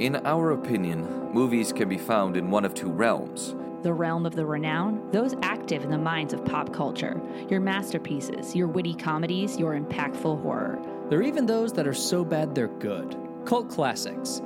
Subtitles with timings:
[0.00, 3.54] In our opinion, movies can be found in one of two realms.
[3.82, 7.20] The realm of the renowned, those active in the minds of pop culture.
[7.50, 10.80] Your masterpieces, your witty comedies, your impactful horror.
[11.10, 13.14] There are even those that are so bad they're good.
[13.44, 14.40] Cult classics.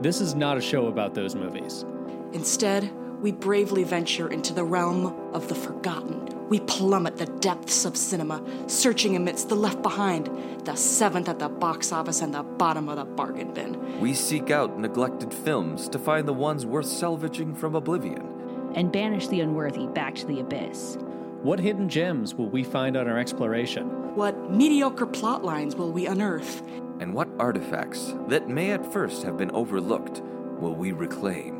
[0.00, 1.84] This is not a show about those movies.
[2.32, 2.90] Instead,
[3.20, 6.26] we bravely venture into the realm of the forgotten.
[6.48, 10.26] We plummet the depths of cinema, searching amidst the left behind,
[10.64, 14.00] the seventh at the box office and the bottom of the bargain bin.
[14.00, 18.72] We seek out neglected films to find the ones worth salvaging from oblivion.
[18.74, 20.96] And banish the unworthy back to the abyss.
[21.42, 24.14] What hidden gems will we find on our exploration?
[24.14, 26.62] What mediocre plot lines will we unearth?
[27.00, 30.20] And what artifacts that may at first have been overlooked
[30.58, 31.59] will we reclaim?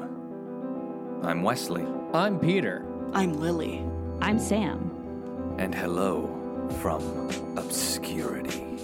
[1.23, 1.87] I'm Wesley.
[2.15, 2.83] I'm Peter.
[3.13, 3.85] I'm Lily.
[4.23, 4.91] I'm Sam.
[5.59, 6.27] And hello
[6.81, 8.79] from obscurity.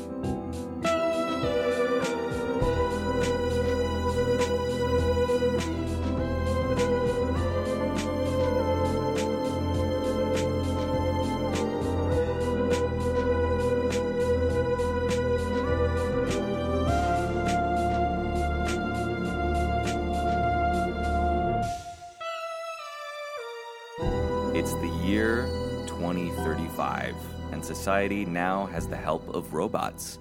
[27.86, 30.18] Society now has the help of robots.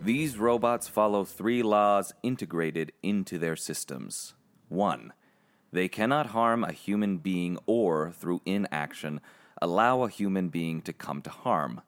[0.00, 4.34] These robots follow three laws integrated into their systems.
[4.68, 5.12] One,
[5.72, 9.20] they cannot harm a human being or, through inaction,
[9.60, 11.80] allow a human being to come to harm.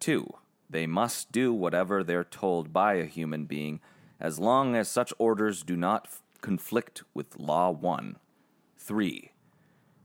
[0.00, 0.26] Two,
[0.70, 3.80] they must do whatever they're told by a human being
[4.18, 8.16] as long as such orders do not f- conflict with Law 1.
[8.78, 9.31] Three,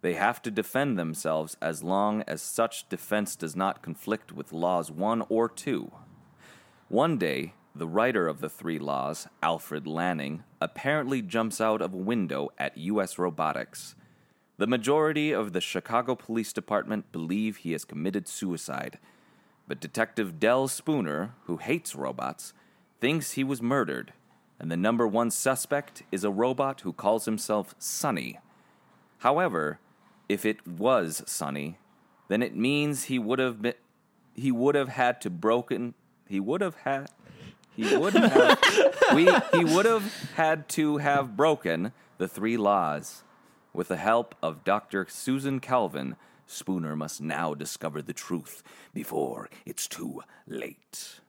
[0.07, 4.89] they have to defend themselves as long as such defense does not conflict with laws
[4.89, 5.91] 1 or 2.
[6.87, 11.97] One day, the writer of the three laws, Alfred Lanning, apparently jumps out of a
[11.97, 13.19] window at U.S.
[13.19, 13.95] Robotics.
[14.55, 18.99] The majority of the Chicago Police Department believe he has committed suicide,
[19.67, 22.53] but Detective Del Spooner, who hates robots,
[23.01, 24.13] thinks he was murdered,
[24.57, 28.39] and the number one suspect is a robot who calls himself Sonny.
[29.17, 29.81] However,
[30.29, 31.77] if it was Sonny,
[32.27, 33.73] then it means he would have been
[34.33, 35.95] he would have had to broken
[36.27, 37.09] he would have had
[37.75, 38.59] he would have
[39.15, 43.23] we he would have had to have broken the three laws.
[43.73, 45.05] With the help of Dr.
[45.07, 46.15] Susan Calvin,
[46.47, 51.19] Spooner must now discover the truth before it's too late.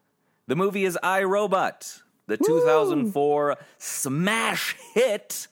[0.47, 5.49] The movie is I Robot, the 2004 smash hit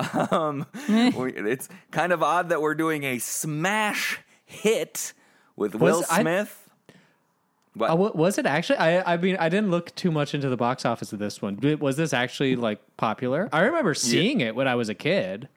[0.30, 5.12] um, it's kind of odd that we're doing a smash hit
[5.56, 6.60] with Will Was- I- Smith.
[7.76, 7.90] What?
[7.90, 8.78] Uh, was it actually?
[8.78, 11.58] I I mean, I didn't look too much into the box office of this one.
[11.80, 13.48] Was this actually like popular?
[13.52, 15.48] I remember seeing it when I was a kid.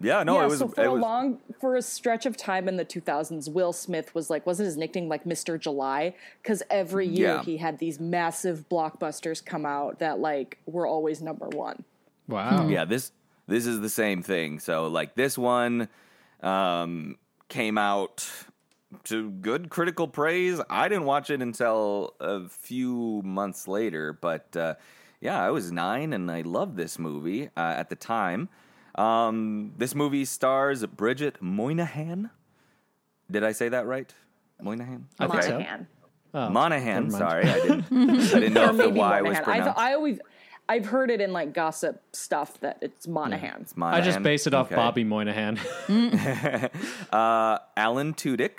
[0.00, 0.58] yeah, no, yeah, it was.
[0.60, 3.74] so for it a was long, for a stretch of time in the 2000s, Will
[3.74, 5.60] Smith was like, wasn't his nickname like Mr.
[5.60, 6.14] July?
[6.42, 7.42] Because every year Yeah.
[7.42, 11.84] he had these massive blockbusters come out that like were always number one.
[12.28, 12.66] Wow.
[12.68, 12.86] yeah.
[12.86, 13.12] This
[13.48, 14.60] this is the same thing.
[14.60, 15.88] So like this one
[16.42, 17.16] um,
[17.48, 18.28] came out
[19.04, 20.60] to good critical praise.
[20.70, 24.74] I didn't watch it until a few months later, but uh,
[25.20, 28.48] yeah, I was nine and I loved this movie uh, at the time.
[28.94, 32.30] Um, this movie stars Bridget Moynahan.
[33.30, 34.12] Did I say that right?
[34.60, 35.06] Moynihan.
[35.18, 35.52] I think.
[35.52, 35.86] Monahan.
[36.34, 37.10] Oh, Monahan.
[37.10, 37.84] Sorry, I didn't.
[37.92, 39.36] I didn't know Or if the maybe Y was Monahan.
[39.36, 39.78] I've, pronounced.
[39.78, 40.18] I always,
[40.68, 43.62] I've heard it in like gossip stuff that it's Monahan.
[43.62, 44.76] It's I just base it off Okay.
[44.76, 45.58] Bobby Moynihan.
[47.12, 48.58] Uh, Alan Tudyk,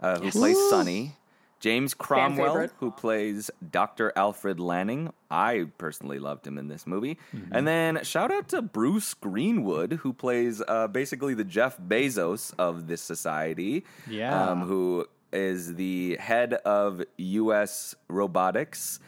[0.00, 1.16] uh, who plays Sonny.
[1.58, 4.12] James Cromwell, who plays Dr.
[4.16, 5.12] Alfred Lanning.
[5.30, 7.18] I personally loved him in this movie.
[7.52, 12.88] And then shout out to Bruce Greenwood, who plays uh, basically the Jeff Bezos of
[12.88, 13.84] this society.
[14.08, 14.50] Yeah.
[14.50, 17.94] Um, who is the head of U.S.
[18.08, 18.98] robotics.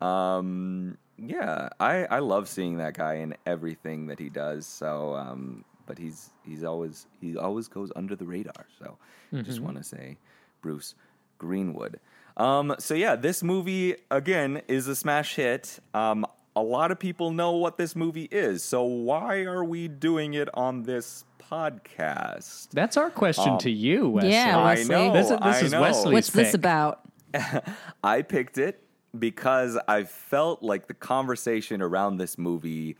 [0.00, 0.96] Um,
[1.28, 4.66] yeah, I, I love seeing that guy in everything that he does.
[4.66, 8.66] So, um, but he's he's always he always goes under the radar.
[8.78, 8.96] So,
[9.42, 10.16] just want to say,
[10.62, 10.94] Bruce
[11.38, 12.00] Greenwood.
[12.36, 15.78] Um, so yeah, this movie again is a smash hit.
[15.92, 16.26] Um,
[16.56, 18.62] a lot of people know what this movie is.
[18.62, 22.68] So why are we doing it on this podcast?
[22.72, 24.30] That's our question to you, Wesley.
[24.32, 25.12] Yeah, I know.
[25.12, 25.80] This, this I is know.
[25.80, 27.00] Wesley's What's this about?
[28.04, 28.83] I picked it
[29.18, 32.96] because I felt like the conversation around this movie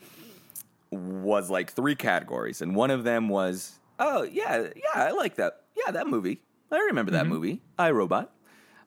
[0.90, 5.62] was like three categories, and one of them was, "Oh yeah, yeah, I like that.
[5.76, 6.40] Yeah, that movie.
[6.70, 7.60] I remember that movie.
[7.78, 8.30] I Robot."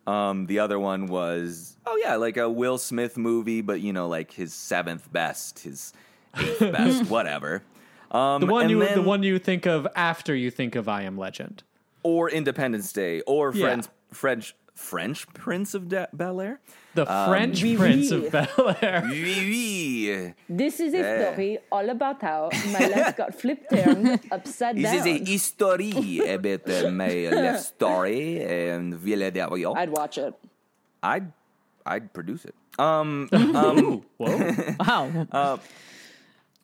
[0.05, 4.07] Um, the other one was, "Oh yeah, like a Will Smith movie, but you know,
[4.07, 5.91] like his seventh best, his
[6.37, 7.63] eighth best, whatever.
[8.11, 11.01] Um, The one you then- the one you think of after you think of I
[11.01, 11.63] Am Legend.
[12.03, 13.81] or Independence Day or Yeah.
[14.13, 16.59] French French French Prince of Da- Bel Air.
[16.93, 19.01] The French Prince of Bel Air.
[19.09, 20.33] Oui, oui.
[20.47, 21.17] This is a Yeah.
[21.33, 25.01] story all about how my life got flipped turned upside This down.
[25.01, 29.73] is a history about uh, my life story and Villa del Rio.
[29.73, 30.33] I'd watch it.
[31.01, 31.33] I'd
[31.85, 32.53] I'd produce it.
[32.77, 34.37] Um, um Whoa.
[34.79, 35.59] Wow.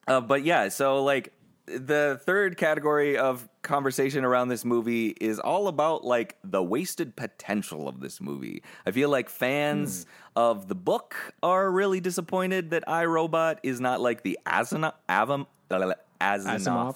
[0.08, 1.34] uh, but yeah, so like
[1.66, 7.88] the third category of conversation around this movie is all about like the wasted potential
[7.88, 8.62] of this movie.
[8.86, 10.06] I feel like fans
[10.36, 15.46] of the book are really disappointed that I Robot is not like the Asimov Avam
[15.70, 16.96] Asimov Asimov.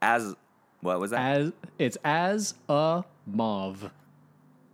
[0.00, 0.34] as
[0.80, 3.90] what was that As it's as a mauve.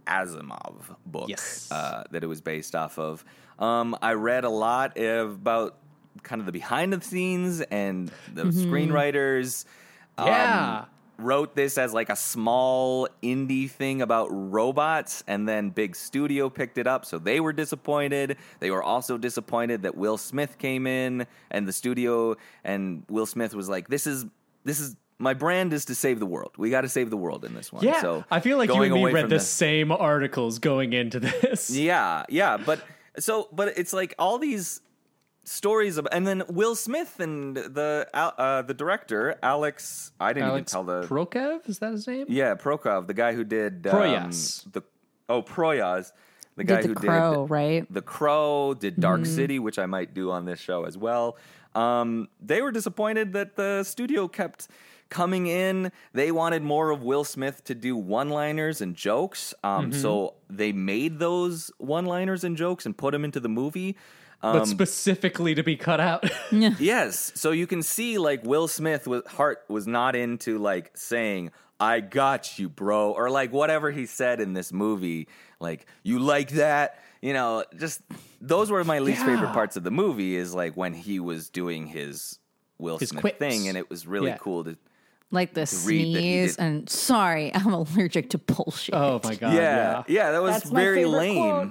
[0.06, 1.69] Asimov book Yes.
[1.70, 3.25] uh, that it was based off of.
[3.59, 5.77] Um, I read a lot about
[6.22, 9.64] kind of the behind the scenes and the screenwriters.
[10.19, 10.84] um, Yeah.
[11.19, 16.76] wrote this as like a small indie thing about robots, and then big studio picked
[16.78, 18.37] it up, so they were disappointed.
[18.61, 23.55] They were also disappointed that Will Smith came in, and the studio and Will Smith
[23.55, 24.26] was like, "This is
[24.64, 26.50] this is." My brand is to save the world.
[26.58, 27.84] We got to save the world in this one.
[27.84, 28.00] Yeah.
[28.00, 31.70] so I feel like you and me read the same articles going into this.
[31.70, 32.84] yeah, yeah, but
[33.20, 34.81] so but it's like all these
[35.44, 40.12] stories of, and then Will Smith and the uh, the director Alex.
[40.19, 42.26] I didn't Alex even tell the Prokev, is that his name?
[42.29, 44.73] yeah Prokov, the guy who did um, Proyas.
[44.73, 44.82] the
[45.29, 46.12] oh Proyas,
[46.56, 47.93] the guy Did who the crow, did right?
[47.93, 51.37] the Crow, did Dark City, which I might do on this show as well.
[51.75, 54.69] Um, they were disappointed that the studio kept
[55.11, 55.91] coming in.
[56.12, 59.52] They wanted more of Will Smith to do one-liners and jokes.
[59.64, 63.96] Um, so they made those one-liners and jokes and put them into the movie.
[64.42, 66.28] Um, but specifically to be cut out.
[66.52, 71.50] Yes, so you can see like Will Smith was heart was not into like saying
[71.81, 75.28] "I got you, bro" or like whatever he said in this movie.
[75.60, 77.64] Like you like that, you know.
[77.78, 78.02] Just
[78.40, 80.36] those were my least favorite parts of the movie.
[80.36, 82.38] Is like when he was doing his
[82.78, 83.38] Will His Smith quips.
[83.38, 84.36] thing, and it was really Yeah.
[84.38, 84.76] cool to.
[85.31, 85.66] Like the read
[86.14, 88.94] sneeze and sorry, I'm allergic to bullshit.
[88.94, 89.54] oh my god.
[89.54, 90.02] yeah, Yeah.
[90.06, 91.42] yeah, that was That's my very favorite lame.
[91.42, 91.70] quote.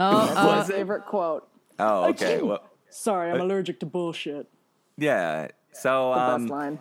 [0.00, 1.48] Oh, That's uh, my favorite quote.
[1.78, 2.42] Oh, okay.
[2.42, 4.48] Well, Sorry, I'm allergic to bullshit.
[4.96, 5.48] yeah.
[5.72, 6.78] So The um, best line.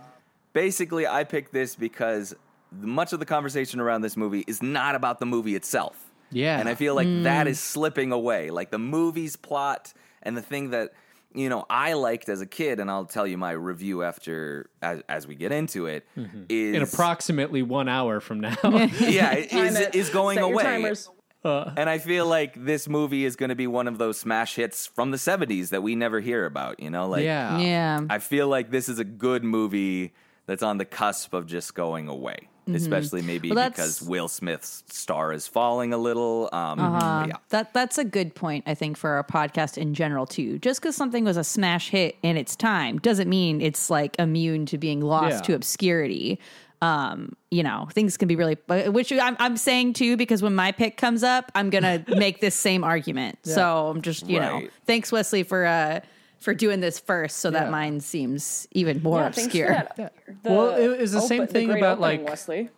[0.53, 2.33] basically i picked this because
[2.71, 6.59] much of the conversation around this movie is not about the movie itself Yeah.
[6.59, 10.71] and i feel like that is slipping away like the movie's plot and the thing
[10.71, 10.93] that
[11.35, 15.01] you know i liked as a kid and i'll tell you my review after as,
[15.07, 16.07] as we get into it
[16.49, 18.55] is In approximately one hour from now.
[18.63, 19.95] yeah it Time is, it.
[19.95, 21.09] is going Set your away timers.
[21.43, 24.85] And i feel like this movie is going to be one of those smash hits
[24.87, 27.57] from the 70s that we never hear about you know like yeah.
[27.59, 28.01] yeah.
[28.09, 30.13] I feel like this is a good movie
[30.45, 32.47] that's on the cusp of just going away.
[32.73, 33.55] Especially maybe Mm-hmm.
[33.55, 36.49] Well, because Will Smith's star is falling a little.
[36.51, 37.25] Um, Uh-huh.
[37.29, 37.35] yeah.
[37.47, 40.59] That that's a good point, I think, for our podcast in general too.
[40.59, 44.65] Just because something was a smash hit in its time doesn't mean it's like immune
[44.65, 45.41] to being lost Yeah.
[45.43, 46.39] to obscurity.
[46.81, 50.71] Um, you know, things can be really, which I'm, I'm saying too, because when my
[50.71, 53.39] pick comes up, I'm gonna make this same argument.
[53.43, 56.01] So I'm just, you know, thanks Wesley for uh
[56.39, 57.61] for doing this first, so Yeah.
[57.61, 59.69] that mine seems even more Yeah, obscure.
[59.69, 59.95] that.
[59.95, 60.11] The
[60.51, 62.69] Well, it was the same thing great about, opening, like- Wesley.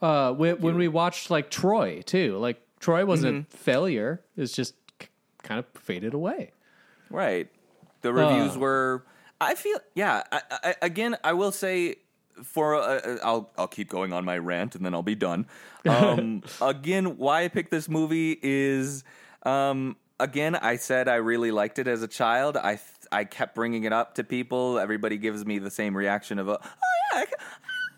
[0.00, 3.56] Uh, when, when we watched like Troy too, like Troy wasn't Mm-hmm.
[3.56, 4.20] failure.
[4.36, 5.08] It's just k-
[5.42, 6.52] kind of faded away.
[7.10, 7.48] Right.
[8.02, 8.60] The reviews Uh.
[8.60, 9.04] were.
[9.40, 9.78] I feel.
[9.96, 10.22] Yeah.
[10.30, 11.96] I, I, again, I will say.
[12.44, 15.46] For uh, I'll I'll keep going on my rant and then I'll be done.
[15.88, 19.04] Um, again, why I picked this movie is
[19.44, 22.58] um, again I said I really liked it as a child.
[22.58, 24.78] I th- I kept bringing it up to people.
[24.78, 27.26] Everybody gives me the same reaction of, a, "Oh yeah, I,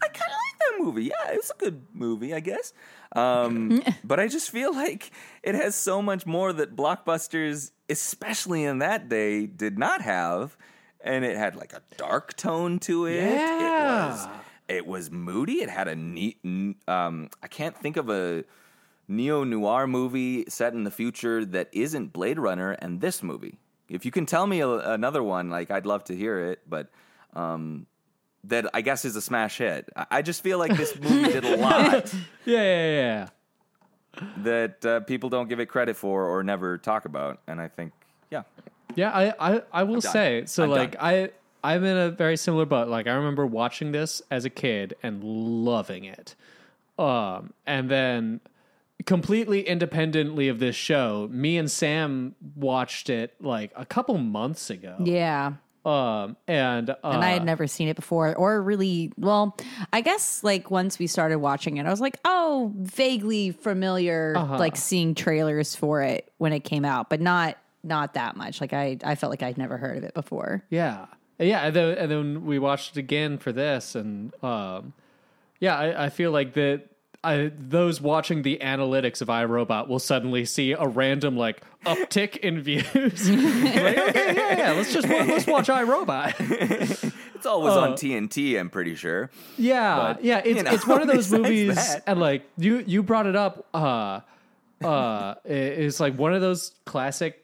[0.02, 1.04] I kind of like that movie.
[1.04, 2.72] Yeah, it's a good movie, I guess."
[3.12, 5.10] Um, but I just feel like
[5.42, 10.56] it has so much more that blockbusters, especially in that day, did not have,
[11.02, 13.16] and it had like a dark tone to it.
[13.16, 14.40] It was Yeah.
[14.68, 15.62] it was moody.
[15.62, 16.38] It had a neat.
[16.88, 18.44] Um, I can't think of a
[19.08, 23.58] neo noir movie set in the future that isn't Blade Runner and this movie.
[23.88, 26.90] If you can tell me a, another one, like I'd love to hear it, but
[27.34, 27.86] um,
[28.44, 29.88] that I guess is a smash hit.
[29.96, 32.14] I, I just feel like this movie did a lot
[32.44, 33.28] Yeah, yeah,
[34.16, 34.22] yeah.
[34.38, 37.92] that uh, people don't give it credit for or never talk about, and I think,
[38.30, 38.42] yeah,
[38.96, 40.64] Yeah, I, I, I will say so.
[40.64, 41.00] I'm like done.
[41.04, 41.30] I,
[41.62, 42.88] I'm in a very similar boat.
[42.88, 46.34] Like I remember watching this as a kid and loving it,
[46.98, 48.40] um, and then
[49.06, 54.96] completely independently of this show, me and Sam watched it like a couple months ago.
[55.04, 55.54] Yeah.
[55.82, 59.12] Um, and uh, and I had never seen it before, or really.
[59.16, 59.56] Well,
[59.94, 64.58] I guess like once we started watching it, I was like, oh, vaguely familiar, Uh-huh.
[64.58, 68.60] like seeing trailers for it when it came out, but not not that much.
[68.60, 70.62] Like I, I felt like I'd never heard of it before.
[70.70, 71.06] Yeah,
[71.38, 74.92] yeah, and then, and then we watched it again for this, and um,
[75.60, 76.86] yeah, I, I feel like that.
[77.22, 82.38] I, those watching the analytics of I Robot will suddenly see a random like uptick
[82.38, 82.86] in views.
[83.30, 86.34] like, okay, yeah, yeah, let's just wa- let's watch I Robot.
[87.34, 89.30] It's always Uh, on TNT, I'm pretty sure.
[89.58, 92.78] Yeah, But, yeah, it's you know, it's one of those movies, that- and like you
[92.86, 93.66] you brought it up.
[93.74, 94.20] Uh,
[94.82, 97.39] uh, it's like one of those classic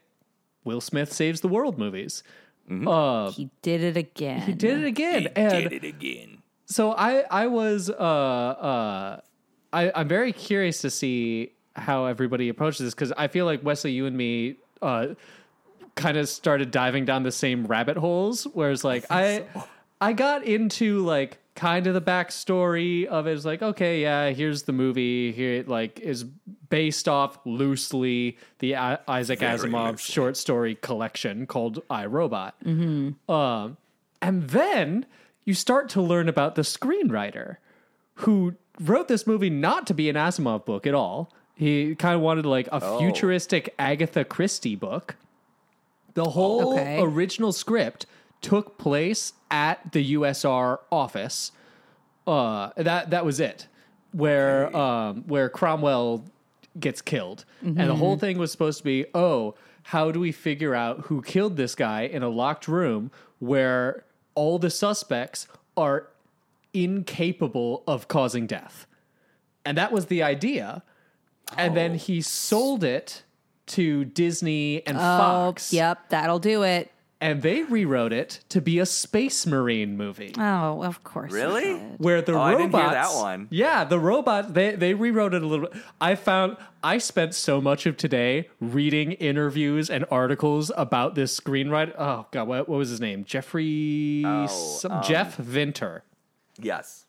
[0.67, 2.23] Will Smith saves the world movies.
[2.69, 4.41] Uh, He did it again.
[4.43, 6.43] he did it again, He and did it again.
[6.67, 9.21] so I I was uh uh
[9.73, 13.93] I I'm very curious to see how everybody approaches this because I feel like Wesley,
[13.93, 15.09] you and me uh
[15.95, 18.45] kind of started diving down the same rabbit holes.
[18.53, 19.45] Whereas like I
[20.01, 23.33] I got into like kind of the backstory of it.
[23.33, 25.33] It's like okay, yeah, here's the movie.
[25.33, 26.23] Here it like is
[26.69, 30.13] based off loosely the I- Isaac Very Asimov loosely.
[30.13, 32.55] short story collection called I Robot.
[32.65, 33.77] Um,
[34.23, 35.07] and then
[35.45, 37.57] you start to learn about the screenwriter
[38.21, 41.33] who wrote this movie not to be an Asimov book at all.
[41.55, 42.99] He kind of wanted like a Oh.
[42.99, 45.17] futuristic Agatha Christie book.
[46.15, 47.01] The whole Okay.
[47.01, 48.07] original script
[48.43, 51.53] took place at the USR office.
[52.27, 53.67] Uh, that that was it.
[54.13, 56.25] Where um, where Cromwell
[56.81, 60.75] gets killed, and the whole thing was supposed to be, oh, how do we figure
[60.75, 66.09] out who killed this guy in a locked room where all the suspects are
[66.73, 68.87] incapable of causing death?
[69.65, 70.83] And that was the idea.
[71.57, 73.23] And then he sold it
[73.69, 75.73] to Disney and Oh, Fox.
[75.73, 76.91] yep, that'll do it.
[77.19, 80.35] And they rewrote it to be a space marine movie.
[80.37, 81.33] Oh, of course.
[81.33, 81.63] Really?
[81.65, 81.99] did.
[81.99, 83.49] Where the Oh, I didn't hear that one.
[83.51, 85.81] yeah, the robots, they they rewrote it a little bit.
[85.99, 91.95] I found I spent so much of today reading interviews and articles about this screenwriter.
[91.99, 93.25] Oh god, what, what was his name?
[93.25, 96.03] Jeffrey, Oh, some, Jeff Vintar.
[96.61, 97.07] Yes.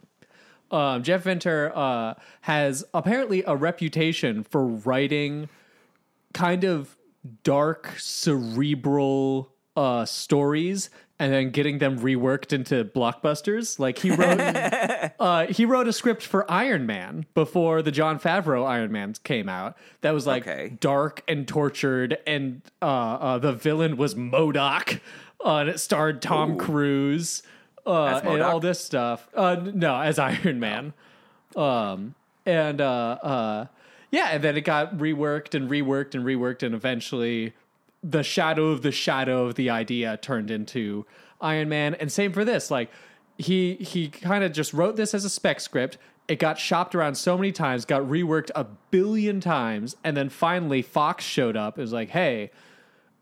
[0.72, 5.50] Um, Jeff Vintar uh, has apparently a reputation for writing
[6.34, 6.96] kind of
[7.44, 13.80] dark, cerebral uh, stories and then getting them reworked into blockbusters.
[13.80, 14.40] Like he wrote,
[15.20, 19.48] uh, he wrote a script for Iron Man before the Jon Favreau Iron Man came
[19.50, 19.78] out.
[20.02, 20.78] That was like Okay.
[20.80, 25.00] dark and tortured, and uh, uh, the villain was MODOK,
[25.46, 27.42] uh, and it starred Tom Cruise.
[27.86, 29.28] Uh, and all this stuff.
[29.34, 30.94] Uh, no, as Iron Man.
[31.56, 32.16] Um,
[32.46, 33.66] and uh, uh,
[34.12, 37.54] yeah, and then it got reworked and reworked and reworked, and eventually
[38.10, 41.06] the shadow of the shadow of the idea turned into
[41.42, 41.94] Iron Man.
[41.96, 42.72] And same for this.
[42.72, 42.90] Like
[43.38, 45.98] he he kind of just wrote this as a spec script.
[46.28, 50.82] It got shopped around so many times, got reworked a billion times, and then finally
[50.82, 51.78] Fox showed up.
[51.78, 52.52] It was like, hey,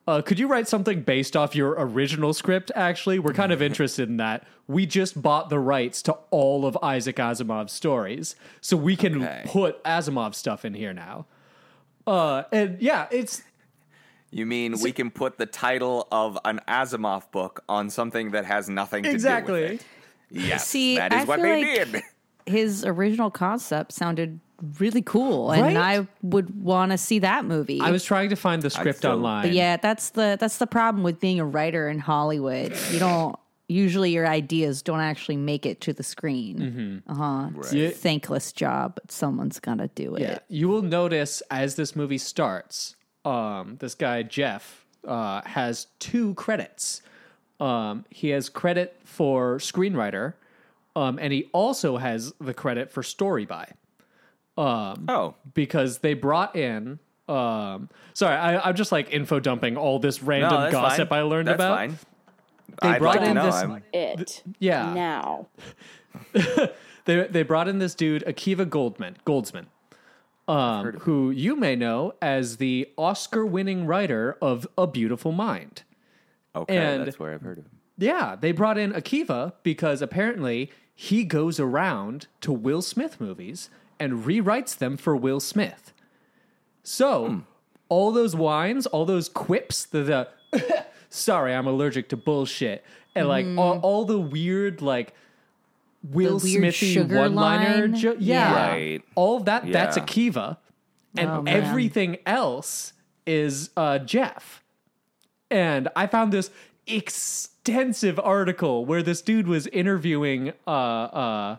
[0.07, 2.71] uh, could you write something based off your original script?
[2.75, 4.45] Actually, we're kind of interested in that.
[4.67, 9.43] We just bought the rights to all of Isaac Asimov's stories, so we can Okay.
[9.45, 11.27] put Asimov stuff in here now.
[12.07, 13.43] Uh, and yeah, it's
[14.35, 18.67] You mean we can put the title of an Asimov book on something that has
[18.67, 19.61] nothing to do exactly.
[19.61, 19.85] with it?
[20.29, 22.03] Yes, See, that is I what feel they like- did.
[22.45, 24.41] His original concept sounded
[24.77, 25.77] really cool, and Right?
[25.77, 27.79] I would want to see that movie.
[27.79, 29.43] I was trying to find the script still- online.
[29.43, 32.75] But yeah, that's the that's the problem with being a writer in Hollywood.
[32.91, 33.39] You don't
[33.69, 37.01] usually your ideas don't actually make it to the screen.
[37.07, 37.49] Uh huh.
[37.59, 40.21] It's a thankless job, but someone's gonna do it.
[40.21, 46.33] Yeah, you will notice as this movie starts, um, this guy Jeff uh, has two
[46.35, 47.01] credits.
[47.59, 50.33] Um, he has credit for screenwriter,
[50.95, 53.69] um, and he also has the credit for story by
[54.57, 56.99] Oh, because they brought in.
[57.27, 61.19] Um, sorry, I, I'm just like info dumping all this random that's gossip fine.
[61.19, 61.77] I learned that's about.
[61.77, 61.97] Fine.
[62.81, 63.45] They I'd brought like to in know.
[63.45, 65.47] this- I'm- It Yeah, now.
[67.05, 69.65] they they brought in this dude Akiva Goldman Goldsman,
[70.47, 75.83] um, who you may know as the Oscar-winning writer of A Beautiful Mind.
[76.55, 77.71] okay, and- that's where I've heard of him.
[77.97, 84.25] Yeah, they brought in Akiva because apparently he goes around to Will Smith movies and
[84.25, 85.93] rewrites them for Will Smith.
[86.83, 87.43] So
[87.89, 92.83] all those wines, all those quips, the, the sorry, I'm allergic to bullshit,
[93.15, 95.13] and like all, all the weird like
[96.11, 97.95] Will The weird Smithy one-liner, line?
[97.95, 98.67] jo- yeah, Yeah.
[98.69, 99.01] Right.
[99.15, 99.71] all of that.
[99.71, 100.03] That's Yeah.
[100.03, 100.57] Akiva,
[101.17, 102.93] and Oh, everything else
[103.25, 104.61] is uh, Jeff.
[105.49, 106.51] And I found this
[106.87, 111.57] extensive article where this dude was interviewing uh, uh,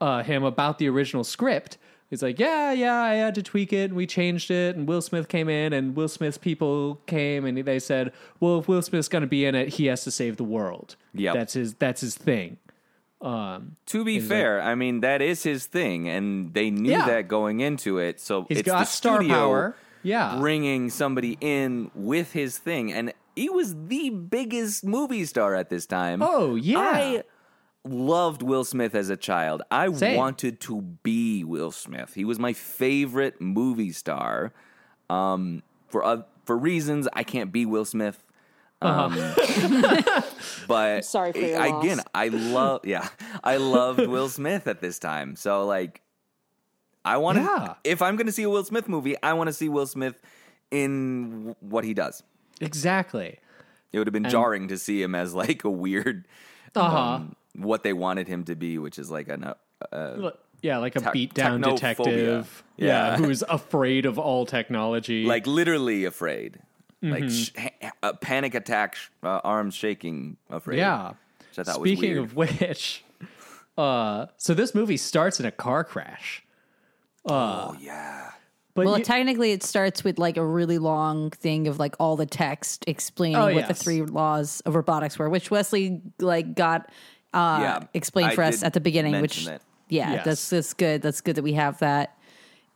[0.00, 1.78] uh, him about the original script.
[2.10, 4.76] He's like, yeah, yeah, I had to tweak it and we changed it.
[4.76, 8.68] And Will Smith came in and Will Smith's people came and they said, well, if
[8.68, 10.96] Will Smith's going to be in it, he has to save the world.
[11.14, 12.58] Yeah, That's his, that's his thing.
[13.22, 17.06] To be fair, I mean that is his thing, and they knew Yeah.
[17.06, 18.20] that going into it.
[18.20, 19.76] So He's it's got the star studio power.
[20.02, 20.36] Yeah.
[20.38, 25.86] bringing somebody in with his thing, and he was the biggest movie star at this
[25.86, 26.20] time.
[26.22, 26.78] Oh, yeah.
[26.80, 27.22] I
[27.84, 29.62] loved Will Smith as a child.
[29.70, 30.16] I Same.
[30.16, 32.14] wanted to be Will Smith.
[32.14, 34.52] He was my favorite movie star.
[35.08, 38.24] Um, for uh, for reasons I can't be Will Smith.
[38.84, 39.14] Um,
[40.68, 41.84] but sorry for your I- loss.
[41.84, 43.08] again, I love yeah,
[43.42, 45.36] I loved Will Smith at this time.
[45.36, 46.00] So like,
[47.04, 47.74] I want to Yeah.
[47.84, 50.20] if I'm going to see a Will Smith movie, I want to see Will Smith
[50.70, 52.22] in w- what he does.
[52.60, 53.38] Exactly.
[53.92, 56.26] It would have been jarring to see him as like a weird,
[56.74, 56.96] Uh-huh.
[56.98, 59.52] um, what they wanted him to be, which is like an
[59.92, 60.30] uh,
[60.62, 62.62] Yeah, like a Tech- beat down detective.
[62.76, 62.86] Yeah.
[62.86, 63.16] Yeah.
[63.18, 65.24] who's afraid of all technology.
[65.26, 66.60] like literally afraid,
[67.02, 67.28] like Mm-hmm.
[67.60, 70.78] sh- a panic attack, sh- uh, arms shaking, afraid.
[70.78, 71.14] yeah.
[71.50, 72.24] which I thought was Speaking weird.
[72.24, 73.04] of which,
[73.78, 76.42] uh, so this movie starts in a car crash.
[77.26, 78.30] oh yeah,
[78.74, 82.16] But Well, you- technically, it starts with like a really long thing of like all
[82.16, 86.88] the text explaining Oh, what the three laws of robotics were, which Wesley like got
[87.34, 89.20] uh, Yeah, explained I for us at the beginning.
[89.20, 89.62] Which, mention it.
[89.88, 90.24] yeah, Yes.
[90.24, 91.02] that's that's good.
[91.02, 92.16] That's good that we have that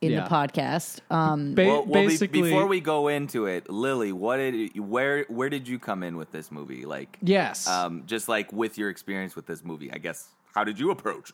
[0.01, 0.25] in Yeah.
[0.25, 1.01] the podcast.
[1.11, 5.25] Um, ba- well, well be- basically, before we go into it, Lily, what did where
[5.29, 6.85] where did you come in with this movie?
[6.85, 10.29] Like, yes, um, just like with your experience with this movie, I guess.
[10.55, 11.33] How did you approach?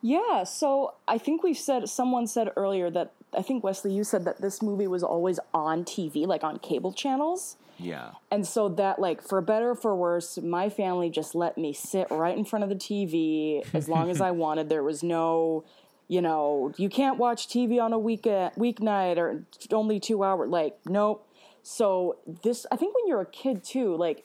[0.00, 4.24] Yeah, so I think we've said someone said earlier that I think Wesley you said
[4.24, 7.56] that this movie was always on TV, like on cable channels.
[7.80, 11.72] Yeah, And so that like for better or for worse, my family just let me
[11.72, 14.68] sit right in front of the TV as long as I wanted.
[14.68, 15.62] There was no,
[16.08, 20.78] you know, you can't watch TV on a weekend weeknight or only 2 hours like
[20.86, 21.26] nope.
[21.62, 24.24] So this I think when you're a kid too, like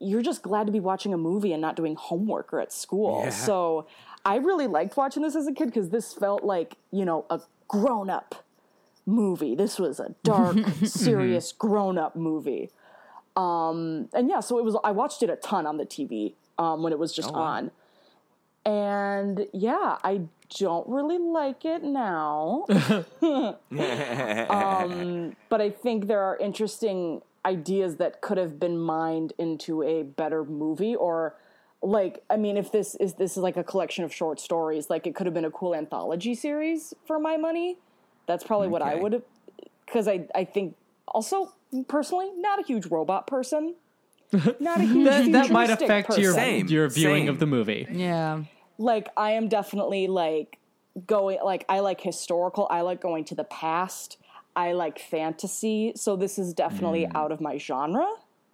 [0.00, 3.22] you're just glad to be watching a movie and not doing homework or at school.
[3.24, 3.30] Yeah.
[3.30, 3.86] So
[4.24, 7.40] I really liked watching this as a kid because this felt like, you know, a
[7.66, 8.44] grown up
[9.06, 9.54] movie.
[9.54, 12.70] This was a dark, serious grown up movie.
[13.36, 16.82] Um, and yeah, so it was, I watched it a ton on the TV um,
[16.82, 17.70] when it was just on.
[18.64, 20.22] And yeah, I
[20.58, 22.64] don't really like it now.
[24.50, 30.02] um, but I think there are interesting ideas that could have been mined into a
[30.02, 31.34] better movie or
[31.80, 35.06] like I mean if this is this is like a collection of short stories like
[35.06, 37.78] it could have been a cool anthology series for my money.
[38.26, 39.22] That's probably what I would have
[39.86, 40.74] cuz I I think
[41.06, 41.52] also
[41.86, 43.74] personally not a huge robot person.
[44.60, 47.28] Not a huge that, that might futuristic affect your Same, your viewing same.
[47.30, 47.86] of the movie.
[47.90, 48.42] yeah,
[48.78, 50.58] like I am definitely like
[51.06, 52.66] going like I like historical.
[52.70, 54.16] I like going to the past.
[54.56, 55.92] I like fantasy.
[55.96, 57.14] So this is definitely Mm.
[57.14, 58.06] out of my genre.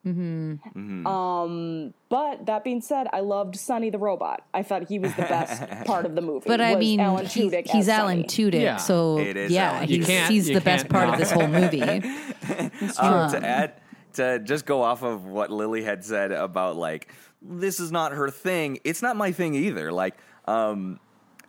[0.07, 1.07] Mm-hmm.
[1.07, 4.45] Um, but that being said, I loved Sonny the robot.
[4.53, 6.45] I thought he was the best part of the movie.
[6.47, 8.51] but I mean, Alan he- Tudyk he's as Alan Sonny.
[8.51, 8.77] Tudyk, Yeah.
[8.77, 11.81] so yeah, Alan You he's, he's you the best can't part of this whole movie.
[12.99, 13.81] um, to add
[14.15, 17.09] to just go off of what Lily had said about like
[17.47, 18.79] this is not her thing.
[18.85, 19.93] It's not my thing either.
[19.93, 20.99] Like, um,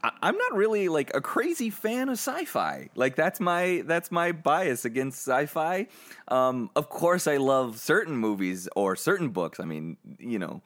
[0.03, 2.89] I, I'm not really like a crazy fan of sci-fi.
[2.95, 5.87] Like that's my that's my bias against sci-fi.
[6.27, 9.59] Um, of course, I love certain movies or certain books.
[9.59, 10.61] I mean, you know,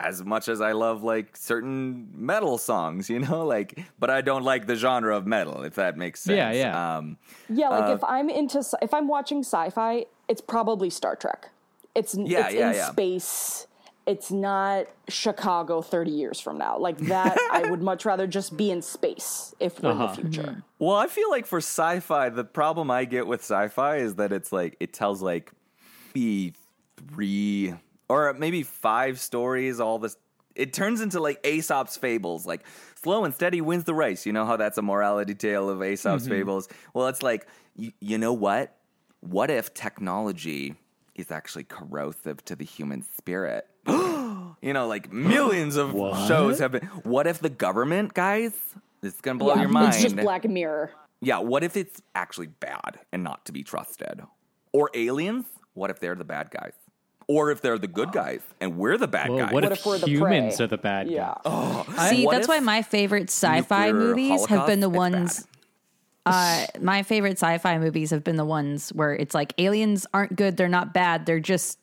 [0.00, 4.44] as much as I love like certain metal songs, you know, like, but I don't
[4.44, 5.62] like the genre of metal.
[5.64, 6.36] If that makes sense.
[6.36, 6.96] Yeah, yeah.
[6.96, 11.50] Um, Yeah, like Uh, if I'm into if I'm watching sci-fi, it's probably Star Trek.
[11.94, 12.90] It's Yeah, it's yeah, in yeah.
[12.90, 13.66] space.
[14.04, 16.76] It's not Chicago 30 years from now.
[16.78, 20.04] Like that I would much rather just be in space if we're Uh-huh.
[20.04, 20.64] in the future.
[20.80, 24.50] Well, I feel like for sci-fi, the problem I get with sci-fi is that it's
[24.52, 25.52] like it tells like
[26.14, 26.54] maybe
[26.96, 27.74] three
[28.08, 29.78] or maybe five stories.
[29.80, 30.16] All this,
[30.56, 32.44] it turns into like Aesop's fables.
[32.44, 32.64] Like
[33.02, 34.26] slow and steady wins the race.
[34.26, 36.68] You know how that's a morality tale of Aesop's fables.
[36.92, 38.76] Well, it's like you, you know what?
[39.20, 40.74] What if technology
[41.14, 43.68] is actually corrosive to the human spirit?
[44.62, 45.92] you know, like millions of
[46.28, 46.82] shows have been.
[47.04, 48.52] What if the government, guys?
[49.00, 49.94] This is gonna blow Yeah, your mind.
[49.94, 50.92] It's just Black Mirror.
[51.20, 54.22] Yeah, what if it's actually bad and not to be trusted?
[54.72, 55.46] Or aliens?
[55.74, 56.72] What if they're the bad guys?
[57.28, 59.52] Or if they're the good guys and we're the bad Well, guys?
[59.52, 60.64] what, What if, if we're the humans prey?
[60.64, 61.34] are the bad Yeah.
[61.44, 62.10] guys?
[62.10, 65.38] See, what that's if why my favorite sci-fi nuclear movies have been the holocaust?
[65.38, 65.48] It's ones.
[66.24, 70.56] Uh, my favorite sci-fi movies have been the ones where it's like aliens aren't good,
[70.56, 71.78] they're not bad, they're just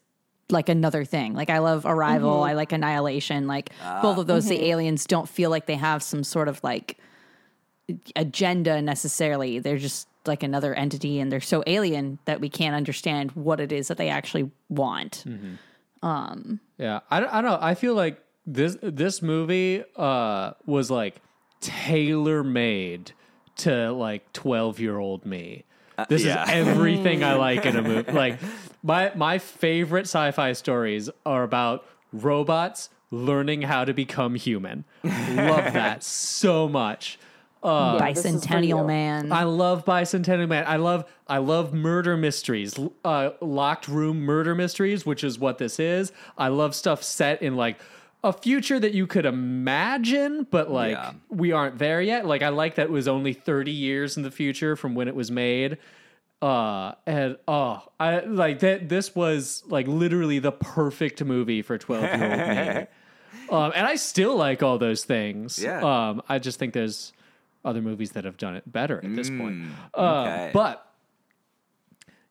[0.51, 1.33] like another thing.
[1.33, 2.49] Like I love Arrival, mm-hmm.
[2.49, 3.47] I like Annihilation.
[3.47, 4.01] Like ah.
[4.01, 4.63] both of those, the mm-hmm.
[4.65, 6.97] aliens don't feel like they have some sort of like
[8.15, 9.59] agenda necessarily.
[9.59, 13.71] They're just like another entity, and they're so alien that we can't understand what it
[13.71, 15.23] is that they actually want.
[15.27, 16.05] Mm-hmm.
[16.05, 17.59] Um, yeah, I, don't- I don't know.
[17.59, 21.21] I feel like this this movie uh, was like
[21.61, 23.11] tailor made
[23.57, 25.65] to like twelve year old me.
[25.97, 26.43] Uh, this yeah.
[26.43, 28.11] is everything I like in a movie.
[28.11, 28.39] Like
[28.83, 34.85] my my favorite sci fi stories are about robots learning how to become human.
[35.03, 35.13] Love
[35.73, 37.17] that so much.
[37.63, 38.85] this is for Bicentennial.
[38.85, 39.31] Man.
[39.31, 40.63] I love Bicentennial Man.
[40.67, 45.79] I love I love murder mysteries, uh, locked room murder mysteries, which is what this
[45.79, 46.11] is.
[46.37, 47.79] I love stuff set in like
[48.23, 51.13] a future that you could imagine, but like Yeah.
[51.29, 52.25] we aren't there yet.
[52.25, 55.15] Like I like that it was only thirty years in the future from when it
[55.15, 55.77] was made.
[56.41, 62.03] Uh and oh I like that this was like literally the perfect movie for twelve
[62.03, 62.87] year old me.
[63.49, 65.61] Um, and I still like all those things.
[65.61, 65.81] Yeah.
[65.81, 67.13] Um, I just think there's
[67.65, 69.65] other movies that have done it better at this point.
[69.93, 70.51] Uh, okay.
[70.53, 70.85] But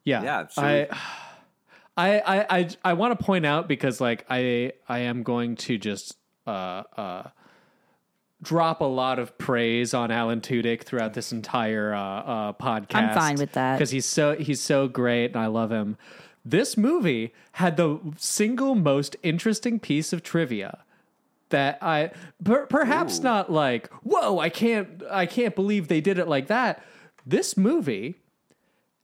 [0.05, 0.89] yeah, Yeah, I,
[1.97, 5.77] I, I, I, I want to point out because like I, I am going to
[5.77, 6.17] just
[6.47, 7.23] uh, uh,
[8.43, 12.95] drop a lot of praise on Alan Tudyk throughout this entire uh, uh, podcast.
[12.95, 13.77] I'm fine with that.
[13.77, 15.97] because he's so he's so great and I love him.
[16.45, 20.79] This movie had the single most interesting piece of trivia
[21.51, 22.11] that I
[22.45, 26.83] per, perhaps not like whoa I can't I can't believe they did it like that.
[27.27, 28.17] This movie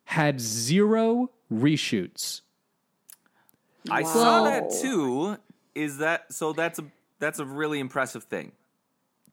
[0.05, 2.43] had zero reshoots.
[3.91, 5.37] I saw that too.
[5.75, 6.53] Is that so?
[6.53, 6.85] That's a
[7.19, 8.53] that's a really impressive thing.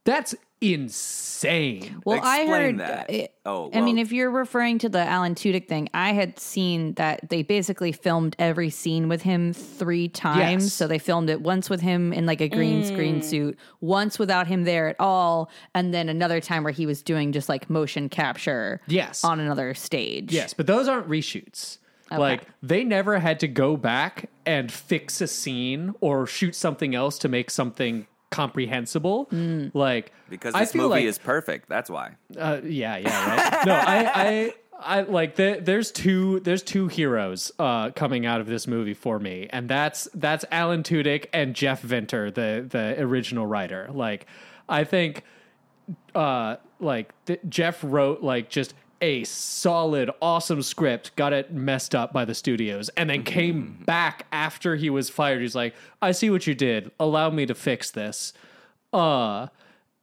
[0.06, 0.34] That's
[0.64, 2.02] insane.
[2.06, 2.80] Well, I Explain heard.
[2.80, 3.10] that.
[3.10, 6.94] it- Oh, I mean, if you're referring to the Alan Tudyk thing, I had seen
[6.94, 10.64] that they basically filmed every scene with him three times.
[10.66, 10.74] Yes.
[10.74, 12.88] So they filmed it once with him in like a green Mm.
[12.88, 17.02] screen suit, once without him there at all, and then another time where he was
[17.02, 18.82] doing just like motion capture.
[18.88, 19.24] Yes.
[19.24, 20.32] on another stage.
[20.32, 21.80] Yes, but those aren't reshoots.
[22.12, 27.18] Like they never had to go back and fix a scene or shoot something else
[27.20, 29.30] to make something comprehensible.
[29.74, 31.70] Like because I this feel movie like, is perfect.
[31.70, 32.15] That's why.
[32.36, 33.65] Uh, yeah, yeah, right.
[33.65, 38.48] no, I, I, I like the, there's two there's two heroes uh, coming out of
[38.48, 43.46] this movie for me, and that's that's Alan Tudyk and Jeff Vintar, the the original
[43.46, 43.89] writer.
[43.91, 44.26] Like,
[44.67, 45.24] I think,
[46.15, 52.14] uh, like th- Jeff wrote like just a solid, awesome script, got it messed up
[52.14, 53.84] by the studios, and then came mm-hmm.
[53.84, 55.42] back after he was fired.
[55.42, 56.92] He's like, I see what you did.
[57.00, 58.34] Allow me to fix this.
[58.94, 59.48] Uh,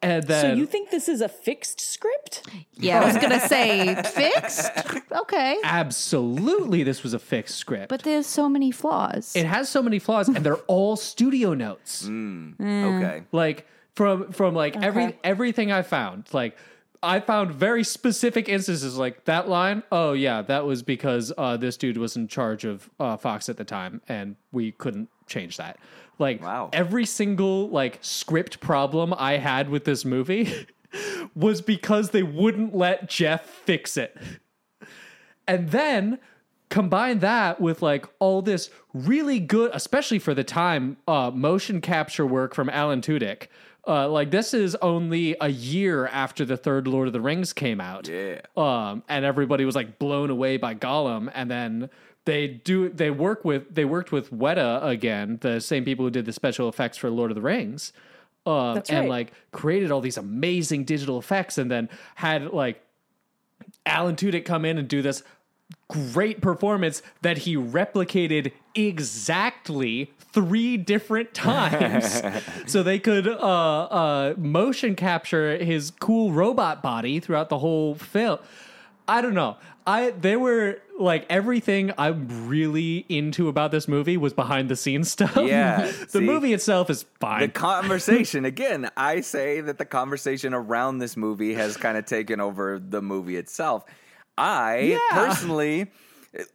[0.01, 2.49] and then So you think this is a fixed script?
[2.75, 4.71] Yeah, I was gonna say fixed.
[5.11, 7.89] Okay, absolutely this was a fixed script.
[7.89, 9.35] but there's so many flaws.
[9.35, 12.05] it has so many flaws and they're all studio notes.
[12.07, 12.97] Mm, mm.
[12.97, 13.25] Okay.
[13.33, 16.57] Like from from like every everything I found, like
[17.03, 19.83] I found very specific instances like that line.
[19.93, 23.57] Oh yeah, that was because uh, this dude was in charge of uh, Fox at
[23.57, 25.79] the time, and we couldn't change that.
[26.19, 26.71] Like Wow.
[26.73, 30.67] every single like script problem I had with this movie
[31.37, 34.17] was because they wouldn't let Jeff fix it.
[35.47, 36.19] And then
[36.69, 42.27] combine that with like all this really good, especially for the time, uh, motion capture
[42.27, 43.47] work from Alan Tudyk.
[43.89, 47.81] Uh, like this is only a year after the third Lord of the Rings came
[47.81, 48.07] out.
[48.07, 48.41] Yeah.
[48.55, 51.89] Um, and everybody was like blown away by Gollum, and then
[52.27, 56.27] they do they work with they worked with Weta again, the same people who did
[56.27, 57.95] the special effects for Lord of the Rings.
[58.45, 62.83] Um, That's and like created all these amazing digital effects, and then had like
[63.87, 65.23] Alan Tudyk come in and do this
[65.89, 72.23] great performance that he replicated exactly three different times
[72.67, 73.33] so they could uh,
[73.85, 78.39] uh, motion capture his cool robot body throughout the whole film
[79.09, 84.33] i don't know i they were like everything i'm really into about this movie was
[84.33, 86.21] behind the scenes stuff Yeah, the see?
[86.21, 87.41] movie itself is fine.
[87.41, 88.91] The conversation again.
[88.97, 93.37] I say that the conversation around this movie has kind of taken over the movie
[93.37, 93.85] itself.
[94.37, 94.99] I Yeah.
[95.13, 95.87] personally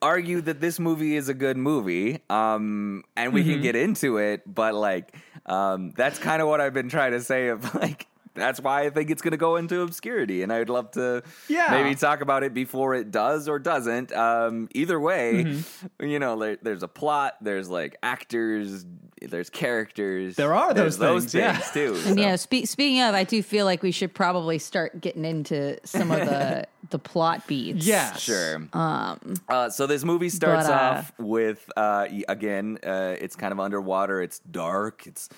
[0.01, 3.51] argue that this movie is a good movie, um, and we Mm-hmm.
[3.53, 4.41] can get into it.
[4.45, 7.47] But like, um, that's kind of what I've been trying to say.
[7.47, 10.91] Of like, that's why I think it's going to go into obscurity, and I'd love
[10.91, 11.67] to Yeah.
[11.71, 14.11] maybe talk about it before it does or doesn't.
[14.13, 16.05] Um, either way, Mm-hmm.
[16.05, 17.35] you know, there, there's a plot.
[17.41, 18.85] There's like actors
[19.21, 20.35] there's characters.
[20.35, 21.57] There are there's those those things, yeah.
[21.57, 21.71] things
[22.03, 22.09] too.
[22.09, 25.23] And so- yeah, spe- speaking of, I do feel like we should probably start getting
[25.23, 27.85] into some of the the plot beats.
[27.85, 28.13] Yeah.
[28.17, 28.67] Sure.
[28.73, 33.53] Um, uh, so this movie starts but, uh, off with uh, again, uh, it's kind
[33.53, 34.21] of underwater.
[34.21, 35.07] It's dark.
[35.07, 35.29] It's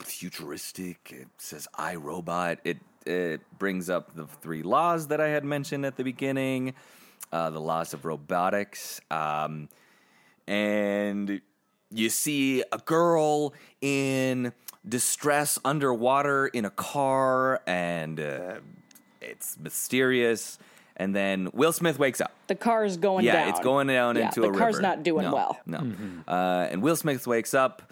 [0.00, 1.12] futuristic.
[1.12, 5.84] It says "I Robot." It it brings up the three laws that I had mentioned
[5.84, 6.74] at the beginning,
[7.32, 9.68] uh, the laws of robotics, um,
[10.46, 11.40] and
[11.90, 14.52] you see a girl in
[14.88, 18.54] distress underwater in a car, and uh,
[19.20, 20.58] it's mysterious.
[20.94, 22.32] And then Will Smith wakes up.
[22.48, 23.46] The car's going Yeah, down.
[23.46, 25.58] Yeah, it's going down Yeah, into the car's not doing No, well.
[25.64, 25.90] No.
[26.28, 27.90] Uh, and Will Smith wakes up,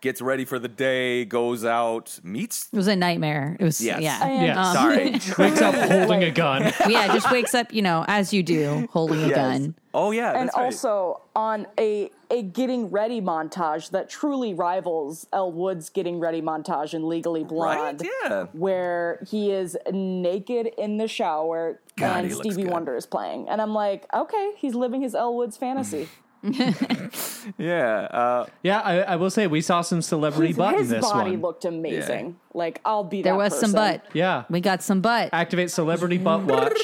[0.00, 2.68] gets ready for the day, goes out, meets.
[2.72, 3.56] It was a nightmare.
[3.58, 4.00] It was Yes.
[4.00, 4.26] yeah.
[4.26, 4.72] And Yeah.
[4.72, 5.10] Sorry.
[5.38, 6.62] Wakes up holding a gun.
[6.88, 9.74] yeah, just wakes up, you know, as you do, holding a gun.
[9.94, 10.64] Oh yeah, and right.
[10.64, 16.92] also on a a getting ready montage that truly rivals Elle Wood's getting ready montage
[16.92, 18.02] in Legally Blonde.
[18.02, 18.10] Right?
[18.24, 18.46] Yeah.
[18.52, 22.64] Where he is naked in the shower God, and Stevie.
[22.64, 23.48] Wonder is playing.
[23.48, 26.02] And I'm like, okay, he's living his Elle Woods fantasy.
[26.02, 26.25] Mm-hmm.
[27.58, 28.08] Yeah.
[28.10, 31.00] Uh, Yeah, I, I will say we saw some celebrity his butt in his this
[31.10, 31.40] body one.
[31.42, 32.36] looked amazing.
[32.54, 34.04] Like, I'll be There that was some butt.
[34.12, 34.44] yeah.
[34.50, 35.30] We got some butt.
[35.32, 36.78] Activate celebrity butt watch.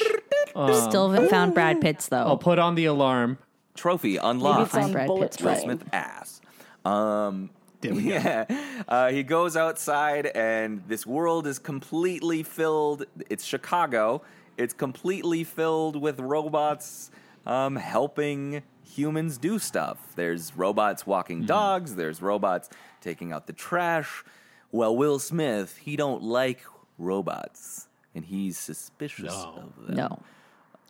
[0.87, 2.17] Still haven't found Brad Pitt's though.
[2.17, 3.39] I'll put on the alarm.
[3.75, 4.67] trophy Maybe unlocked.
[4.75, 6.41] it's on Brad Pitt's Will Smith ass.
[6.85, 7.49] Um,
[7.81, 8.45] yeah.
[8.87, 13.05] Uh, he goes outside, and this world is completely filled.
[13.29, 14.21] It's Chicago.
[14.57, 17.09] It's completely filled with robots
[17.47, 20.13] um, helping humans do stuff.
[20.15, 21.45] There's robots walking hmm.
[21.45, 21.95] dogs.
[21.95, 22.69] There's robots
[23.01, 24.23] taking out the trash.
[24.71, 26.61] Well, Will Smith, he don't like
[26.97, 29.71] robots, and he's suspicious No.
[29.77, 29.95] of them.
[29.95, 30.19] no.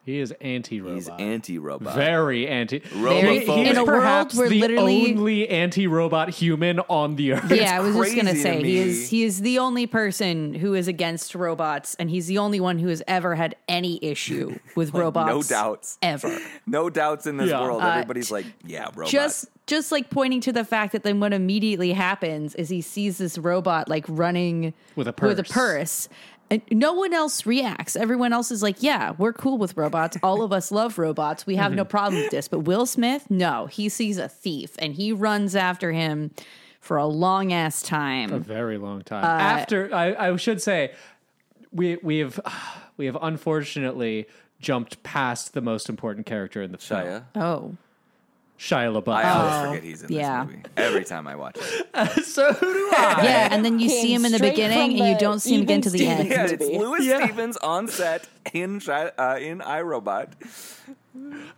[0.06, 0.96] He is anti-robot.
[0.96, 1.96] He's anti-robot.
[1.96, 2.80] Very anti.
[2.80, 3.58] Very- He- Robophobic.
[3.58, 7.50] He's in a world perhaps where the literally- only anti-robot human on the earth.
[7.50, 10.56] Yeah, I was just gonna crazy to say he is he is the only person
[10.56, 14.60] who is against robots, and he's the only one who has ever had any issue
[14.76, 15.30] with robots.
[15.30, 15.98] no doubts.
[16.02, 16.38] ever.
[16.68, 17.62] No doubts in this Yeah.
[17.62, 17.82] world.
[17.82, 19.08] Uh, Everybody's like, yeah, robot.
[19.08, 23.18] Just just like pointing to the fact that then what immediately happens is he sees
[23.18, 26.10] this robot like running With a with a purse.
[26.60, 26.68] Purse.
[26.72, 27.96] And no one else reacts.
[27.96, 30.18] Everyone else is like, "Yeah, we're cool with robots.
[30.24, 31.46] All of us love robots.
[31.46, 31.78] We have Mm-hmm.
[31.78, 35.56] no problem with this." But Will Smith, no, he sees a thief and he runs
[35.56, 36.32] after him
[36.80, 38.34] for a long ass time.
[38.34, 39.24] a very long Uh, time.
[39.24, 40.92] After I, I should say,
[41.72, 42.40] we we have
[42.98, 44.28] we have unfortunately
[44.60, 47.24] jumped past the most important character in the film, Shia.
[47.36, 47.76] Oh,
[48.64, 49.14] Shia LaBeouf.
[49.14, 50.46] I always forget he's in yeah.
[50.46, 50.64] this movie.
[50.78, 52.24] Every time I watch it.
[52.26, 53.20] so who do I.
[53.22, 55.64] yeah, and then you Came see him in the beginning, and you don't see him
[55.64, 56.30] again to the end.
[56.30, 56.78] Stevens Yeah, it's movie.
[56.80, 57.26] Louis Yeah.
[57.26, 60.30] Stevens on set in Shi- uh, in I Robot.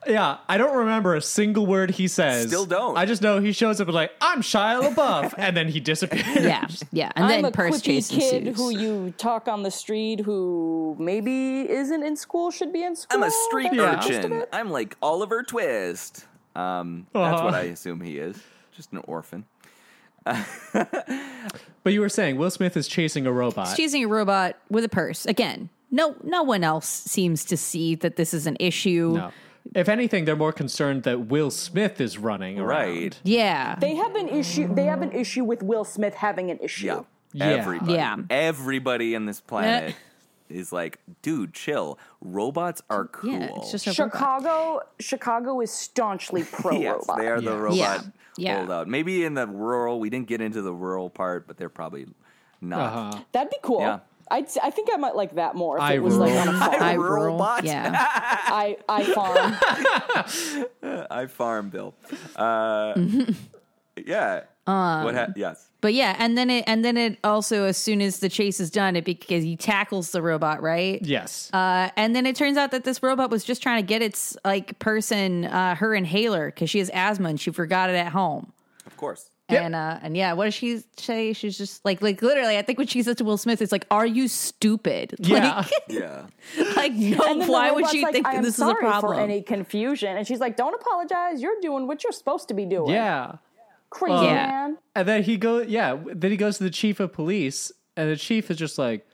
[0.08, 2.48] Yeah, I don't remember a single word he says.
[2.48, 2.98] Still don't.
[2.98, 6.26] I just know he shows up and like, I'm Shia LaBeouf, and then he disappears.
[6.44, 8.58] Yeah, yeah, and I'm then a purse quippy chase kid ensues.
[8.58, 13.18] who you talk on the street who maybe isn't in school, should be in school.
[13.18, 14.44] I'm a street That's urchin.
[14.52, 16.26] I'm like Oliver Twist.
[16.56, 17.46] Um, That's Uh-huh.
[17.46, 18.42] what I assume he is.
[18.76, 19.46] Just an orphan.
[21.84, 23.76] But you were saying Will Smith is chasing a robot.
[23.78, 25.28] chasing a robot with a purse.
[25.28, 29.14] Again, no, no one else seems to see that this is an issue.
[29.18, 29.32] no.
[29.76, 32.68] If anything, they're more concerned that Will Smith is running around.
[32.70, 33.20] Right.
[33.24, 34.72] Yeah, They have an issue.
[34.74, 36.86] They have an issue with Will Smith having an issue.
[36.88, 37.02] Yeah.
[37.34, 37.46] Yeah.
[37.48, 37.94] Everybody.
[37.94, 38.16] Yeah.
[38.30, 39.96] Everybody in this planet
[40.50, 41.98] is like, dude, chill.
[42.22, 43.32] Robots are cool.
[43.32, 44.14] yeah, it's just a robot.
[44.14, 47.18] Chicago, Chicago is staunchly pro Yes, robot.
[47.20, 48.02] they are the robot Yeah.
[48.38, 48.58] Yeah.
[48.60, 48.88] holdout.
[48.88, 52.08] Maybe in the rural, we didn't get into the rural part, but they're probably
[52.62, 52.94] not.
[52.94, 53.22] Uh-huh.
[53.32, 53.80] That'd be cool.
[53.82, 54.00] Yeah.
[54.32, 56.48] I'd, s- I think I might like that more if I it was like on
[56.48, 56.82] a farm.
[56.82, 57.38] I rural roll.
[57.38, 57.64] bot.
[57.64, 61.06] Yeah, I, I farm.
[61.12, 61.94] I farm Bill.
[62.36, 62.96] Uh,
[64.04, 64.42] yeah.
[64.68, 65.16] Um, what?
[65.16, 65.70] Ha- yes.
[65.82, 68.72] but yeah, and then it and then it also as soon as the chase is
[68.72, 71.00] done, it because he tackles the robot, right?
[71.04, 71.50] Yes.
[71.54, 74.36] Uh, and then it turns out that this robot was just trying to get its
[74.44, 78.52] like person, uh, her inhaler, because she has asthma and she forgot it at home.
[78.88, 79.30] Of course.
[79.48, 81.34] And uh, and yeah, what does she say?
[81.34, 82.58] She's just like like literally.
[82.58, 85.58] I think what she says to Will Smith is like, "Are you stupid?" Yeah.
[85.58, 86.26] Like, Yeah.
[86.76, 87.24] like no.
[87.24, 89.14] And Why would robot's she like, think I that this is a problem?
[89.14, 90.18] for any confusion.
[90.18, 91.44] And she's like, "Don't apologize.
[91.44, 93.34] You're doing what you're supposed to be doing." yeah.
[93.96, 94.48] Crazy Yeah.
[94.48, 94.78] man.
[94.96, 98.16] And then he go yeah, then he goes to the chief of police, and the
[98.16, 99.08] chief is just like,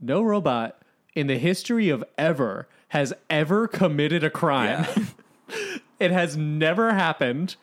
[0.00, 0.80] no robot
[1.14, 4.86] in the history of ever has ever committed a crime.
[5.98, 7.56] it has never happened.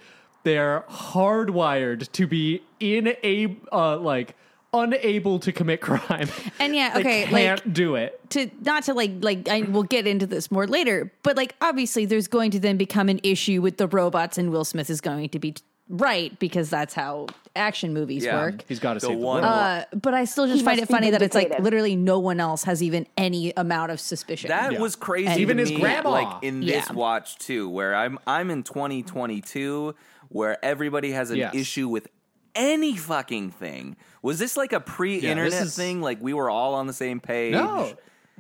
[0.43, 4.35] They're hardwired to be in a uh, like
[4.73, 6.27] unable to commit crime.
[6.59, 7.31] And yeah, They okay, can't
[7.65, 8.19] like do it.
[8.31, 12.05] to not to like like I will get into this more later, but like obviously
[12.05, 15.29] there's going to then become an issue with the robots, and Will Smith is going
[15.29, 15.55] to be
[15.89, 18.35] right because that's how action movies Yeah.
[18.41, 18.63] work.
[18.67, 19.53] He's got to The save the one- world.
[19.53, 22.39] Uh, but I still just He find it funny that it's like literally no one
[22.39, 24.49] else has even any amount of suspicion.
[24.49, 24.79] That Yeah.
[24.79, 25.27] was crazy.
[25.27, 26.09] And- Even his me, grandma.
[26.09, 26.93] like in this Yeah.
[26.93, 29.95] watch too, where I'm I'm in 2022,
[30.29, 31.55] where everybody has an Yes.
[31.55, 32.07] issue with
[32.55, 33.95] any fucking thing.
[34.21, 36.01] Was this like a pre-internet this is- thing?
[36.01, 37.53] Like we were all on the same page?
[37.53, 37.93] no,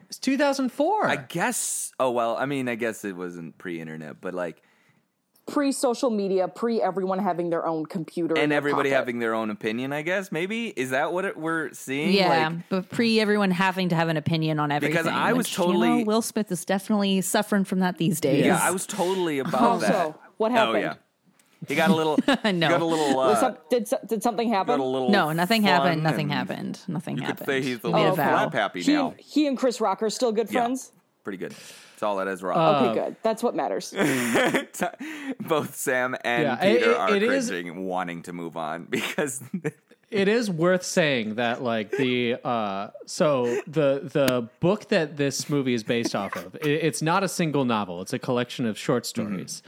[0.09, 1.07] it's 2004.
[1.07, 1.91] I guess.
[1.99, 4.61] Oh well, I mean, I guess it wasn't pre-internet, but like,
[5.47, 8.35] Pre social media, pre everyone having their own computer.
[8.35, 8.97] and everybody pocket.
[8.97, 9.93] having their own opinion.
[9.93, 12.13] I guess maybe is that what it, we're seeing?
[12.13, 14.95] yeah, Like, but pre everyone having to have an opinion on everything.
[14.97, 18.19] Because I was which, you know, totally- Will Smith is definitely suffering from that these
[18.19, 18.43] days.
[18.43, 20.19] yeah, I was totally about Also, that.
[20.37, 20.81] what Oh happened?
[20.81, 20.93] yeah,
[21.67, 22.17] he got a little.
[22.51, 22.67] No.
[22.69, 23.15] got a little.
[23.15, 24.77] Was Uh, some- did did something happen?
[24.77, 25.11] got a little.
[25.11, 26.01] no, nothing happened.
[26.01, 26.79] Nothing happened.
[26.87, 27.37] Nothing You happened.
[27.37, 28.49] could say he's a He made little a vow.
[28.49, 29.09] flap happy now.
[29.11, 30.61] and, he and Chris Rock are still good Yeah.
[30.61, 30.91] friends.
[31.23, 31.53] Pretty good.
[31.95, 32.57] That's all that is wrong.
[32.57, 33.15] Uh, Okay, good.
[33.23, 33.91] That's what matters.
[35.39, 39.41] Both Sam and Yeah, Peter it- are it is- cringing, wanting to move on because
[40.11, 45.73] it is worth saying that like the uh so the the book that this movie
[45.73, 49.05] is based off of it, it's not a single novel it's a collection of short
[49.05, 49.63] stories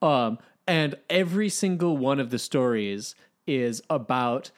[0.00, 3.14] um and every single one of the stories
[3.46, 4.50] is about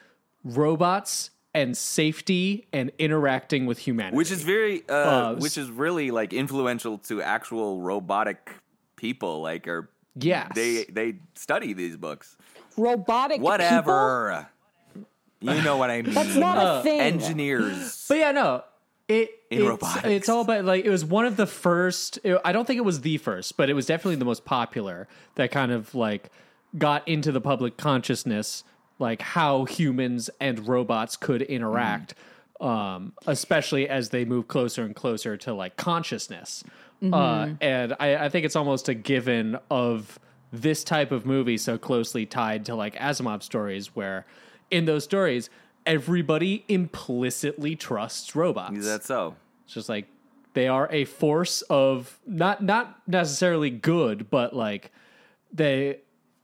[0.43, 6.11] robots and safety and interacting with humanity which is very, uh, Uh, which is really
[6.11, 8.51] like influential to actual robotic
[8.97, 9.41] people.
[9.41, 12.37] Like, or yes they they study these books.
[12.77, 13.45] Robotic people?
[13.45, 14.47] Whatever.
[15.41, 16.13] You know what I mean.
[16.13, 16.99] That's not a thing.
[16.99, 18.05] engineers.
[18.07, 18.63] But yeah, no.
[19.07, 22.17] It In it's, it's all about like it was one of the first.
[22.23, 25.07] it- I don't think it was the first, but it was definitely the most popular
[25.35, 26.31] that kind of like
[26.77, 28.63] got into the public consciousness,
[28.99, 32.15] like how humans and robots could interact,
[32.61, 36.63] um, especially as they move closer and closer to like consciousness.
[37.13, 40.17] Uh, and I, I think it's almost a given of
[40.51, 44.25] this type of movie so closely tied to like Asimov stories, where
[44.71, 45.49] in those stories
[45.85, 48.77] everybody implicitly trusts robots.
[48.77, 49.35] Is that so?
[49.65, 50.07] It's just like
[50.53, 54.91] they are a force of not not necessarily good, but like
[55.53, 55.99] they,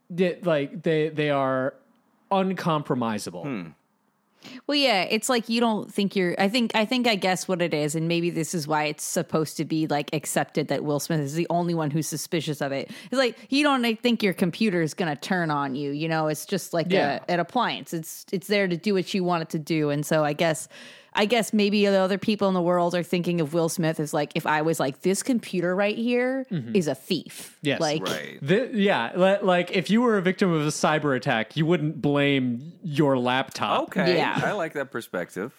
[0.10, 1.74] they like they they are
[2.32, 3.44] uncompromisable.
[3.44, 3.68] Hmm.
[4.66, 6.34] Well, yeah, it's like you don't think you're.
[6.40, 6.72] I think.
[6.74, 7.06] I think.
[7.08, 10.10] I guess what it is, and maybe this is why it's supposed to be like
[10.14, 12.90] accepted that Will Smith is the only one who's suspicious of it.
[13.12, 15.92] It's like you don't like, think your computer is going to turn on you.
[15.92, 17.20] You know, it's just like Yeah.
[17.28, 17.94] a, an appliance.
[17.94, 20.68] It's it's there to do what you want it to do, and so I guess.
[21.14, 24.14] I guess maybe the other people in the world are thinking of Will Smith as
[24.14, 26.74] like if I was like this computer right here mm-hmm.
[26.76, 27.58] is a thief.
[27.62, 27.82] Yes.
[27.82, 28.40] like Right.
[28.42, 32.02] The- yeah, li- like if you were a victim of a cyber attack, you wouldn't
[32.02, 33.84] blame your laptop.
[33.90, 34.16] Okay.
[34.16, 34.40] Yeah.
[34.42, 35.54] I like that perspective.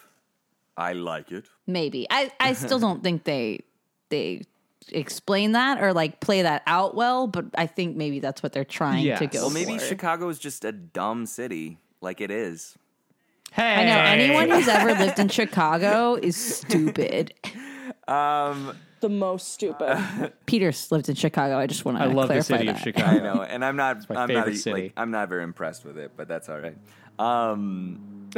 [0.75, 1.45] I like it.
[1.67, 3.61] maybe i i still don't think they
[4.09, 4.41] they
[4.91, 8.65] explain that or like play that out well but i think maybe that's what they're
[8.65, 9.19] trying Yes.
[9.19, 9.85] to go Well, maybe for.
[9.85, 12.75] Chicago is just a dumb city, like it is.
[13.53, 17.35] Hey, i know anyone who's ever lived in chicago is stupid
[18.09, 20.33] Um, the most stupid.
[20.47, 22.77] peter's lived in chicago i just want to I love the city that.
[22.77, 23.07] of Chicago.
[23.09, 24.09] I know, and I'm not.
[24.09, 24.45] my I'm not.
[24.45, 24.83] favorite a- city.
[24.85, 26.77] Like, I'm not very impressed with it, but that's all right.
[27.19, 28.31] Um,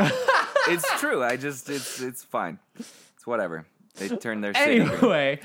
[0.68, 1.22] it's true.
[1.22, 1.68] I just.
[1.70, 2.00] It's.
[2.00, 2.58] It's fine.
[2.78, 3.66] It's whatever.
[3.96, 4.80] They turn their city.
[4.80, 5.40] Anyway,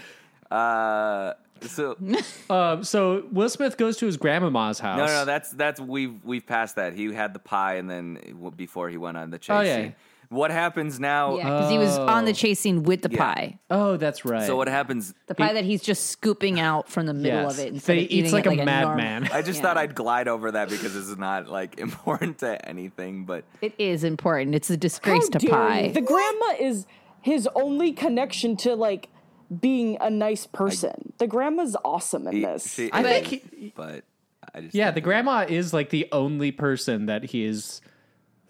[0.50, 2.20] Uh, so no,
[2.50, 4.98] um, so Will Smith goes to his grandmama's house.
[4.98, 5.26] no, no.
[5.26, 6.94] That's that's we've we've passed that.
[6.94, 8.20] He had the pie, and then
[8.56, 9.76] before he went on the chase Oh, yeah.
[9.76, 9.96] scene.
[10.32, 11.38] What happens now?
[11.38, 13.18] yeah because he was on the chase scene with the Yeah.
[13.34, 14.46] pie oh, that's right.
[14.46, 15.16] So what happens?
[15.26, 17.54] the pie that he's just scooping out from the middle Yes.
[17.58, 19.28] of it instead They of eating eats like it a like madman.
[19.34, 19.64] I just Yeah.
[19.64, 23.74] thought I'd glide over that because this is not like important to anything, but it
[23.80, 25.94] is important it's a disgrace How to dare pie you?
[25.94, 26.86] The grandma is
[27.22, 29.10] his only connection to like
[29.60, 31.14] being a nice person.
[31.18, 32.74] the grandma's awesome in he, this.
[32.74, 34.04] she I is, think he- but
[34.54, 37.82] I just yeah, the grandma is like the only person that he is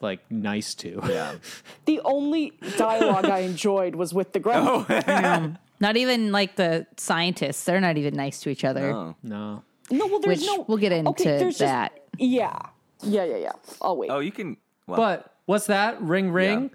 [0.01, 0.99] like nice to.
[1.07, 1.35] yeah.
[1.85, 4.83] the only dialogue I enjoyed was with the grandma.
[5.07, 9.15] Um, not even like the scientists they're not even nice to each other Oh.
[9.23, 9.63] No.
[9.91, 10.65] No, well, there's Which no.
[10.67, 11.95] we'll get into okay, there's that.
[11.95, 12.59] Just, yeah,
[13.01, 13.51] yeah, yeah, yeah.
[13.81, 14.09] I'll wait.
[14.11, 14.57] Oh, you can.
[14.85, 15.99] Well, But what's that?
[16.01, 16.69] Ring ring.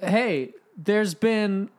[0.00, 1.70] Hey, there's been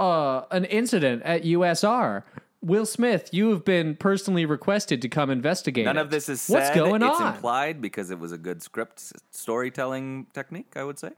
[0.00, 2.22] uh an incident at USR.
[2.62, 5.86] Will Smith, you have been personally requested to come investigate.
[5.86, 6.00] none it.
[6.00, 6.54] of this is said.
[6.54, 7.34] What's going it's on?
[7.34, 10.72] implied because it was a good script storytelling technique.
[10.76, 11.10] I would say.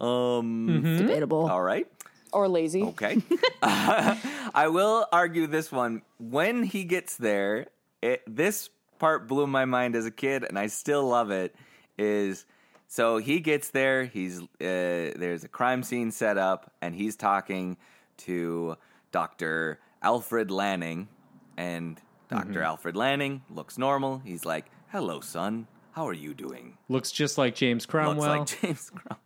[0.00, 0.68] Um.
[0.68, 0.96] Mm-hmm.
[0.98, 1.86] debatable All right.
[2.32, 2.82] Or lazy.
[2.82, 3.22] Okay.
[3.62, 6.02] I will argue this one.
[6.18, 7.68] When he gets there,
[8.02, 11.54] it, this part blew my mind as a kid, and I still love it.
[11.96, 12.44] Is
[12.88, 14.04] so he gets there.
[14.04, 17.76] He's uh, there's a crime scene set up, and he's talking
[18.18, 18.76] to
[19.12, 21.08] Doctor Alfred Lanning,
[21.56, 24.18] and doctor Alfred Lanning looks normal.
[24.24, 25.66] He's like, "Hello, son.
[25.92, 26.76] How are you doing?
[26.88, 28.38] Looks just like James Cromwell.
[28.38, 29.20] Looks like James Cromwell.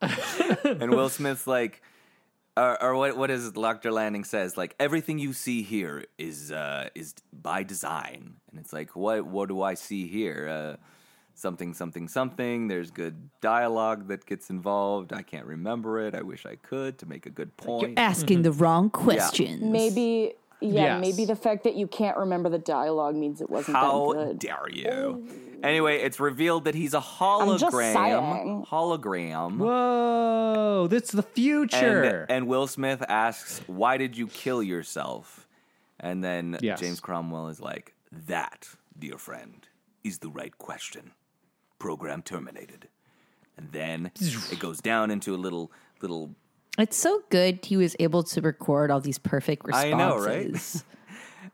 [0.80, 1.82] and Will Smith's like,
[2.56, 3.18] or, or what?
[3.18, 3.92] What is Dr.
[3.92, 4.56] Lanning says?
[4.56, 9.26] Like everything you see here is uh, is by design, and it's like, what?
[9.26, 10.48] What do I see here?
[10.48, 10.76] Uh,
[11.40, 12.68] something, something, something.
[12.68, 15.12] There's good dialogue that gets involved.
[15.12, 16.14] I can't remember it.
[16.14, 17.98] I wish I could to make a good point.
[17.98, 18.62] Asking the mm-hmm.
[18.62, 19.62] wrong questions.
[19.62, 21.00] Maybe, yeah, Yes.
[21.00, 24.38] maybe the fact that you can't remember the dialogue means it wasn't How that good.
[24.38, 24.88] dare you?
[24.90, 25.22] Oh.
[25.62, 27.92] Anyway, it's revealed that he's a just hologram.
[27.92, 28.66] saying.
[28.70, 29.58] Hologram.
[29.58, 32.22] Whoa, that's the future.
[32.28, 35.46] And, and Will Smith asks, "Why did you kill yourself?"
[35.98, 36.80] And then Yes.
[36.80, 38.68] James Cromwell is like, "That,
[38.98, 39.66] dear friend,
[40.02, 41.12] is the right question."
[41.80, 42.86] Program terminated.
[43.56, 46.30] And then it goes down into a little little
[46.78, 49.92] It's so good he was able to record all these perfect responses.
[49.92, 50.84] I responses.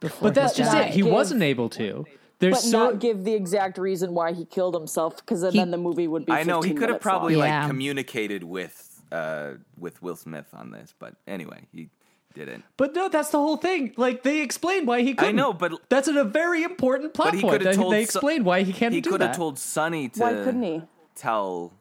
[0.02, 0.12] know, right?
[0.20, 0.92] but that's just not it.
[0.92, 2.04] He give- wasn't able to.
[2.38, 5.70] There's But so not give the exact reason why he killed himself, because He- then
[5.70, 6.32] the movie would be.
[6.32, 7.46] I know he could have probably long.
[7.48, 7.60] Yeah.
[7.60, 11.88] like communicated with uh with Will Smith on this, but anyway, he
[12.36, 12.62] didn't.
[12.76, 13.92] But no, that's the whole thing.
[13.96, 15.34] Like they explained why he couldn't.
[15.36, 17.58] know, but- that's a very important plot But he point.
[17.58, 19.28] could They- told they explained why he can't He do could that.
[19.28, 20.82] have told Sonny to Why couldn't he?
[21.14, 21.72] tell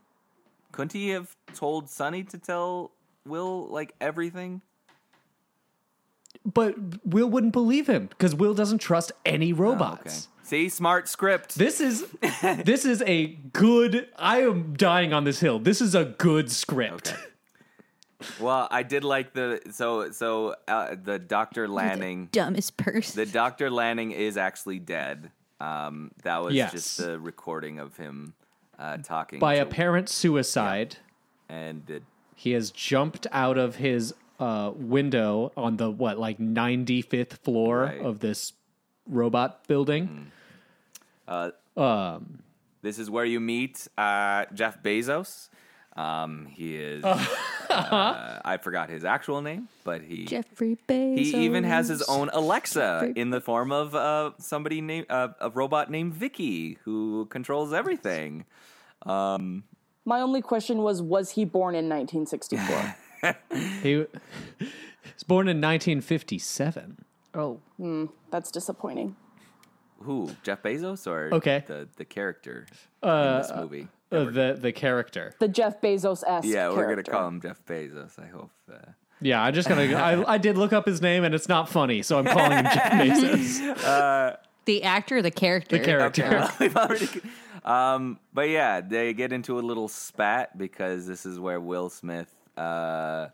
[0.72, 2.91] couldn't he have told Sonny to tell
[3.26, 4.62] Will like everything?
[6.45, 6.76] but
[7.06, 10.28] Will wouldn't believe him because Will doesn't trust any Oh, robots.
[10.43, 11.56] See, smart script.
[11.56, 12.06] This is
[12.64, 14.08] this is a good.
[14.18, 15.58] I am dying on this hill.
[15.60, 17.14] This is a good script.
[17.14, 17.22] Okay.
[18.39, 22.30] Well, I did like the so so uh, the Doctor Lanning.
[22.32, 23.16] Dumbest person.
[23.24, 25.32] The Doctor Lanning is actually dead.
[25.59, 26.72] Um, that was Yes.
[26.72, 28.34] just the recording of him
[28.80, 30.97] uh, talking By to- apparent suicide,
[31.49, 32.03] and it,
[32.36, 37.82] he has jumped out of his uh, window on the what like ninety fifth floor
[37.84, 38.01] Right.
[38.01, 38.53] of this
[39.07, 40.32] robot building.
[42.82, 45.49] this is where you meet uh, Jeff Bezos.
[45.96, 47.04] Um, he is.
[47.06, 51.18] uh, I forgot his actual name, but he Jeffrey Bezos.
[51.18, 55.50] He even has his own Alexa in the form of uh, somebody named uh, a
[55.50, 58.46] robot named VIKI who controls everything.
[59.04, 59.64] Um,
[60.04, 62.96] My only question was: Was he born in 1964?
[63.82, 64.08] He was
[65.28, 67.06] born in nineteen fifty seven.
[67.34, 67.60] Oh,
[68.32, 69.16] That's disappointing.
[70.00, 70.30] Who?
[70.43, 71.64] Jeff Bezos or Okay.
[71.66, 72.68] the the character
[73.02, 73.88] in this movie?
[74.12, 75.34] Uh, the the character.
[75.39, 76.45] The Jeff Bezos s.
[76.45, 78.20] yeah, we're gonna call him Jeff Bezos.
[78.20, 78.51] I hope.
[78.72, 78.78] Uh,
[79.22, 79.93] Yeah, I'm just gonna.
[79.95, 82.66] I, I did look up his name and it's not funny, so I'm calling him
[82.66, 84.38] Jeff Bezos.
[84.66, 85.78] the actor, the character.
[85.78, 86.49] The character.
[86.60, 87.08] We've already.
[87.64, 92.32] Um, but yeah, they get into a little spat because this is where Will Smith
[92.58, 93.30] uh,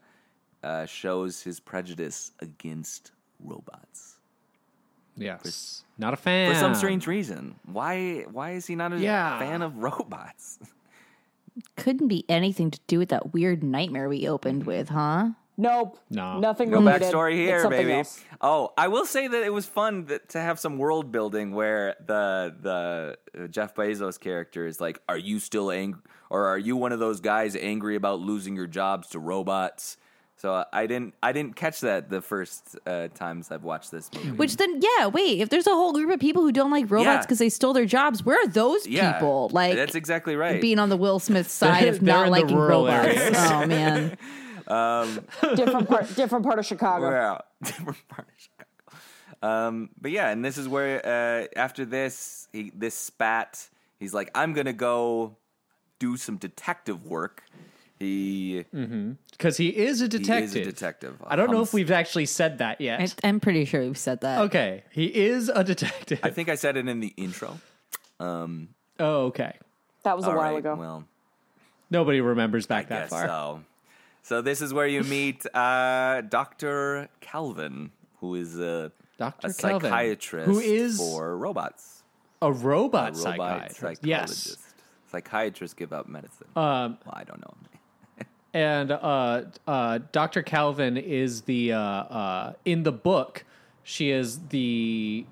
[0.63, 3.11] uh, shows his prejudice against
[3.43, 4.11] robots.
[5.22, 7.55] Yes, not a fan for some strange reason.
[7.65, 9.39] Why why is he not a Yeah.
[9.39, 10.59] fan of robots?
[11.76, 15.30] Couldn't be anything to do with that weird nightmare we opened with, huh?
[15.57, 15.99] Nope.
[16.09, 16.39] No.
[16.39, 17.11] Nothing No related.
[17.11, 17.93] backstory It's here, something baby.
[17.99, 18.24] else.
[18.39, 21.95] Oh, I will say that it was fun that, to have some world building where
[22.05, 26.78] the the uh, Jeff Bezos character is like, "Are you still angry, or are you
[26.78, 29.97] one of those guys angry about losing your jobs to robots?"
[30.41, 34.09] So uh, I didn't I didn't catch that the first uh, times I've watched this
[34.11, 34.31] movie.
[34.31, 37.05] Which then, yeah, wait, if there's a whole group of people who don't like robots
[37.05, 37.21] Yeah.
[37.21, 39.51] because they stole their jobs, where are those yeah, people?
[39.53, 40.59] Like, that's exactly right.
[40.59, 43.05] being on the Will Smith side of not in the liking robots.
[43.07, 43.37] areas.
[43.37, 44.17] Oh, man.
[45.55, 46.15] Different part.
[46.15, 47.11] different part of Chicago.
[47.11, 48.67] Yeah, different part of Chicago.
[49.43, 53.69] Um, but yeah, and this is where uh, after this, he this spat.
[53.99, 55.37] He's like, I'm gonna go
[55.99, 57.43] do some detective work.
[58.02, 58.66] He,
[59.32, 60.49] because he is a he detective.
[60.49, 61.16] is a detective.
[61.26, 62.99] I don't know Um, if we've actually said that yet.
[63.24, 64.41] I, I'm pretty sure we've said that.
[64.41, 66.20] okay, he is a detective.
[66.24, 67.60] I think I said it in the intro.
[68.20, 68.70] Um.
[68.99, 69.54] oh, okay.
[70.04, 70.76] That was a while right, ago.
[70.76, 71.06] Well,
[71.89, 73.28] Nobody remembers back I that guess far.
[73.28, 73.62] so.
[74.24, 79.47] So this is where you meet uh, Doctor Calvin, who is a, Dr.
[79.47, 82.04] a Calvin, psychiatrist who is for robots.
[82.41, 83.76] a robot, A robot psychiatrist.
[83.80, 84.47] psychologist.
[84.47, 84.58] Yes.
[85.12, 86.47] Psychiatrists give out medicine.
[86.56, 87.54] Um, well, I don't know.
[88.54, 90.41] And uh, uh, Dr.
[90.41, 93.45] Calvin is the uh, uh, in the book.
[93.84, 95.26] She is the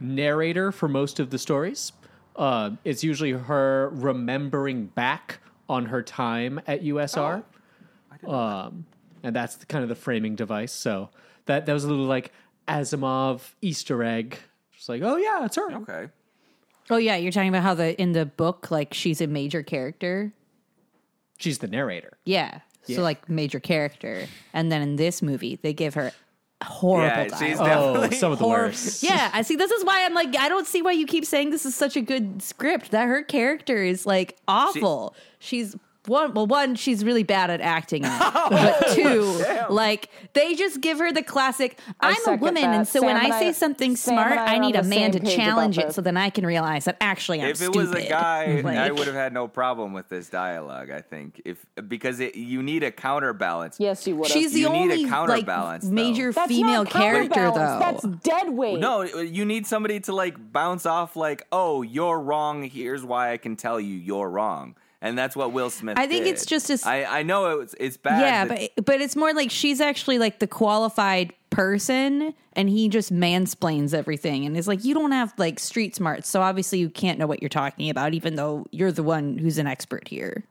[0.00, 1.92] narrator for most of the stories.
[2.36, 7.42] Uh, it's usually her remembering back on her time at USR,
[8.26, 8.86] um,
[9.22, 10.72] and that's the, kind of the framing device.
[10.72, 11.10] So
[11.46, 12.32] that that was a little like
[12.68, 14.38] Asimov Easter egg.
[14.72, 15.72] Just like, oh yeah, it's her.
[15.72, 16.08] Okay.
[16.88, 20.32] Oh, yeah, you're talking about how the in the book, like, she's a major character.
[21.38, 22.16] She's the narrator.
[22.24, 22.60] Yeah.
[22.86, 22.96] Yeah.
[22.96, 24.26] So, like, major character.
[24.52, 26.12] And then in this movie, they give her
[26.64, 27.68] horrible Yeah, she's dialogue.
[27.68, 28.66] Oh, definitely some of the Horrible.
[28.68, 29.02] worst.
[29.02, 29.56] Yeah, I see.
[29.56, 31.96] This is why I'm like, I don't see why you keep saying this is such
[31.96, 32.92] a good script.
[32.92, 35.14] That her character is like awful.
[35.38, 35.76] she's
[36.08, 36.34] one.
[36.34, 38.18] Well, one, she's really bad at acting, in it.
[38.20, 41.78] but oh, two, like they just give her the classic.
[42.00, 42.74] I'm a woman, that.
[42.74, 45.18] and so when and I say something Sam smart, I I need a man to
[45.18, 45.96] same page about challenge it, this.
[45.96, 47.76] so then I can realize that actually I'm if it stupid.
[47.76, 50.90] was a guy, I would have had no problem with this dialogue.
[50.90, 53.78] I think if because it, you need a counterbalance.
[53.78, 54.28] Yes, you would.
[54.28, 57.78] She's the You need a only like major That's female not character, though.
[57.78, 58.78] That's dead weight.
[58.78, 62.62] No, you need somebody to like bounce off, like, "Oh, you're wrong.
[62.64, 65.98] Here's why I can tell you you're wrong," and that's what Will Smith.
[65.98, 66.34] I think did.
[66.34, 68.20] it's just as- I I know it's it's bad.
[68.20, 72.88] Yeah, that- but but it's more like she's actually like the qualified person, and he
[72.88, 76.90] just mansplains everything, and is like, you don't have like street smarts, so obviously you
[76.90, 80.44] can't know what you're talking about, even though you're the one who's an expert here.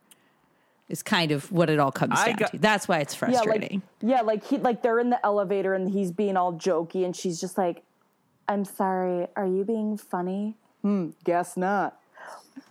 [0.88, 2.58] Is kind of what it all comes I down got- to.
[2.60, 3.82] That's why it's yeah, like frustrating.
[4.02, 7.42] yeah, like he like they're in the elevator and he's being all jokey and she's
[7.42, 7.82] just like,
[8.48, 11.98] "I'm sorry, are you being funny?" Hmm, guess not.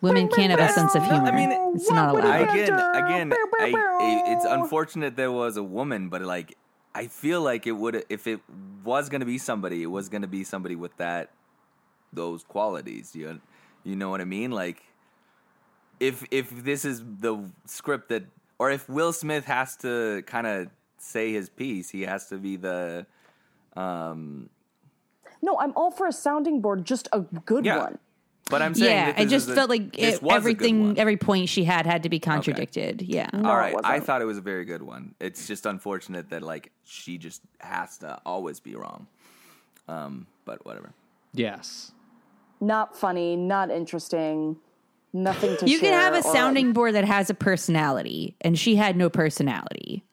[0.05, 1.27] Women can't have a sense of humor.
[1.27, 2.51] I mean, it's not what would allowed.
[2.51, 6.57] again, again, I, I- it's unfortunate there was a woman, but like,
[6.95, 8.41] I feel like it would if it
[8.85, 11.31] was going to be somebody, it was going to be somebody with that
[12.13, 13.17] those qualities.
[13.17, 13.41] You
[13.83, 14.51] you know what I mean?
[14.53, 14.83] Like,
[15.99, 18.25] if if this is the script that,
[18.59, 22.57] or if Will Smith has to kind of say his piece, he has to be
[22.57, 23.07] the
[23.77, 24.51] um.
[25.43, 27.79] No, I'm all for a sounding board, just a good Yeah.
[27.79, 27.99] one.
[28.51, 30.99] But I'm saying, Yeah, that I this just is a- felt like it, was everything,
[30.99, 33.01] every point she had had to be contradicted.
[33.03, 33.29] Yeah.
[33.33, 35.15] No, All it right, I thought it was a very good one.
[35.19, 39.07] It's just unfortunate that like she just has to always be wrong.
[39.89, 40.93] Um, but whatever.
[41.33, 41.93] Yes.
[42.61, 44.57] Not funny, not interesting,
[45.13, 48.77] nothing to You can have a or- sounding board that has a personality, and she
[48.77, 50.05] had no personality.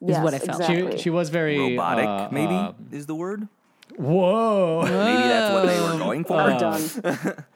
[0.00, 0.60] yes, what I felt.
[0.62, 0.92] Exactly.
[0.96, 3.48] She, she was very Robotic, uh, maybe uh, is the word.
[3.96, 4.80] whoa.
[4.82, 6.36] Maybe that's what they were going for.
[6.36, 7.44] We're done.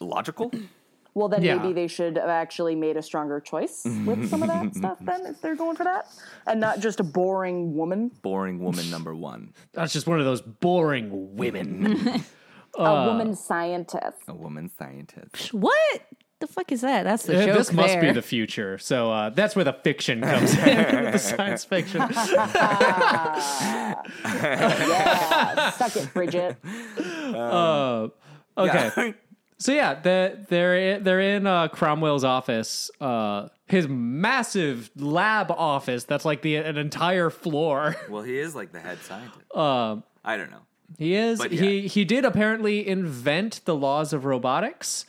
[0.00, 0.50] Logical.
[1.14, 1.56] Well, then Yeah.
[1.56, 4.98] maybe they should have actually made a stronger choice with some of that stuff.
[5.00, 6.08] Then, if they're going for that,
[6.46, 9.52] and not just a boring woman, Boring woman number one.
[9.74, 12.22] That's just one of those boring women.
[12.78, 14.22] a woman scientist.
[14.26, 15.54] A woman scientist.
[15.54, 16.02] What
[16.40, 17.04] the fuck is that?
[17.04, 18.00] That's the Eh, joke this must there.
[18.00, 18.76] be the future.
[18.78, 20.64] So uh, that's where the fiction comes in,
[21.12, 22.00] the science fiction.
[24.34, 26.56] Yeah, suck it, Bridget.
[26.98, 28.08] Uh,
[28.58, 28.90] okay.
[28.96, 29.12] Yeah.
[29.58, 36.04] So yeah, they're they're in, they're in uh, Cromwell's office, uh, his massive lab office.
[36.04, 37.96] That's like the an entire floor.
[38.08, 39.56] well, he is like the head scientist.
[39.56, 40.62] Um, I don't know.
[40.98, 41.38] He is.
[41.38, 45.06] But He he did apparently invent the laws of robotics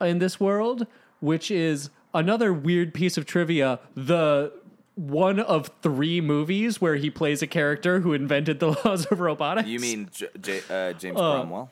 [0.00, 0.86] in this world,
[1.20, 3.80] which is another weird piece of trivia.
[3.94, 4.52] The
[4.94, 9.68] one of three movies where he plays a character who invented the laws of robotics.
[9.68, 11.70] You mean J- J- uh, James Cromwell?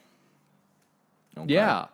[1.37, 1.55] Okay.
[1.55, 1.87] Yeah.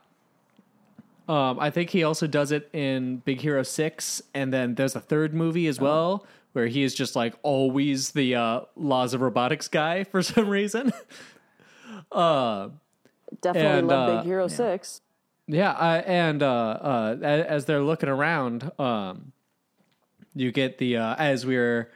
[1.28, 5.00] Um, I think he also does it in Big Hero Six, and then there's a
[5.00, 5.70] third movie Oh.
[5.70, 10.22] as well where he is just like always the uh, laws of robotics guy for
[10.22, 10.92] some reason.
[12.12, 15.00] Definitely And, love uh, Big Hero Six.
[15.46, 19.32] Yeah, uh, and uh, uh, as they're looking around, um,
[20.34, 21.90] you get the uh, as we are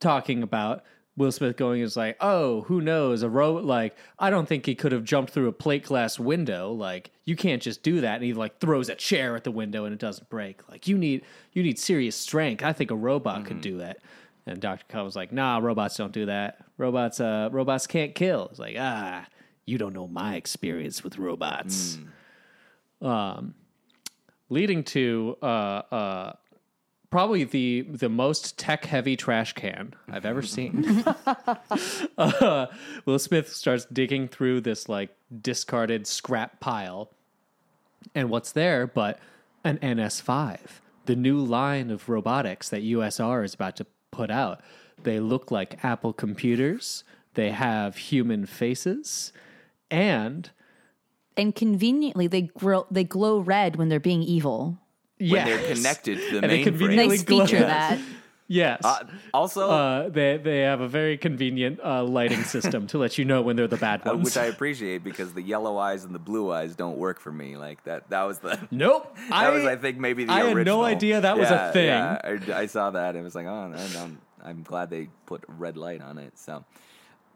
[0.00, 0.82] talking about
[1.16, 3.22] Will Smith going is like, oh, who knows?
[3.22, 6.72] A robot like I don't think he could have jumped through a plate glass window.
[6.72, 8.16] Like you can't just do that.
[8.16, 10.68] And he like throws a chair at the window and it doesn't break.
[10.68, 12.64] Like you need you need serious strength.
[12.64, 13.98] I think a robot could do that.
[14.46, 16.58] And Doctor Kyle was like, nah, robots don't do that.
[16.76, 18.48] Robots, uh, robots can't kill.
[18.50, 19.26] It's like ah.
[19.66, 21.98] You don't know my experience with robots
[23.00, 23.54] Um
[24.50, 25.46] leading to uh,
[25.90, 26.32] uh,
[27.14, 31.04] probably the the most tech heavy trash can I've ever seen.
[32.18, 32.66] uh,
[33.04, 35.10] Will Smith starts digging through this like
[35.40, 37.12] discarded scrap pile,
[38.16, 39.20] and what's there but
[39.62, 40.58] an NS5,
[41.06, 44.60] the new line of robotics that USR is about to put out.
[45.00, 47.04] They look like Apple computers.
[47.34, 49.32] They have human faces,
[49.88, 50.50] and
[51.36, 54.80] and conveniently, they grow, they glow red when they're being evil.
[55.30, 55.48] When yes.
[55.48, 56.64] they're connected to the And they mainframe.
[56.64, 57.98] conveniently Nice glow- feature that.
[58.46, 58.82] Yes.
[58.84, 63.24] Uh, also, Uh, they they have a very convenient uh, lighting system to let you
[63.24, 64.24] know when they're the bad uh, ones.
[64.26, 67.56] which I appreciate because the yellow eyes and the blue eyes don't work for me.
[67.56, 68.10] Like that.
[68.10, 68.58] That was the.
[68.70, 69.16] nope.
[69.30, 71.86] That was, I think, maybe the I had no idea that was a thing.
[71.86, 75.08] Yeah, I, I saw that and it was like, oh, I don't, I'm glad they
[75.24, 76.38] put red light on it.
[76.38, 76.64] So,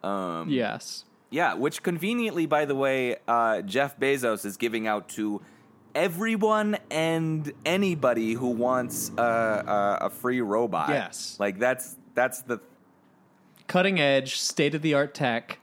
[0.02, 1.04] um, Yes.
[1.30, 5.40] yeah, which conveniently, by the way, uh, Jeff Bezos is giving out to
[5.94, 10.90] everyone and anybody who wants uh, uh, a free robot.
[10.90, 11.36] Yes.
[11.38, 12.60] like that's that's the.
[13.66, 15.58] cutting edge, state of the art tech.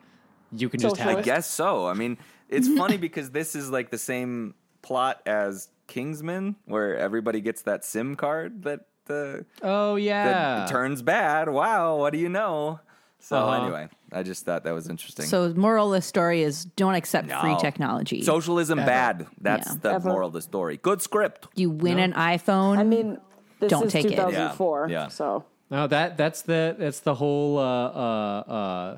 [0.51, 1.87] You can just have I guess so.
[1.87, 2.17] I mean,
[2.49, 7.83] it's funny because this is like the same plot as Kingsman, where everybody gets that
[7.83, 10.67] SIM card that the Oh that yeah.
[10.69, 11.49] turns bad.
[11.49, 12.79] Wow, what do you know?
[13.19, 13.63] So Uh-huh.
[13.63, 15.25] anyway, I just thought that was interesting.
[15.25, 18.21] So, moral of the story is don't accept free technology.
[18.21, 19.27] Socialism bad.
[19.41, 19.75] That's Yeah.
[19.81, 20.09] the Ever.
[20.09, 20.77] moral of the story.
[20.77, 21.47] Good script.
[21.55, 22.77] you win an iPhone.
[22.77, 23.17] I mean,
[23.59, 24.11] this Don't is take it.
[24.13, 24.53] Yeah,
[24.87, 25.07] yeah.
[25.09, 28.97] so No, that that's the that's the whole uh, uh, uh,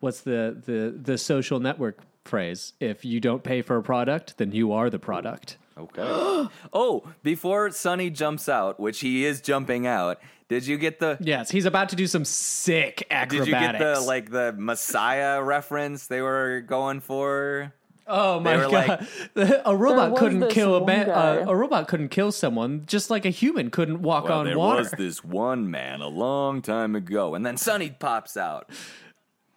[0.00, 2.72] what's the, the the social network phrase?
[2.80, 5.58] If you don't pay for a product, then you are the product.
[5.78, 6.02] Okay.
[6.72, 10.18] oh, before Sonny jumps out, which he is jumping out,
[10.48, 13.46] did you get the Yes, he's about to do some sick acrobatics.
[13.46, 17.72] Did you get the like the Messiah reference they were going for?
[18.06, 19.06] Oh my were god!
[19.64, 21.10] a robot couldn't kill a man.
[21.10, 24.56] Uh, a robot couldn't kill someone, just like a human couldn't walk Well, on there
[24.56, 24.84] water.
[24.84, 28.70] There was this one man a long time ago, and then Sonny pops out.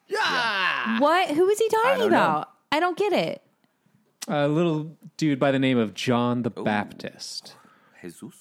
[0.08, 1.30] yeah, what?
[1.30, 2.18] Who is he talking don't know.
[2.18, 2.50] about?
[2.72, 3.44] I don't get it.
[4.30, 7.56] A little dude by the name of John the Baptist.
[8.02, 8.36] Jesus.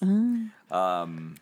[0.71, 1.37] Um.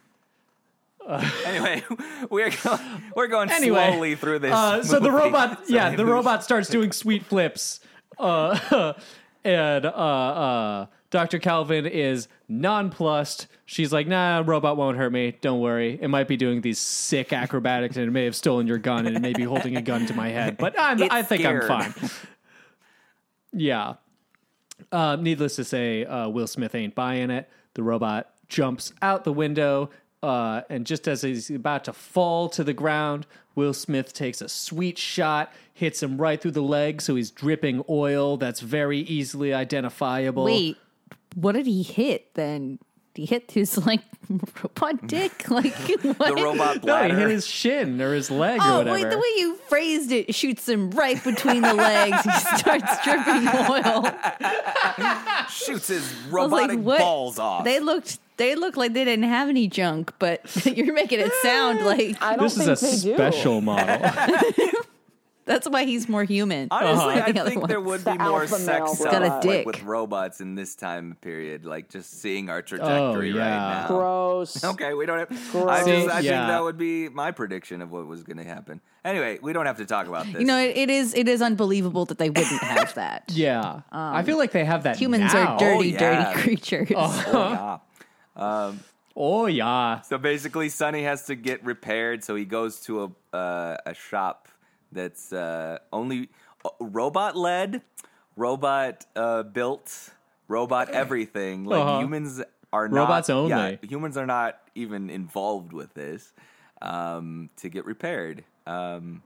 [1.45, 1.85] anyway,
[2.31, 2.81] we're going,
[3.15, 4.53] we're going Anyway, slowly through this.
[4.53, 5.25] Uh, so the movie.
[5.25, 7.81] robot, yeah, Sorry, the robot starts doing sweet flips,
[8.19, 8.95] uh,
[9.45, 11.39] and uh, uh, Dr.
[11.39, 13.47] Calvin is nonplussed.
[13.67, 15.37] She's like, "Nah, robot won't hurt me.
[15.41, 15.99] Don't worry.
[16.01, 19.17] It might be doing these sick acrobatics, and it may have stolen your gun, and
[19.17, 21.71] it may be holding a gun to my head, but I'm, It's I think scared.
[21.71, 22.11] I'm fine."
[23.53, 23.95] Yeah.
[24.93, 27.49] Uh, needless to say, uh, Will Smith ain't buying it.
[27.75, 29.91] The robot jumps out the window,
[30.23, 34.49] uh, and just as he's about to fall to the ground, Will Smith takes a
[34.49, 39.53] sweet shot, hits him right through the leg, so he's dripping oil that's very easily
[39.53, 40.45] identifiable.
[40.45, 40.77] Wait,
[41.35, 42.79] what did he hit then?
[43.17, 44.01] He hit his like
[44.63, 45.33] robot dick?
[45.51, 46.19] Like what?
[46.37, 48.95] the robot No, he hit his shin or his leg or Oh whatever.
[48.95, 52.17] wait, the way you phrased it shoots him right between the legs.
[52.23, 54.05] He starts dripping oil.
[55.49, 56.99] shoots his I was robotic like, what?
[56.99, 57.65] balls off.
[57.65, 58.19] They looked.
[58.37, 62.37] They looked like they didn't have any junk, but you're making it sound like I
[62.37, 63.15] don't this is a they do.
[63.17, 64.11] special model.
[65.47, 66.69] That's why he's more human.
[66.73, 69.49] Honestly, than I the other think there would be The more sex male Got a
[69.49, 71.65] like, with robots in this time period.
[71.65, 73.41] Like just seeing our trajectory yeah.
[73.41, 73.89] right now.
[73.89, 74.65] Gross.
[74.77, 75.31] Okay, we don't have.
[75.31, 78.45] I, just, I See, think that would be my prediction of what was going to
[78.45, 78.81] happen.
[79.05, 80.41] Anyway, we don't have to talk about this.
[80.41, 81.15] You know, it, it is.
[81.15, 83.31] It is unbelievable that they wouldn't have that.
[83.33, 84.97] yeah, I feel like they have that.
[84.99, 85.55] Humans now.
[85.55, 86.33] are dirty, Oh, yeah.
[86.35, 86.93] dirty creatures.
[86.97, 87.81] Oh,
[88.37, 88.73] yeah.
[89.17, 90.03] Oh yeah.
[90.03, 92.23] So basically, Sonny has to get repaired.
[92.23, 94.49] So he goes to a uh, a shop
[94.93, 96.29] that's uh, only
[96.65, 97.83] uh, robot led,
[98.37, 100.11] robot uh, built,
[100.49, 101.65] robot everything.
[101.65, 101.99] Like Uh-huh.
[101.99, 103.79] humans are not Robots Yeah, only.
[103.83, 106.33] humans are not even involved with this
[106.83, 108.45] um, to get repaired.
[108.67, 109.23] Um,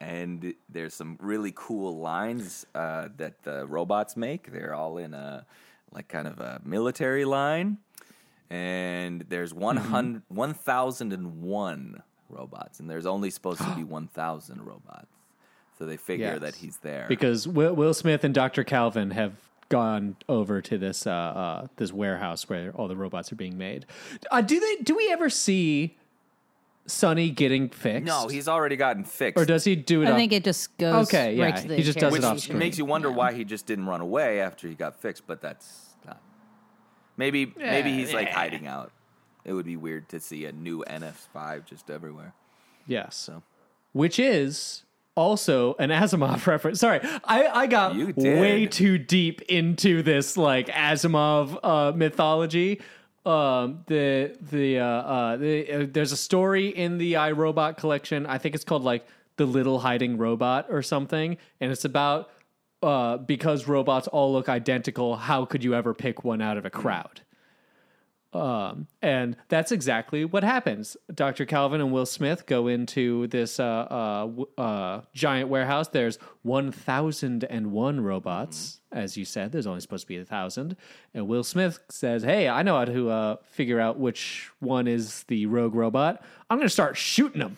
[0.00, 4.52] and there's some really cool lines uh, that the robots make.
[4.52, 5.46] They're all in a
[5.90, 7.78] like kind of a military line,
[8.50, 9.92] and there's Mm-hmm.
[9.92, 15.06] 100 1001 robots, and there's only supposed to be 1,000 robots.
[15.78, 16.40] So they figure Yes.
[16.40, 17.06] that he's there.
[17.08, 18.64] because Will, Will Smith and Dr.
[18.64, 19.32] Calvin have
[19.68, 23.84] gone over to this uh, uh, this warehouse where all the robots are being made.
[24.30, 24.76] Uh, do they?
[24.82, 25.96] Do we ever see
[26.86, 28.06] Sonny getting fixed?
[28.06, 29.38] no, he's already gotten fixed.
[29.42, 30.06] or does he do it?
[30.06, 31.08] I off- think it just goes.
[31.08, 32.58] Okay, yeah, right to the he just does it off Which screen.
[32.58, 35.96] makes you wonder why he just didn't run away after he got fixed, but that's
[36.06, 36.20] not.
[37.16, 38.92] Maybe maybe he's like hiding out.
[39.46, 42.34] It would be weird to see a new NS5 just everywhere.
[42.86, 43.42] yes, So
[43.92, 44.82] which is
[45.14, 46.80] also an Asimov reference.
[46.80, 52.82] Sorry, I, I got way too deep into this like Asimov uh, mythology.
[53.24, 58.26] Um, the the uh, uh, the uh, there's a story in the I Robot collection.
[58.26, 62.30] I think it's called like the Little Hiding Robot or something, and it's about
[62.82, 65.16] uh, because robots all look identical.
[65.16, 67.22] How could you ever pick one out of a crowd?
[68.36, 70.94] Um, and that's exactly what happens.
[71.14, 71.46] Dr.
[71.46, 73.64] Calvin and Will Smith go into this uh,
[74.58, 75.88] uh, uh, giant warehouse.
[75.88, 78.80] There's 1,001 robots.
[78.92, 80.76] As you said, there's only supposed to be a thousand.
[81.14, 85.22] And Will Smith says, Hey, I know how to uh, figure out which one is
[85.24, 86.22] the rogue robot.
[86.50, 87.56] I'm going to start shooting them.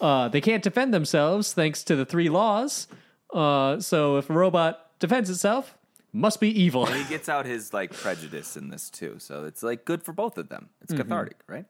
[0.00, 2.86] Uh, they can't defend themselves thanks to the three laws.
[3.32, 5.76] Uh, so if a robot defends itself,
[6.14, 6.86] must be evil.
[6.86, 9.16] he gets out his like prejudice in this too.
[9.18, 10.70] So it's like good for both of them.
[10.80, 11.66] It's cathartic, right?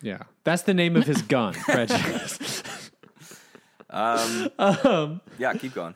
[0.00, 2.62] Yeah, that's the name of his gun, prejudice.
[3.90, 4.50] Um.
[5.38, 5.94] Yeah, keep going.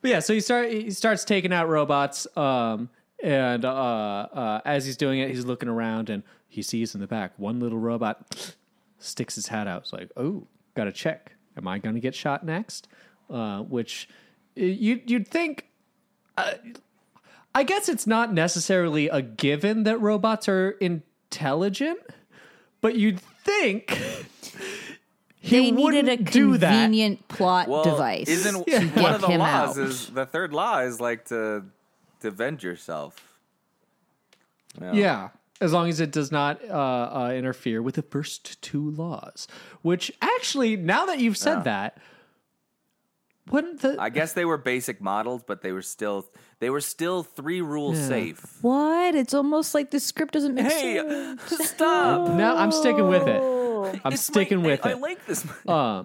[0.00, 2.88] but yeah, so he start he starts taking out robots, um,
[3.22, 3.68] and uh,
[4.32, 7.60] uh, as he's doing it, he's looking around and he sees in the back one
[7.60, 8.54] little robot
[8.98, 9.82] sticks his hat out.
[9.82, 11.32] It's like, oh, got to check.
[11.56, 12.88] am I going to get shot next?
[13.28, 14.08] Uh, which
[14.54, 15.66] you you'd think.
[16.38, 16.52] Uh,
[17.56, 22.00] I guess it's not necessarily a given that robots are intelligent,
[22.82, 23.90] but you'd think
[25.40, 26.68] he they needed a wouldn't do that.
[26.70, 28.28] convenient plot Well, device.
[28.28, 29.84] isn't to one get of the laws out.
[29.86, 31.64] is the third law is like to
[32.20, 33.38] to venge yourself.
[34.92, 35.30] Yeah,
[35.62, 39.48] as long as it does not uh, uh, interfere with the first two laws.
[39.80, 41.96] Which actually, now that you've said that,
[43.50, 46.26] wouldn't the I guess they were basic models, but they were still
[46.60, 48.58] they were still three rules safe.
[48.62, 49.14] What?
[49.14, 51.42] It's almost like the script doesn't make Hey, sense.
[51.68, 52.30] stop!
[52.30, 52.56] no?
[52.56, 53.40] I'm sticking with it.
[54.04, 54.96] I'm It's sticking my- with I, it.
[54.96, 55.46] I like this.
[55.68, 56.04] uh,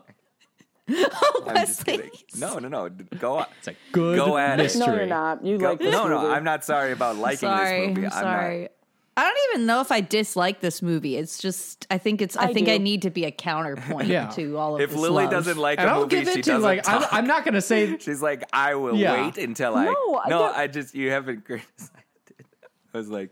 [0.89, 2.11] I'm just Wesley.
[2.37, 2.89] No, no, no.
[2.89, 3.45] Go on.
[3.59, 4.63] it's a good Go at it.
[4.63, 4.85] mystery.
[4.87, 5.45] No, you're not.
[5.45, 6.21] You Go, like this no, no.
[6.21, 6.33] movie.
[6.33, 8.07] I'm not sorry about liking sorry, this movie.
[8.07, 8.69] I'm I'm sorry.
[9.17, 11.17] I don't even know if I dislike this movie.
[11.17, 14.27] It's just I think it's I, I think I need to be a counterpoint Yeah.
[14.29, 15.31] to all of if this Lily love.
[15.31, 17.09] doesn't like And a I'll movie, give she it to doesn't like I'm, talk.
[17.13, 19.25] I'm not going to say She's like, I will Yeah.
[19.25, 19.85] wait until I.
[19.85, 21.91] No, I no, I just you haven't criticized
[22.39, 22.45] it.
[22.93, 23.31] I was like,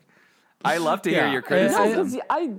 [0.65, 1.31] I love to hear Yeah.
[1.31, 1.89] your criticism.
[1.91, 2.51] No, 'cause I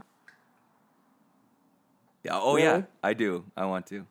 [2.25, 3.45] Yeah, oh yeah, I do.
[3.57, 4.07] I want to.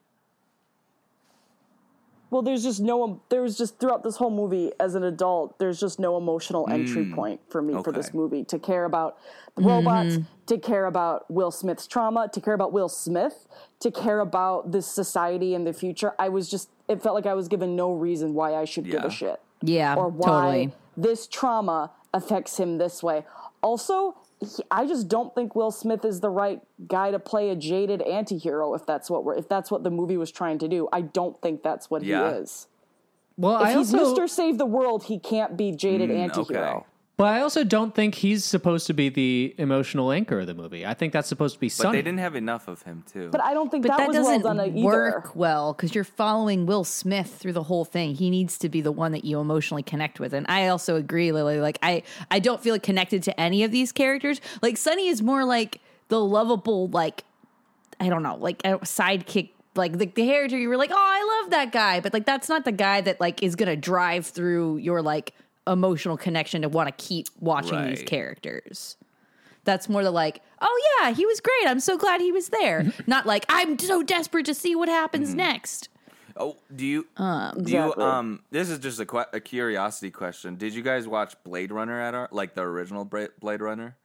[2.32, 3.22] Well, there's just no.
[3.30, 5.58] There was just throughout this whole movie as an adult.
[5.60, 8.14] There's just no emotional entry point for me for this Mm.
[8.16, 9.18] movie to care about
[9.56, 13.48] the robots, to care about Will Smith's trauma, to care about Will Smith,
[13.80, 16.14] to care about this society and the future.
[16.20, 16.70] I was just.
[16.88, 19.40] It felt like I was given no reason why I should give a shit.
[19.62, 20.72] Yeah, or why totally.
[20.96, 23.26] this trauma affects him this way.
[23.62, 27.56] Also, he, I just don't think Will Smith is the right guy to play a
[27.56, 30.88] jaded anti-hero if that's what we're if that's what the movie was trying to do.
[30.94, 32.32] I don't think that's what Yeah.
[32.32, 32.68] he is.
[33.38, 33.56] well.
[33.58, 34.30] If I he's also Mr.
[34.30, 36.70] Save the World, he can't be jaded Mm, anti-hero.
[36.78, 36.86] okay.
[37.20, 40.86] But I also don't think he's supposed to be the emotional anchor of the movie.
[40.86, 41.98] I think that's supposed to be But Sonny.
[41.98, 43.28] they didn't have enough of him too.
[43.30, 44.86] But I don't think But that, that, was well doesn't done either.
[44.86, 48.16] work well because you're following Will Smith through the whole thing.
[48.16, 50.32] He needs to be the one that you emotionally connect with.
[50.34, 51.60] And I also agree, Lily.
[51.60, 54.40] Like I, I don't feel connected to any of these characters.
[54.62, 57.26] Like Sonny is more like the lovable, like
[58.00, 59.50] I don't know, like a sidekick.
[59.76, 62.48] Like the, the character you were like, oh, I love that guy, but like that's
[62.48, 65.34] not the guy that like is gonna drive through your like
[65.70, 68.98] emotional connection to want to keep watching these characters.
[69.66, 71.68] That's more the like, oh yeah, he was great.
[71.68, 72.92] I'm so glad he was there.
[73.08, 75.90] Not like I'm so desperate to see what happens next.
[76.38, 77.08] oh, do you?
[77.18, 77.96] Um, do you?
[77.96, 80.56] Um, this is just a, que- a curiosity question.
[80.56, 83.96] Did you guys watch Blade Runner at our like the original Blade Runner?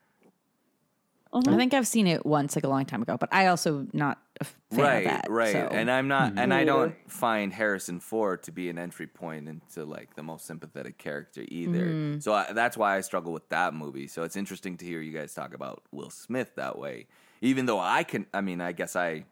[1.33, 4.19] I think I've seen it once, like a long time ago, but I also not
[4.41, 5.27] a fan right, of that.
[5.31, 5.53] right.
[5.53, 9.49] so- And I'm not, and I don't find Harrison Ford to be an entry point
[9.49, 11.87] into like the most sympathetic character either.
[11.87, 12.19] Mm-hmm.
[12.21, 14.07] So I, that's why I struggle with that movie.
[14.09, 17.07] So it's interesting to hear you guys talk about Will Smith that way.
[17.41, 19.25] Even though I can, I mean, I guess I,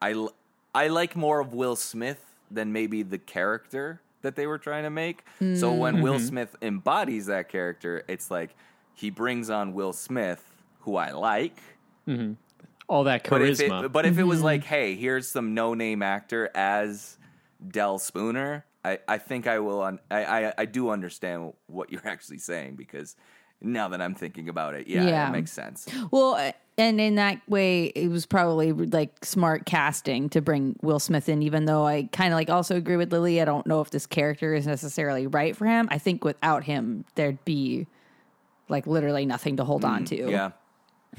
[0.00, 0.26] I,
[0.74, 4.90] I like more of Will Smith than maybe the character that they were trying to
[4.90, 5.24] make.
[5.56, 6.26] So when Will Mm-hmm.
[6.26, 8.54] Smith embodies that character, it's like
[8.94, 10.42] he brings on Will Smith,
[10.80, 11.58] who I like.
[12.88, 13.84] All that But if charisma.
[13.86, 14.28] it, but if it Mm-hmm.
[14.28, 17.18] was like, hey, here's some no-name actor as
[17.66, 19.82] Del Spooner, I, I think I will.
[19.82, 23.16] Un- I, I I do understand what you're actually saying because
[23.60, 25.28] now that I'm thinking about it, yeah, Yeah.
[25.28, 25.88] it makes sense.
[26.12, 31.28] Well, and in that way, it was probably like smart casting to bring Will Smith
[31.28, 33.40] in, even though I kind of like also agree with Lily.
[33.40, 35.88] I don't know if this character is necessarily right for him.
[35.90, 37.86] I think without him, there'd be
[38.68, 40.16] like literally nothing to hold on to.
[40.16, 40.50] Mm, Yeah,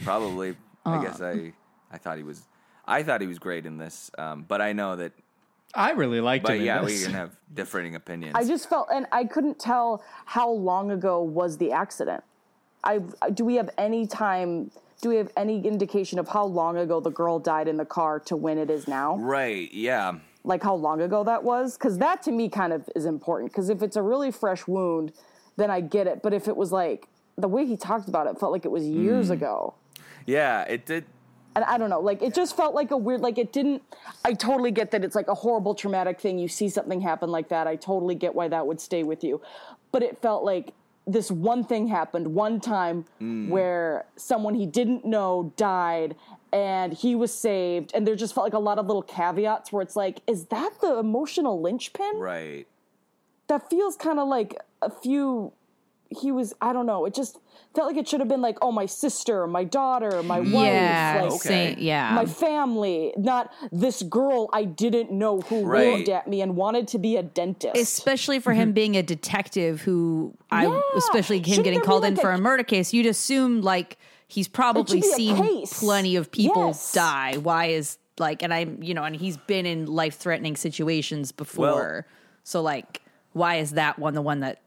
[0.04, 0.56] probably.
[0.88, 1.00] Uh.
[1.00, 1.54] I guess I
[1.92, 2.44] I thought he was
[2.86, 5.12] I thought he was great in this, um, but I know that.
[5.76, 6.64] I really liked But him.
[6.64, 8.34] yeah, in we can have differing opinions.
[8.36, 12.24] I just felt, and I couldn't tell how long ago was the accident.
[12.86, 13.00] I
[13.34, 14.72] do we have any time?
[15.02, 18.20] Do we have any indication of how long ago the girl died in the car
[18.22, 19.18] to when it is now?
[19.18, 19.72] right?
[19.74, 20.16] Yeah.
[20.46, 23.70] like how long ago that was because that to me kind of is important because
[23.70, 25.12] if it's a really fresh wound
[25.58, 27.08] then i get it but if it was like
[27.38, 29.74] the way he talked about it felt like it was years ago
[30.28, 31.06] Yeah, it did.
[31.56, 33.82] and i don't know like it just felt like a weird like it didn't
[34.24, 37.50] i totally get that it's like a horrible traumatic thing you see something happen like
[37.50, 39.42] that i totally get why that would stay with you
[39.92, 40.74] but it felt like
[41.08, 43.48] this one thing happened one time mm.
[43.50, 46.16] where someone he didn't know died
[46.54, 49.82] and he was saved and there just felt like a lot of little caveats where
[49.82, 52.68] it's like is that the emotional linchpin Right.
[53.48, 54.52] that feels kind of like
[54.84, 55.54] a few
[56.10, 57.40] he was i don't know it just
[57.76, 60.66] felt like it should have been like oh my sister my daughter my mm, wife
[60.66, 61.76] Yeah, like Okay.
[61.78, 62.14] yeah.
[62.16, 65.98] my family not this girl i didn't know who Right.
[65.98, 68.74] looked at me and wanted to be a dentist especially for him mm-hmm.
[68.74, 72.32] being a detective who I especially him Shouldn't getting there be called in like for
[72.32, 73.98] a- a murder case, you'd assume like
[74.28, 76.94] he's probably seen plenty of people Yes.
[76.94, 77.36] die.
[77.38, 82.08] Why is like, and I'm, you know, and he's been in life threatening situations before.
[82.44, 83.02] so, like,
[83.34, 84.62] why is that one the one that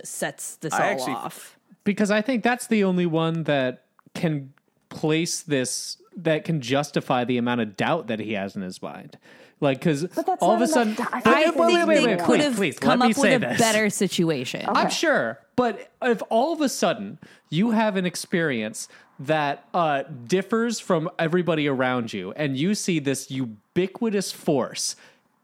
[0.00, 1.58] just sets this I all actually- off?
[1.84, 3.84] because I think that's the only one that
[4.14, 4.52] can
[4.88, 9.16] place this that can justify the amount of doubt that he has in his mind.
[9.60, 10.04] Like, because
[10.40, 11.08] all of a sudden, enough.
[11.12, 13.24] I But- I think wait, wait, wait, they wait, could have please, come up with
[13.24, 13.58] a this.
[13.58, 14.64] better situation.
[14.68, 17.18] I'm sure, but if all of a sudden
[17.50, 18.88] you have an experience
[19.20, 24.94] that uh, differs from everybody around you, and you see this ubiquitous force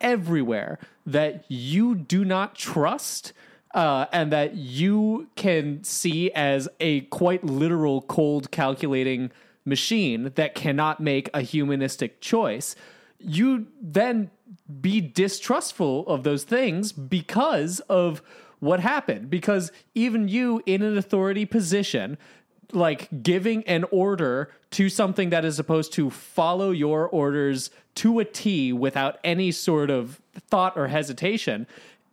[0.01, 3.33] everywhere that you do not trust.
[3.75, 9.33] Uh, and that you can see as a quite literal, cold, calculating
[9.65, 12.77] machine that cannot make a humanistic choice,
[13.19, 14.31] you then
[14.81, 18.23] be distrustful of those things because of
[18.61, 19.29] what happened.
[19.29, 22.17] Because even you, in an authority position,
[22.73, 28.25] like giving an order to something that is supposed to follow your orders to a
[28.25, 31.67] T without any sort of thought or hesitation,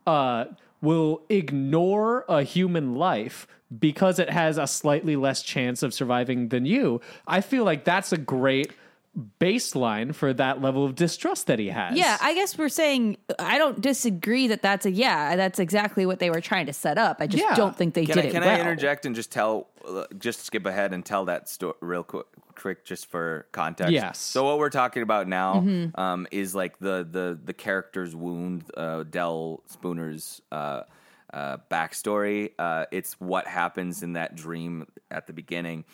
[0.06, 0.46] uh,
[0.82, 3.46] will ignore a human life
[3.78, 7.00] because it has a slightly less chance of surviving than you.
[7.26, 8.72] I feel like that's a great
[9.38, 11.96] baseline for that level of distrust that he has.
[11.96, 15.36] Yeah, I guess we're saying I don't disagree that that's a yeah.
[15.36, 17.18] That's exactly what they were trying to set up.
[17.20, 17.54] I just Yeah.
[17.54, 18.56] don't think they Can, did I, it can well.
[18.56, 22.26] I interject and just tell, uh, just skip ahead and tell that story real quick,
[22.54, 23.92] quick, just for context?
[23.92, 24.18] Yes.
[24.18, 26.00] So what we're talking about now Mm-hmm.
[26.00, 30.82] um, is like the the the character's wound, uh, Del Spooner's uh,
[31.32, 32.52] uh, backstory.
[32.58, 35.84] Uh, it's what happens in that dream at the beginning.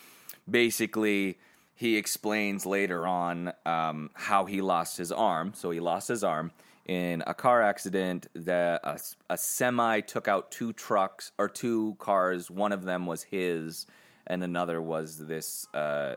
[0.49, 1.37] Basically,
[1.75, 5.53] he explains later on um, how he lost his arm.
[5.55, 6.51] So he lost his arm
[6.85, 8.27] in a car accident.
[8.35, 8.99] That a,
[9.29, 12.49] a semi took out two trucks or two cars.
[12.49, 13.85] One of them was his,
[14.27, 16.15] and another was this uh,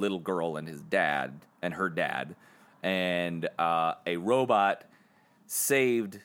[0.00, 2.34] little girl and his dad and her dad.
[2.82, 4.84] And uh, a robot
[5.46, 6.20] saved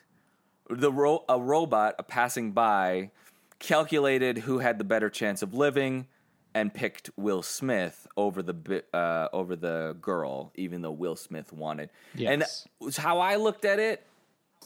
[0.70, 3.12] the ro- a robot a passing by
[3.60, 6.08] calculated who had the better chance of living
[6.54, 11.54] and picked Will Smith over the bi- uh, over the girl, even though Will Smith
[11.54, 11.90] wanted.
[12.14, 12.68] And Yes.
[12.80, 14.04] was how I looked at it.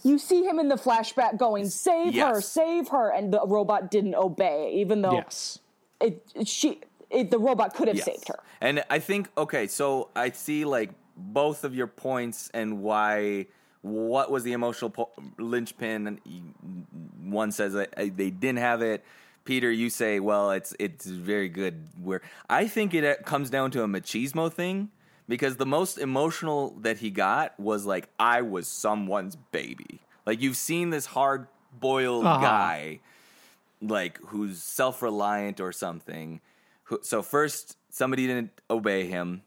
[0.03, 4.15] You see him in the flashback going, "Save her, save her," and the robot didn't
[4.15, 5.59] obey, even though Yes.
[6.01, 6.81] it, it- she
[7.13, 8.05] it, the robot could have Yes.
[8.05, 8.39] saved her.
[8.61, 13.47] And I think okay, so I see like both of your points and why.
[13.85, 16.19] What was the emotional po- linchpin?
[17.21, 19.03] One says that uh, they didn't have it.
[19.43, 21.85] Peter, you say, well, it's it's very good.
[22.01, 24.89] Where I think it uh, comes down to a machismo thing
[25.27, 29.99] because the most emotional that he got was like I was someone's baby.
[30.25, 31.47] Like you've seen this hard
[31.77, 32.41] boiled Uh-huh.
[32.41, 32.99] guy
[33.81, 36.39] like who's self-reliant or something who,
[37.01, 39.41] so first somebody didn't obey him.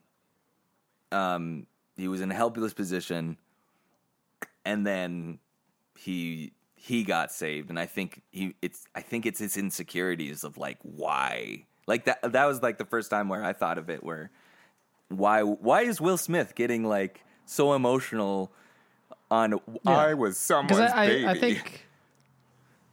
[1.12, 1.66] Um
[1.96, 3.36] he was in a helpless position.
[4.64, 5.38] And then
[5.96, 7.70] he he got saved.
[7.70, 11.64] And i think he it's i think it's his insecurities of like why?
[11.86, 14.30] Like that that was like the first time where i thought of it where
[15.08, 18.50] why why is will smith getting like so emotional
[19.30, 21.86] on i was someone's because I, baby I, I think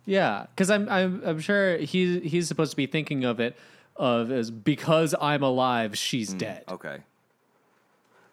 [0.06, 3.56] yeah because I'm, I'm i'm sure he he's supposed to be thinking of it
[3.96, 6.64] of as because i'm alive she's dead.
[6.70, 6.98] okay.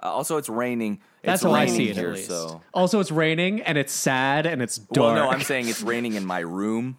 [0.02, 0.98] Uh, also it's raining.
[1.22, 2.28] That's it's how i see it here, at least.
[2.28, 2.62] so.
[2.72, 6.14] Also it's raining and it's sad and it's dark Well, no, I'm saying it's raining
[6.14, 6.96] in my room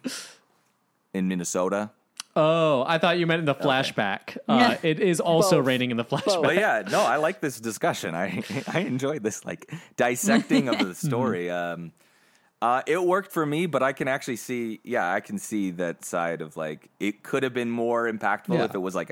[1.12, 1.90] in Minnesota.
[2.36, 4.38] oh i thought you meant in the flashback.
[4.48, 5.66] Uh, it is also Both.
[5.66, 6.42] raining in the flashback.
[6.42, 8.14] But yeah, no, I like this discussion.
[8.14, 8.42] I
[8.72, 11.50] I enjoyed this like dissecting of the story.
[11.50, 11.90] Um,
[12.62, 16.04] uh, it worked for me, but I can actually see, yeah, I can see that
[16.04, 18.64] side of like it could have been more impactful Yeah.
[18.64, 19.10] if it was like,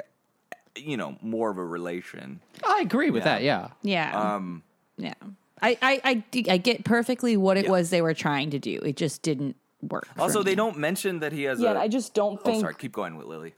[0.77, 2.41] you know, more of a relation.
[2.65, 3.35] i agree with Yeah.
[3.35, 4.35] that yeah Yeah.
[4.37, 4.63] Um,
[4.97, 5.15] yeah.
[5.61, 7.73] I, I, I, I get perfectly what it Yeah.
[7.73, 8.79] was they were trying to do.
[8.85, 10.07] It just didn't work.
[10.15, 10.45] for also, me.
[10.45, 11.59] they don't mention that he has.
[11.61, 12.75] Yeah, a, and I just don't Oh, think sorry.
[12.79, 13.55] Keep going with Lily.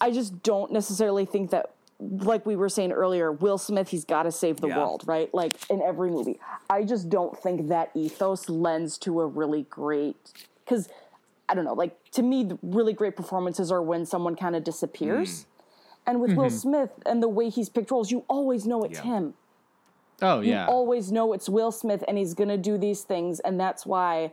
[0.00, 1.70] I just don't necessarily think that,
[2.10, 4.78] like we were saying earlier, Will Smith, he's got to save the Yeah.
[4.78, 5.32] world, right?
[5.32, 6.40] Like in every movie.
[6.68, 10.32] I just don't think that ethos lends to a really great,
[10.64, 10.88] because
[11.48, 14.64] I don't know, like to me, the really great performances are when someone kind of
[14.64, 15.46] disappears.
[16.06, 19.08] And with Will Smith and the way he's picked roles, you always know it's Mm-hmm.
[19.08, 19.16] Yeah.
[19.18, 19.34] him.
[20.22, 23.38] oh yeah, You always know it's Will Smith and he's going to do these things.
[23.40, 24.32] And that's why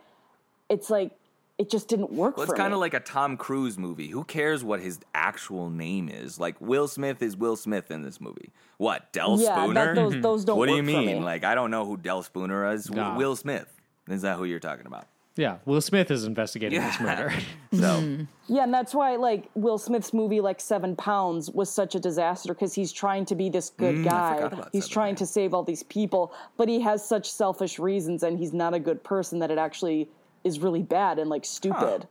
[0.70, 1.11] it's like,
[1.60, 4.07] it just didn't work Well, for it's kind of like a Tom Cruise movie.
[4.07, 6.39] Who cares what his actual name is?
[6.39, 8.49] Like Will Smith is Will Smith in this movie.
[8.78, 9.95] What Del yeah, that- Spooner?
[9.95, 11.05] those, those don't what do you mean?
[11.05, 11.20] me.
[11.20, 12.86] Like I don't know who Del Spooner is.
[12.86, 13.18] W- Nah.
[13.18, 13.68] Will Smith.
[14.07, 15.05] Is that who you're talking about?
[15.36, 17.32] Yeah, Will Smith is investigating this murder.
[17.74, 21.99] So Yeah, and that's why like Will Smith's movie like Seven Pounds was such a
[21.99, 24.49] disaster because he's trying to be this mm, good guy.
[24.72, 28.39] He's Seven trying to save all these people, but he has such selfish reasons and
[28.39, 30.10] he's not a good person that it actually
[30.43, 32.07] is really bad and like stupid.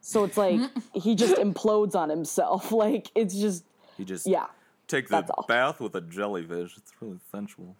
[0.00, 0.60] So it's like
[0.94, 2.70] he just implodes on himself.
[2.76, 3.64] Like it's just
[3.96, 4.46] he just yeah.
[4.88, 6.76] take the bath with a jellyfish.
[6.76, 7.74] It's really sensual.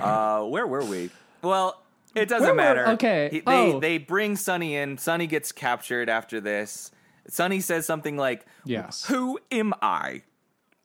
[0.00, 1.10] Uh, where were we?
[1.42, 1.80] Well,
[2.14, 2.88] it doesn't Where were- matter.
[2.90, 3.80] okay, He- they oh.
[3.80, 4.98] they bring Sonny in.
[4.98, 6.90] Sonny gets captured after this.
[7.28, 9.04] Sonny says something like, Yes.
[9.06, 10.22] "Who am I?"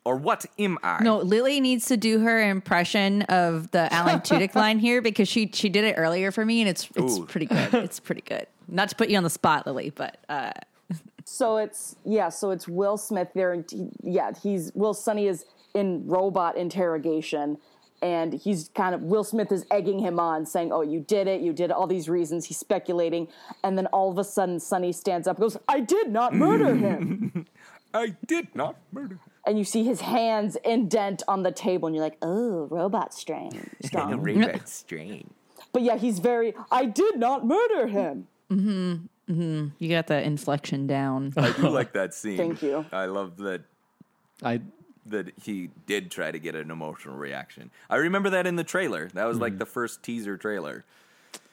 [0.06, 1.02] Or what am I?
[1.02, 5.50] No, Lily needs to do her impression of the Alan Tudyk line here because she
[5.54, 7.26] she did it earlier for me and it's it's Ooh.
[7.26, 7.74] pretty good.
[7.76, 8.48] It's pretty good.
[8.68, 10.52] Not to put you on the spot, Lily, but uh,
[11.26, 15.46] So it's yeah, so it's Will Smith there and he, yeah, he's Will Sonny is
[15.74, 17.58] in robot interrogation
[18.02, 21.40] and he's kind of Will Smith is egging him on saying, "Oh, you did it.
[21.40, 23.30] You did all these reasons." He's speculating
[23.64, 26.76] and then all of a sudden Sonny stands up and goes, "I did not murder
[26.76, 27.46] him."
[27.94, 29.20] I did not murder.
[29.46, 33.70] And you see his hands indent on the table and you're like, "Oh, robot strain."
[33.84, 34.22] Strong.
[34.22, 35.34] Red strain.
[35.72, 38.94] but yeah, he's very, "I did not murder him." Hmm.
[39.28, 39.68] Hmm.
[39.80, 41.34] You got the inflection down.
[41.38, 42.38] I do like that scene.
[42.38, 42.86] Thank you.
[42.92, 43.62] I love that
[44.44, 44.62] I
[45.06, 47.72] that he did try to get an emotional reaction.
[47.90, 49.10] I remember that in the trailer.
[49.14, 50.86] That was like the first teaser trailer.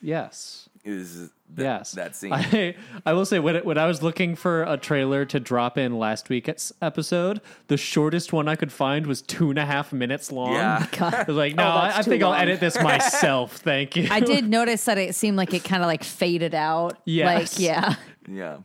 [0.00, 0.68] Yes.
[0.82, 2.32] Is that, Yes, that scene?
[2.34, 2.74] I,
[3.04, 5.98] I will say when it, when I was looking for a trailer to drop in
[5.98, 10.32] last week's episode, the shortest one I could find was two and a half minutes
[10.32, 10.54] long.
[10.54, 10.86] Yeah.
[11.00, 13.56] I was like, no, Oh, I, I too think I'll edit this myself.
[13.58, 14.08] Thank you.
[14.10, 16.98] I did notice that it seemed like it kind of like faded out.
[17.04, 17.58] Yes.
[17.58, 17.94] Like, yeah.
[18.26, 18.58] yeah.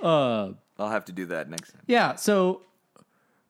[0.00, 1.82] Uh, I'll have to do that next time.
[1.86, 2.14] Yeah.
[2.14, 2.62] So,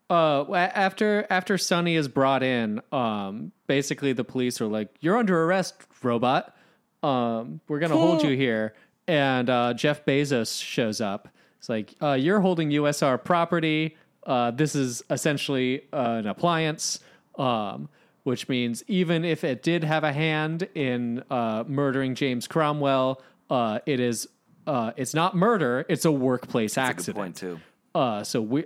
[0.09, 5.45] uh, after after Sonny is brought in, um, basically the police are like, "You're under
[5.45, 6.55] arrest, robot.
[7.03, 8.75] Um, we're gonna hold you here."
[9.09, 11.29] And uh, Jeff Bezos shows up.
[11.59, 13.97] It's like, uh, "You're holding USR property.
[14.25, 17.01] Uh, this is essentially uh, an appliance."
[17.39, 17.89] Um,
[18.25, 23.81] which means even if it did have a hand in uh, murdering James Cromwell, uh,
[23.85, 24.29] it is
[24.67, 27.17] uh, it's not murder; it's a workplace That's a accident.
[27.17, 27.61] good point too.
[27.95, 28.65] Uh, so we,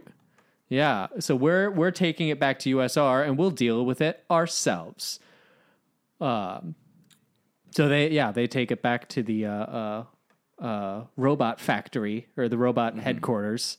[0.69, 5.21] yeah, so we're we're taking it back to USR and we'll deal with it ourselves.
[6.21, 6.75] Um,
[7.77, 10.05] so they yeah they take it back to the uh, uh,
[10.59, 13.03] uh, robot factory or the robot Mm-hmm.
[13.03, 13.79] headquarters,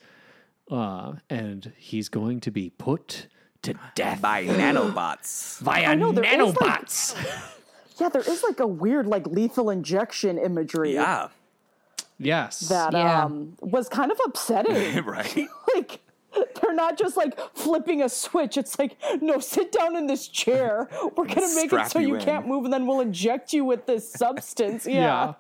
[0.70, 3.28] uh, and he's going to be put
[3.64, 5.60] to death By nanobots.
[5.60, 7.16] via know, there is, like- nanobots.
[8.00, 11.30] Yeah, there is like a weird like lethal injection imagery Yeah.
[12.20, 13.24] yes, that Yeah.
[13.26, 15.04] um was kind of upsetting.
[15.16, 15.48] right?
[15.76, 16.00] like
[16.34, 18.58] they're not just like flipping a switch.
[18.58, 20.90] It's like, no, sit down in this chair.
[21.16, 23.86] We're gonna make it so you you, can't move, and then we'll inject you with
[23.86, 24.86] this substance.
[24.86, 24.94] Yeah.
[24.94, 25.34] yeah.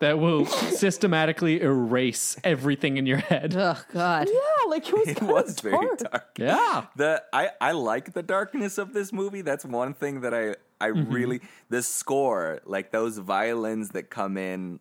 [0.00, 3.56] That will systematically erase everything in your head.
[3.58, 4.28] Oh, God.
[4.32, 5.98] Yeah, like it was It kind was of very dark.
[5.98, 6.38] dark.
[6.38, 6.84] Yeah.
[6.94, 9.40] The I I like the darkness of this movie.
[9.42, 11.12] That's one thing that I I Mm-hmm.
[11.12, 14.78] really the score, like those violins that come in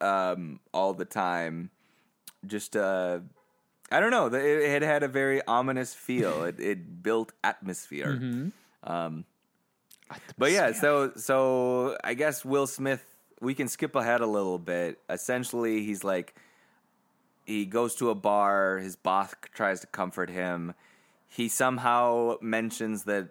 [0.00, 1.68] um all the time.
[2.46, 3.18] Just uh
[3.90, 4.26] I don't know.
[4.26, 6.44] It, it had a very ominous feel.
[6.44, 8.18] It it built atmosphere.
[8.20, 8.90] Mm-hmm.
[8.90, 9.24] Um
[10.38, 13.04] but yeah, so so I guess Will Smith
[13.40, 14.98] we can skip ahead a little bit.
[15.08, 16.34] Essentially, he's like
[17.50, 20.74] he goes to a bar, his boss tries to comfort him.
[21.28, 23.30] He somehow mentions that,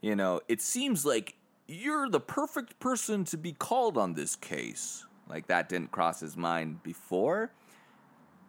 [0.00, 1.34] you know, it seems like
[1.66, 5.04] you're the perfect person to be called on this case.
[5.28, 7.50] Like that didn't cross his mind before.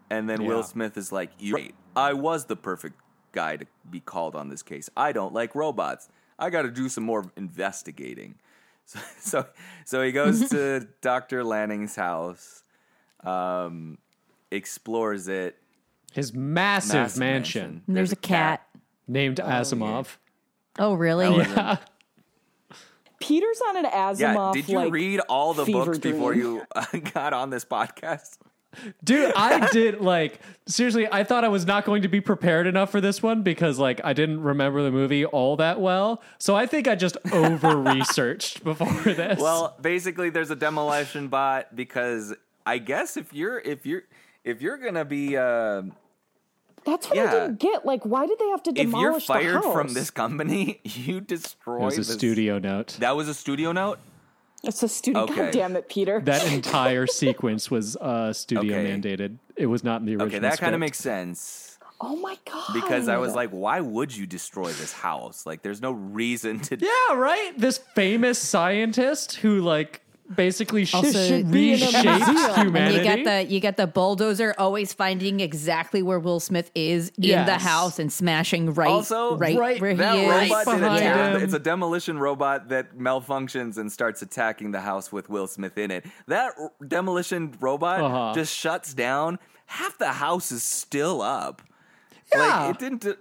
[0.09, 0.47] And then Yeah.
[0.47, 1.75] Will Smith is like, "You're right.
[1.95, 2.99] I was the perfect
[3.33, 4.89] guy to be called on this case.
[4.95, 6.07] I don't like robots.
[6.39, 8.35] I got to do some more investigating."
[8.87, 9.45] So, so,
[9.83, 11.43] so he goes to Dr.
[11.43, 12.63] Lanning's house,
[13.21, 13.97] um,
[14.49, 15.57] explores it.
[16.13, 18.65] His massive, Massive mansion, And there's, a cat.
[19.05, 20.15] named Asimov.
[20.79, 21.25] Oh, really?
[21.25, 21.77] Oh,
[23.19, 24.19] Peter's on an Asimov.
[24.19, 27.65] Yeah, did you like, read all the fever books before you uh, got on this
[27.65, 28.37] podcast?
[29.03, 32.91] Dude, I did like seriously, I thought I was not going to be prepared enough
[32.91, 36.21] for this one because like I didn't remember the movie all that well.
[36.37, 39.39] So I think I just over researched before this.
[39.39, 42.33] Well, basically, there's a demolition bot because
[42.65, 44.03] I guess if you're if you're
[44.43, 45.83] if you're gonna be uh,
[46.85, 47.25] That's what Yeah.
[47.25, 47.85] I didn't get.
[47.85, 49.35] Like, why did they have to demolish it?
[49.35, 52.97] if you're fired from this company, you destroy it was a this- studio note.
[52.99, 53.99] That was a studio note.
[54.63, 55.23] It's a studio.
[55.23, 55.35] Okay.
[55.35, 56.19] God damn it, Peter.
[56.21, 58.91] That entire sequence was uh studio Okay.
[58.91, 59.37] mandated.
[59.55, 60.27] It was not in the original.
[60.27, 61.67] Okay, that kind of makes sense
[62.01, 62.73] oh my god.
[62.73, 65.45] because I was like, why would you destroy this house?
[65.45, 66.77] Like, there's no reason to.
[66.77, 67.53] Yeah, right?
[67.57, 70.01] This famous scientist who like
[70.35, 72.97] basically sh- should be in a reshaped humanity.
[72.97, 77.45] you get the you get the bulldozer always finding exactly where Will Smith is in
[77.45, 80.29] the house and smashing right Also, right, right- where That he is.
[80.29, 81.43] robot did a behind tab- him.
[81.43, 85.91] It's a demolition robot that malfunctions and starts attacking the house with Will Smith in
[85.91, 86.05] it.
[86.27, 88.33] That r- demolition robot Uh-huh.
[88.35, 89.39] just shuts down.
[89.67, 91.61] Half the house is still up.
[92.33, 92.39] Yeah.
[92.65, 93.01] Like it didn't.
[93.01, 93.15] do-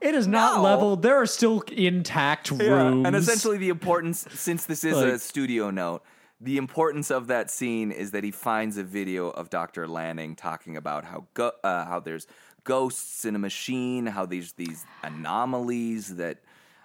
[0.00, 0.62] it is not No.
[0.62, 1.02] leveled.
[1.02, 3.06] There are still intact rooms.
[3.06, 6.02] And essentially, the importance, since this is a studio note,
[6.40, 9.86] the importance of that scene is that he finds a video of Dr.
[9.86, 12.26] Lanning talking about how go- uh, how there's
[12.64, 16.38] ghosts in a machine, how there's these anomalies that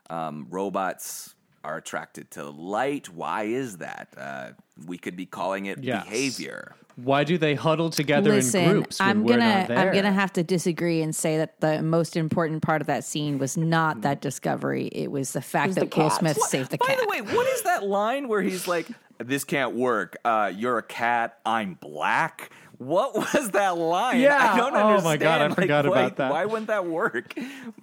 [0.10, 1.35] um, robots
[1.66, 3.10] are attracted to light.
[3.10, 4.10] Why is that?
[4.18, 4.50] Uh,
[4.86, 6.04] we could be calling it Yes.
[6.06, 6.76] behavior.
[6.96, 9.78] Why do they huddle together in groups when I'm we're gonna not there?
[9.90, 13.38] I'm gonna have to disagree and say that the most important part of that scene
[13.38, 14.88] was not that discovery.
[14.94, 16.14] It was the fact was that Will cat.
[16.14, 16.98] Smith saved the By cat.
[17.00, 18.88] By the way, what is that line where he's like,
[19.18, 20.16] "This can't work.
[20.24, 21.40] Uh, you're a cat.
[21.46, 24.20] I'm black." What was that line?
[24.22, 24.54] Yeah.
[24.54, 25.00] I don't understand.
[25.00, 26.32] Oh my God, I Like, forgot why- about that.
[26.32, 27.34] Why wouldn't that work?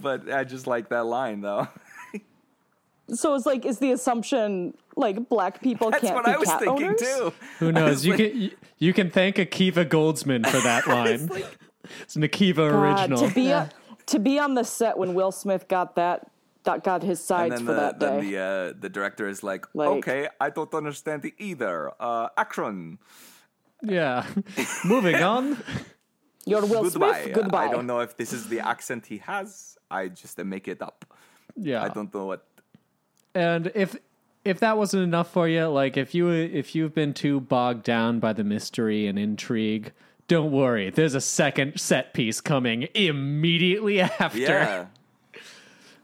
[0.01, 1.69] But I just like that line though.
[3.13, 6.49] So it's like, is the assumption like black people That's can't what be I was
[6.49, 7.01] cat thinking owners?
[7.01, 7.33] too.
[7.59, 8.05] Who knows?
[8.07, 11.31] You can you, you can thank Akiva Goldsman for that line.
[12.01, 13.29] it's an Akiva God, original.
[13.29, 13.55] to be
[14.07, 16.27] to be on the set when Will Smith got that
[16.65, 18.31] that got his And sides then for the that then day.
[18.31, 21.91] the uh, the director is like, Like- "Okay, I don't understand it either.
[22.01, 22.99] Uh, action.
[23.83, 24.25] yeah.
[24.85, 25.59] Moving on.
[26.47, 27.23] You're Will Goodbye.
[27.25, 27.35] Smith.
[27.35, 27.67] Goodbye.
[27.67, 29.77] I don't know if this is the accent he has.
[29.91, 31.05] I just uh, make it up.
[31.57, 31.83] Yeah.
[31.85, 32.47] I don't know what.
[33.35, 33.97] And if
[34.45, 38.19] if that wasn't enough for you, like if you if you've been too bogged down
[38.21, 39.93] by the mystery and intrigue,
[40.29, 40.91] don't worry.
[40.91, 44.41] There's a second set piece coming immediately after.
[44.41, 44.87] Yeah.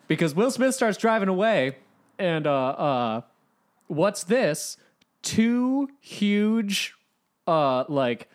[0.07, 1.77] because Will Smith starts driving away,
[2.19, 3.21] and uh, uh,
[3.89, 4.77] what's this?
[5.23, 6.95] Two huge,
[7.47, 8.29] uh, like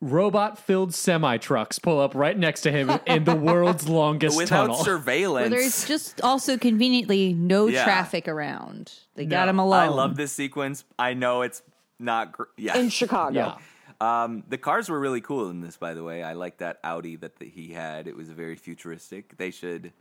[0.00, 4.76] robot-filled semi trucks pull up right next to him in the world's longest Without tunnel.
[4.84, 5.50] surveillance.
[5.50, 7.84] Where there's just also conveniently no Yeah.
[7.84, 8.92] traffic around.
[9.14, 9.80] They got him alone.
[9.80, 10.84] I love this sequence.
[10.98, 11.62] I know it's
[11.98, 12.32] not.
[12.32, 12.78] Gr- yeah.
[12.78, 13.56] in Chicago.
[14.00, 16.22] yeah, Um, the cars were really cool in this, by the way.
[16.22, 18.06] I like that Audi that the, he had.
[18.08, 19.36] It was very futuristic.
[19.36, 19.92] They should.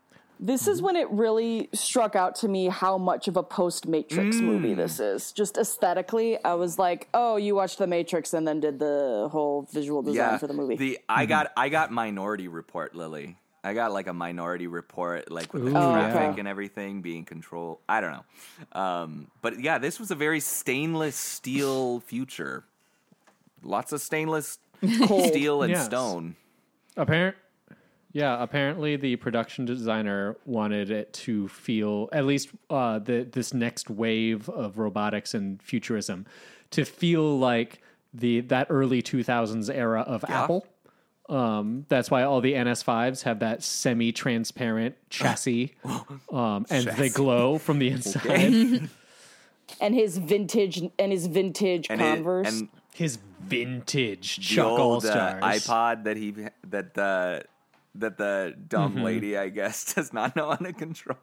[0.42, 4.38] This is when it really struck out to me how much of a post Matrix
[4.38, 4.42] Mm.
[4.44, 5.34] movie this is.
[5.34, 9.64] Just aesthetically, I was like, "Oh, you watched the Matrix and then did the whole
[9.74, 10.38] visual design Yeah.
[10.38, 13.36] for the movie." The I got I got Minority Report, Lily.
[13.66, 16.40] I got like a Minority Report, like with the Ooh, traffic yeah.
[16.40, 17.80] and everything being controlled.
[17.90, 18.82] I don't know.
[18.82, 22.64] Um, but yeah, this was a very stainless steel future.
[23.62, 24.60] Lots of stainless
[25.28, 25.84] steel and Yes.
[25.86, 26.38] stone.
[26.96, 27.36] apparent.
[28.12, 33.90] Yeah, apparently the production designer wanted it to feel at least uh, the this next
[33.90, 36.26] wave of robotics and futurism
[36.72, 37.82] to feel like
[38.14, 40.66] the that early 2000s era of Apple.
[41.30, 45.76] Um, that's why all the NS5s have that semi-transparent chassis,
[46.32, 48.90] um, and they glow from the inside.
[49.80, 52.48] and his vintage and his vintage And, it, Converse.
[52.48, 56.34] and His vintage the Chuck All old uh, Stars iPod that he
[56.68, 57.44] that the
[57.96, 59.04] that the dumb Mm-hmm.
[59.04, 61.18] lady I guess does not know how to control.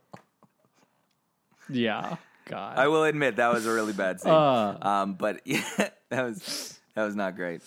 [1.69, 2.79] Yeah, God.
[2.79, 4.33] I will admit that was a really bad scene.
[4.33, 4.79] Uh.
[4.81, 5.64] um, but yeah,
[6.11, 7.62] that was that was not great.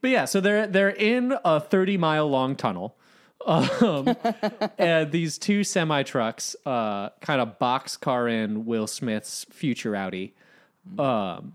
[0.00, 2.96] But yeah, so they're they're in a 30 mile long tunnel.
[3.46, 4.16] Um,
[4.78, 10.34] and these two semi trucks uh, kind of boxcar in Will Smith's future Audi.
[10.98, 11.54] Um,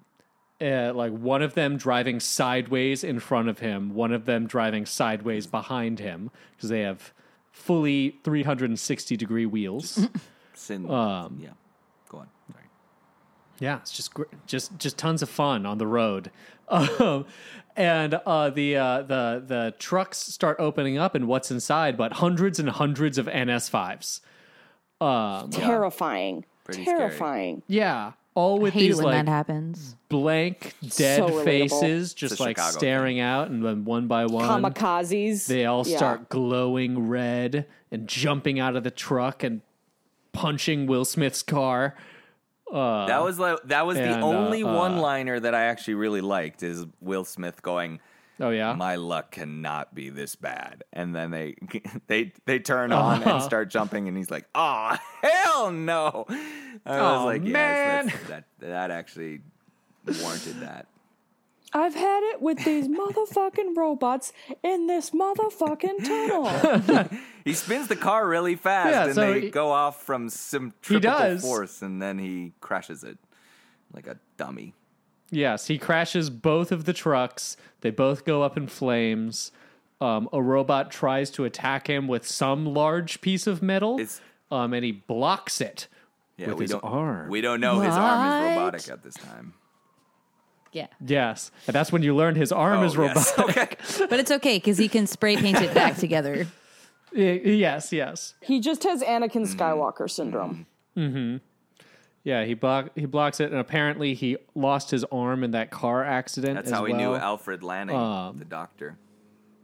[0.63, 4.85] uh, like one of them driving sideways in front of him, one of them driving
[4.85, 7.13] sideways behind him because they have
[7.51, 10.07] fully 360 degree wheels.
[10.53, 11.49] Sin, Um, yeah,
[12.09, 12.27] go on.
[12.51, 12.63] Sorry.
[13.59, 16.31] Yeah, it's just gr- just just tons of fun on the road.
[16.69, 17.25] Um,
[17.75, 21.97] and uh, the uh, the the trucks start opening up, and what's inside?
[21.97, 24.21] But hundreds and hundreds of NS5s.
[25.51, 26.45] terrifying.
[26.63, 26.97] Pretty scary.
[26.97, 27.63] terrifying.
[27.67, 29.95] Yeah, all with hate these when like that happens.
[30.09, 31.43] blank dead So relatable.
[31.43, 35.47] faces, just It's a like Chicago staring out, and then one by one, Kamikazes.
[35.47, 35.97] they all Yeah.
[35.97, 39.61] start glowing red and jumping out of the truck and
[40.31, 41.95] punching Will Smith's car.
[42.71, 45.93] That was like that was the and, uh, only uh, one liner that I actually
[45.93, 47.99] really liked is Will Smith going,
[48.39, 51.55] Oh yeah, "My luck cannot be this bad," and then they
[52.07, 53.39] they they turn on and oh.
[53.39, 56.25] start jumping, and he's like, "Oh hell no!"
[56.85, 58.07] I was like, man.
[58.07, 59.41] "Yes, that that actually
[60.21, 60.87] warranted that."
[61.75, 64.31] I've had it with these motherfucking robots
[64.61, 67.09] in this motherfucking tunnel.
[67.45, 71.39] He spins the car really fast, Yeah, and so they he- go off from centrifugal
[71.39, 73.17] force, and then he crashes it
[73.91, 74.73] like a dummy.
[75.33, 77.57] Yes, he crashes both of the trucks.
[77.81, 79.51] They both go up in flames.
[79.99, 84.73] Um, a robot tries to attack him with some large piece of metal, It's- um,
[84.73, 85.87] and he blocks it
[86.37, 87.29] Yeah, with we his don't, arm.
[87.29, 88.55] We don't know his arm is What?
[88.63, 89.53] robotic at this time.
[90.71, 90.87] Yeah.
[91.05, 93.37] yes, and that's when you learn his arm is Oh, yes.
[93.37, 93.79] robotic.
[93.95, 94.05] Okay.
[94.09, 96.47] But it's okay because he can spray paint it back together.
[97.15, 100.65] Y- yes, yes, He just has Anakin Skywalker syndrome.
[102.23, 102.43] Yeah.
[102.45, 106.55] He block he blocks it, and apparently he lost his arm in that car accident.
[106.55, 107.13] That's as how we knew.
[107.15, 108.97] Alfred Lanning, Um, the doctor.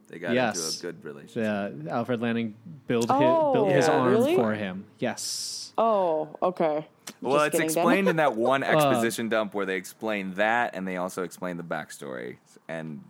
[0.08, 0.76] They got yes.
[0.76, 1.44] into a good relationship.
[1.86, 2.56] Yeah, Alfred Lanning
[2.88, 3.94] built Oh, his, built his Yeah.
[4.00, 4.36] arm really?
[4.36, 4.86] for him.
[4.98, 5.72] Yes.
[5.78, 6.88] Oh, okay.
[7.22, 10.98] Well, Just it's explained in that one exposition dump where they explain that, and they
[10.98, 12.38] also explain the backstory.
[12.68, 13.04] And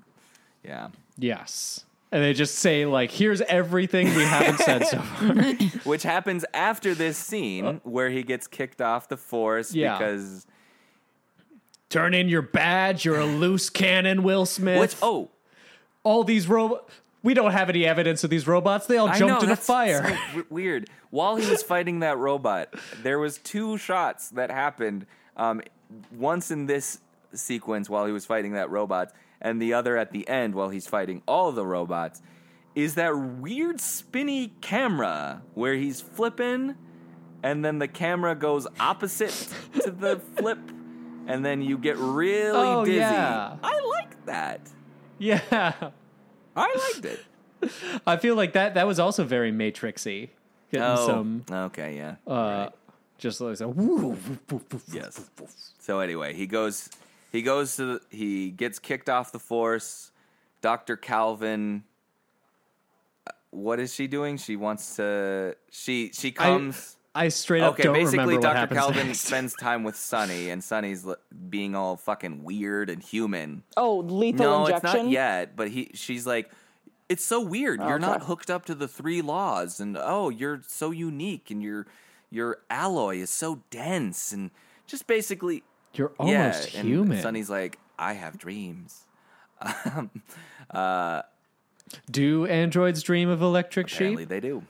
[0.63, 1.85] yeah, Yes.
[2.11, 5.35] And they just say like, "Here's everything we haven't said so far."
[5.83, 9.97] which happens after this scene where he gets kicked off the force Yeah.
[9.97, 10.47] because
[11.89, 13.03] Turn in your badge.
[13.05, 14.79] You're a loose cannon, Will Smith.
[14.79, 15.29] which oh
[16.03, 16.91] all these robots.
[17.21, 18.85] We don't have any evidence of these robots.
[18.87, 20.03] They all I jumped know, in a that's fire.
[20.07, 20.89] so w- weird.
[21.09, 22.73] While he was fighting that robot,
[23.03, 25.05] there was two shots that happened.
[25.35, 25.61] Um,
[26.15, 26.99] once in this
[27.33, 29.11] sequence while he was fighting that robot,
[29.41, 32.21] and the other at the end while he's fighting all the robots.
[32.75, 36.75] Is that weird spinny camera where he's flipping,
[37.43, 39.49] and then the camera goes opposite
[39.81, 40.59] to the flip,
[41.27, 42.97] and then you get really Oh, dizzy.
[42.97, 43.57] yeah.
[43.63, 44.61] I like that.
[45.17, 45.73] yeah.
[46.55, 47.19] I liked it.
[48.07, 50.29] I feel like that that was also very Matrixy.
[50.71, 52.15] Getting Oh, some okay, yeah.
[52.31, 52.69] uh
[53.17, 54.15] just like so, woo,
[54.93, 55.17] Yes.
[55.17, 55.53] woof, woof.
[55.79, 56.89] So anyway, he goes
[57.31, 60.11] he goes to the, he gets kicked off the force.
[60.61, 60.97] Dr.
[60.97, 61.83] Calvin
[63.27, 64.37] uh, what is she doing?
[64.37, 68.75] She wants to she she comes I straight up Okay, don't basically remember Dr.
[68.75, 69.21] Calvin next.
[69.25, 71.17] spends time with Sonny and Sonny's l-
[71.49, 73.63] being all fucking weird and human.
[73.75, 74.85] Oh, lethal no, injection.
[74.85, 76.51] it's not yet, but he she's like
[77.07, 77.79] it's so weird.
[77.79, 81.87] You're not hooked up to the three laws and oh, you're so unique and your
[82.29, 84.51] your alloy is so dense and
[84.85, 87.21] just basically You're almost and human.
[87.21, 89.05] Sonny's like, I have dreams.
[89.85, 90.09] Um,
[90.69, 91.23] uh,
[92.09, 94.29] do androids dream of electric Apparently sheep?
[94.29, 94.63] they do.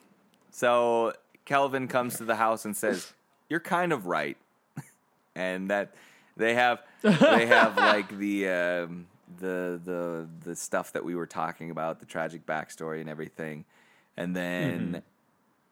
[0.51, 1.13] So
[1.45, 3.13] Calvin comes to the house and says,
[3.49, 4.37] "You're kind of right,"
[5.35, 5.93] and that
[6.37, 9.07] they have they have like the um,
[9.39, 13.65] the the the stuff that we were talking about, the tragic backstory and everything,
[14.17, 15.03] and then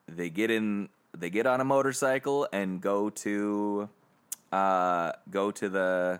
[0.10, 0.16] mm-hmm.
[0.16, 3.90] they get in they get on a motorcycle and go to
[4.52, 6.20] uh, go to the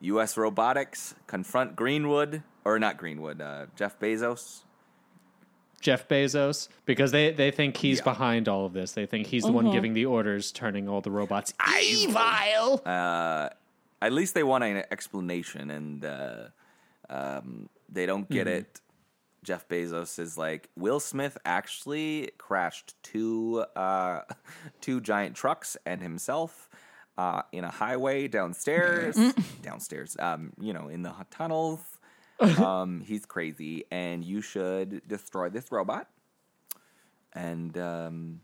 [0.00, 0.36] U.S.
[0.36, 4.62] Robotics, confront Greenwood or not Greenwood, uh, Jeff Bezos.
[5.80, 8.04] Jeff Bezos, because they, they think he's Yeah.
[8.04, 8.92] behind all of this.
[8.92, 11.52] They think he's the one giving the orders, turning all the robots
[11.82, 12.80] evil.
[12.86, 13.48] uh,
[14.00, 16.44] at least they want an explanation, and uh,
[17.10, 18.80] um, they don't get it.
[19.42, 24.20] Jeff Bezos is like Will Smith actually crashed two uh,
[24.80, 26.68] two giant trucks and himself
[27.18, 29.16] uh, in a highway downstairs,
[29.62, 31.80] downstairs, um, you know, in the tunnels.
[32.58, 36.08] Um, he's crazy, and you should destroy this robot.
[37.34, 38.40] And um,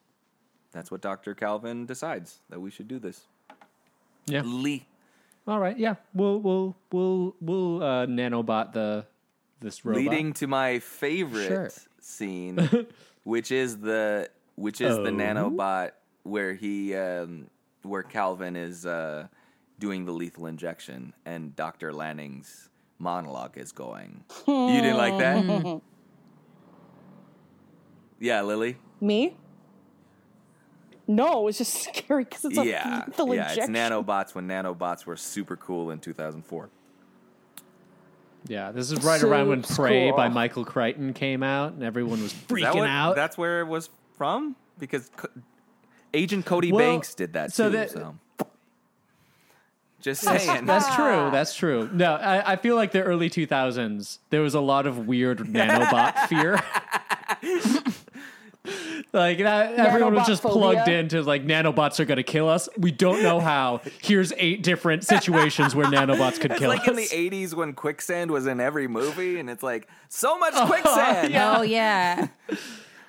[0.70, 3.22] that's what Doctor Calvin decides that we should do this.
[4.26, 4.42] Yeah.
[4.44, 4.86] Lee.
[5.48, 5.76] All right.
[5.76, 5.96] Yeah.
[6.14, 9.04] We'll we'll we'll we'll uh, nanobot the
[9.60, 10.00] this robot.
[10.02, 11.70] leading to my favorite Sure.
[12.00, 12.86] scene,
[13.24, 15.10] which is the which is the Oh?
[15.10, 15.90] nanobot
[16.22, 17.48] where he um,
[17.82, 19.26] where Calvin is uh,
[19.78, 22.68] doing the lethal injection and Doctor Lanning's
[22.98, 24.24] monologue is going.
[24.46, 25.80] you didn't like that?
[28.20, 28.76] yeah, Lily.
[29.00, 29.36] Me?
[31.06, 33.48] No, it's just scary because it's a yeah, lethal yeah.
[33.48, 33.74] injection.
[33.74, 36.68] It's nanobots when nanobots were super cool in 2004.
[38.46, 38.72] Yeah.
[38.72, 40.28] This is right around when So Prey by.
[40.28, 43.16] Michael Crichton came out, and everyone was Is that freaking what- out.
[43.16, 45.28] That's where it was from because Co-
[46.14, 47.76] Agent Cody Well, Banks did that so too.
[47.76, 48.16] that- so
[50.00, 50.64] just saying.
[50.64, 51.28] That's true.
[51.32, 51.90] That's true.
[51.92, 56.28] No, I, I feel like the early 2000s, there was a lot of weird nanobot
[56.28, 56.60] fear.
[59.12, 62.68] like that, everyone was just plugged into like nanobots are going to kill us.
[62.78, 63.80] We don't know how.
[64.00, 66.86] Here's eight different situations where nanobots could It's kill like us.
[66.86, 70.52] Like in the '80s when quicksand was in every movie, and it's like so much
[70.56, 71.34] oh, quicksand.
[71.34, 72.28] Oh yeah.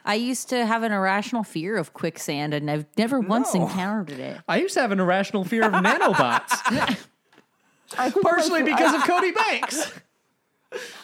[0.05, 3.63] I used to have an irrational fear of quicksand, and I've never once No.
[3.63, 4.39] encountered it.
[4.47, 6.51] I used to have an irrational fear of nanobots,
[7.97, 9.91] I think partially my, because of Cody Banks.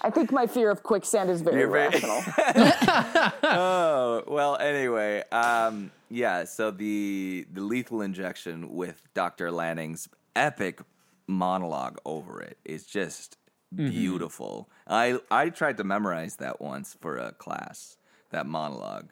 [0.01, 2.21] I think my fear of quicksand is very You're very- rational.
[3.43, 4.57] Oh well.
[4.57, 6.43] Anyway, um, yeah.
[6.43, 10.81] So the the lethal injection with Doctor Lanning's epic
[11.27, 13.37] monologue over it is just
[13.75, 13.89] Mm-hmm.
[13.89, 14.69] beautiful.
[14.87, 17.97] I I tried to memorize that once for a class,
[18.35, 19.09] that monologue.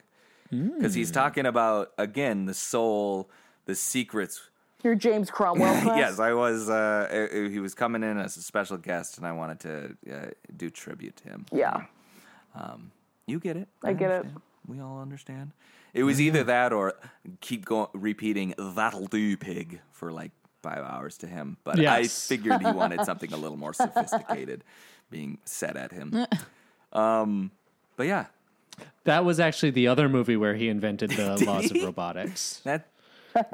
[0.50, 0.96] Because Mm.
[0.98, 3.30] he's talking about again the soul,
[3.66, 4.50] the secrets
[4.84, 5.82] You're James Cromwell.
[5.82, 5.98] class?
[6.04, 6.70] yes, I was.
[6.70, 10.26] Uh, uh, he was coming in as a special guest, and I wanted to uh,
[10.56, 11.46] do tribute to him.
[11.52, 11.86] Yeah.
[13.26, 13.70] You get it.
[13.84, 14.16] I get it.
[14.18, 14.42] understand.
[14.68, 15.52] We all understand.
[15.94, 16.94] It was either that or
[17.40, 20.32] keep going, repeating "That'll do, pig" for like
[20.62, 21.58] five hours to him.
[21.64, 22.28] But I Yes.
[22.28, 24.64] figured he wanted something a little more sophisticated
[25.10, 26.26] being said at him.
[26.94, 27.50] Um,
[27.98, 28.26] but yeah,
[29.06, 32.62] That was actually the other movie where he invented the laws of robotics.
[32.64, 32.88] that.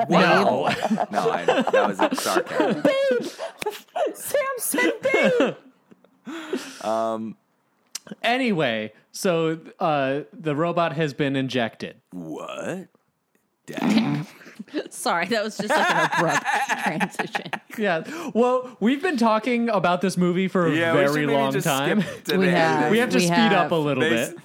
[0.09, 0.67] Wow.
[1.11, 1.45] no, I.
[1.45, 2.83] That was a sarcasm.
[4.13, 5.55] Sam said babe.
[8.23, 11.95] Anyway, so uh, the robot has been injected.
[12.11, 12.87] What?
[13.65, 14.25] Dang.
[14.89, 16.45] Sorry, that was just like an abrupt
[16.83, 17.51] transition.
[17.77, 18.03] Yeah.
[18.33, 22.03] Well, we've been talking about this movie for a Yeah, very long time.
[22.27, 22.91] We have.
[22.91, 23.67] We have to We speed have.
[23.67, 24.39] up a little Bas- bit.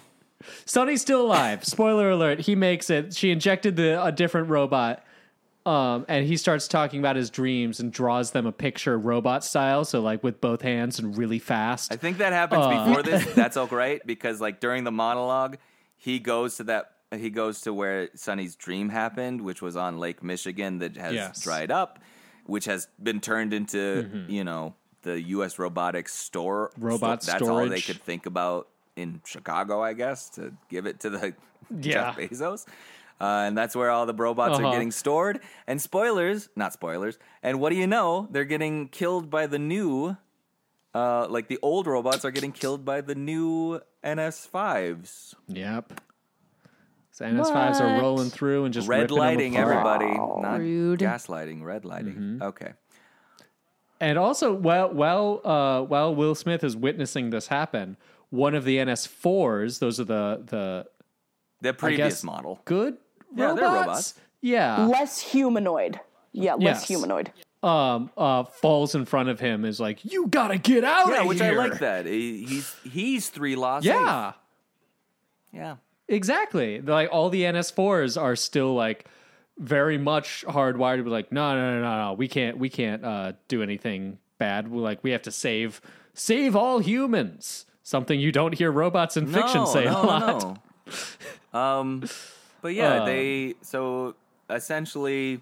[0.65, 1.65] Sonny's still alive.
[1.65, 2.41] Spoiler alert.
[2.41, 3.15] He makes it.
[3.15, 5.05] She injected the a different robot.
[5.67, 9.87] Um, and he starts talking about his dreams and draws them a picture robot style,
[9.87, 11.91] so like with both hands and really fast.
[11.91, 12.85] I think that happens Uh.
[12.85, 13.25] before this.
[13.35, 15.57] That's all right because like during the monologue,
[15.97, 20.23] he goes to that he goes to where Sonny's dream happened, which was on Lake
[20.23, 21.41] Michigan that has Yes.
[21.43, 21.99] dried up,
[22.45, 25.59] which has been turned into you know the U.S.
[25.59, 26.73] robotics store.
[26.79, 31.11] Robot That's all they could think about in Chicago, I guess, to give it to
[31.11, 31.35] the
[31.81, 32.67] Jeff Bezos.
[33.21, 34.69] Uh, and that's where all the robots Uh-huh.
[34.69, 35.41] are getting stored.
[35.67, 37.19] And spoilers, not spoilers.
[37.43, 38.29] And what do you know?
[38.31, 40.17] They're getting killed by the new
[40.95, 45.35] uh, like the old robots are getting killed by the new NS5s.
[45.49, 46.01] Yep.
[47.11, 49.71] So NS5s are rolling through and just Red ripping them lighting, apart.
[49.99, 50.19] everybody.
[50.43, 51.01] Not Rude.
[51.01, 52.15] gaslighting, red lighting.
[52.15, 52.43] Mm-hmm.
[52.43, 52.73] Okay.
[54.01, 57.97] And also, while while uh, while Will Smith is witnessing this happen,
[58.31, 60.87] one of the NS4s, those are the the
[61.61, 62.61] The I previous guess, model.
[62.65, 62.97] good
[63.35, 63.61] Yeah, robots.
[63.61, 64.15] they're robots.
[64.41, 66.01] Yeah, Less humanoid.
[66.33, 66.89] Yeah, less Yes.
[66.89, 67.33] humanoid.
[67.63, 71.29] um, uh, falls in front of him is like, "You gotta get out Yeah, of
[71.29, 72.05] which here!" Which I like that.
[72.07, 73.85] He's he's three laws.
[73.87, 74.41] Yeah, safe.
[75.53, 75.77] Yeah.
[76.09, 76.81] exactly.
[76.83, 79.07] Like all the NS4s are still like
[79.57, 83.05] very much hardwired to be like, no, no, no, no, no, we can't, we can't
[83.05, 84.69] uh, do anything bad.
[84.69, 85.81] We're like, we have to save,
[86.13, 87.65] save all humans.
[87.85, 90.59] Something you don't hear robots in fiction no, say no, a lot.
[91.53, 91.59] No.
[91.61, 92.03] um,
[92.63, 93.05] but yeah, Uh.
[93.05, 94.15] they so
[94.49, 95.41] essentially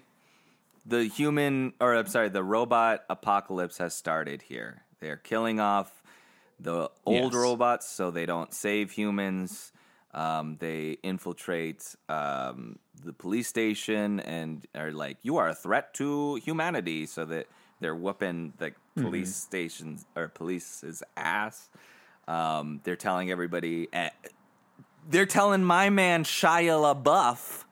[0.85, 4.83] the human or I'm sorry, the robot apocalypse has started here.
[4.99, 6.03] They're killing off
[6.59, 7.33] the old Yes.
[7.33, 9.71] robots so they don't save humans.
[10.13, 16.35] Um, they infiltrate um, the police station and are like, "You are a threat to
[16.35, 17.47] humanity," so that
[17.79, 21.69] they're whooping the police stations or police's ass.
[22.27, 23.87] Um, they're telling everybody.
[23.93, 24.09] eh,
[25.09, 27.63] they're telling my man Shia LaBeouf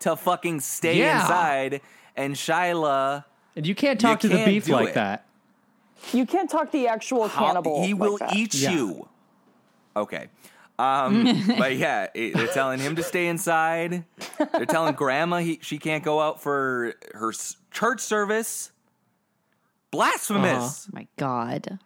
[0.00, 1.20] to fucking stay Yeah.
[1.20, 1.80] inside,
[2.16, 3.24] and Shia
[3.54, 4.94] And you can't talk to the can't beef like it.
[4.94, 5.26] that.
[6.12, 7.84] You can't talk the actual cannibal.
[7.84, 8.34] he like will that.
[8.34, 8.70] eat Yeah.
[8.72, 9.08] you.
[9.94, 10.28] Okay.
[10.78, 11.24] Um,
[11.58, 14.04] but yeah, it- they're telling him to stay inside.
[14.52, 18.72] They're telling grandma he, she can't go out for her s- church service.
[19.90, 20.88] Blasphemous.
[20.88, 21.78] Oh my god.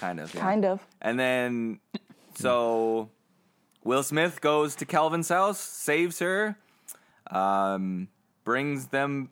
[0.00, 0.34] Kind of.
[0.34, 0.40] yeah.
[0.40, 0.86] Kind of.
[1.00, 1.80] And then,
[2.36, 3.08] so
[3.84, 6.56] Will Smith goes to Calvin's house, saves her,
[7.30, 8.08] um,
[8.44, 9.30] brings them.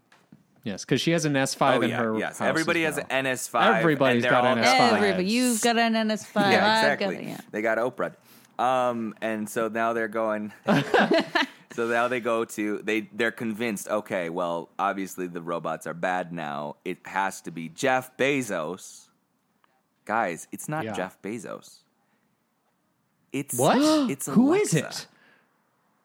[0.63, 2.19] Yes, because she has an S5 Oh in yeah, her.
[2.19, 2.39] yes.
[2.39, 3.19] house Everybody as has well.
[3.19, 3.79] an NS5.
[3.81, 4.93] Everybody's got an NS5.
[4.97, 6.35] Everybody, you've got an NS5.
[6.51, 7.15] Yeah, exactly.
[7.17, 7.41] got yeah.
[7.51, 8.15] They got Oprah.
[8.59, 10.53] Um, and so now they're going.
[11.75, 13.09] so now they go to they.
[13.13, 13.89] They're convinced.
[13.89, 16.77] Okay, well, obviously the robots are bad now.
[16.85, 19.04] It has to be Jeff Bezos.
[20.05, 20.93] Guys, it's not Yeah.
[20.93, 21.79] Jeff Bezos.
[23.33, 23.79] It's What?
[24.11, 24.89] It's Who is Alexa.
[25.03, 25.07] it?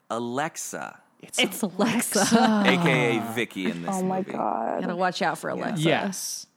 [0.10, 2.64] Alexa, It's Alexa.
[2.66, 4.32] aka VIKI in this Oh my movie.
[4.32, 4.82] god.
[4.82, 5.82] Gotta watch out for Alexa.
[5.84, 6.48] Yes.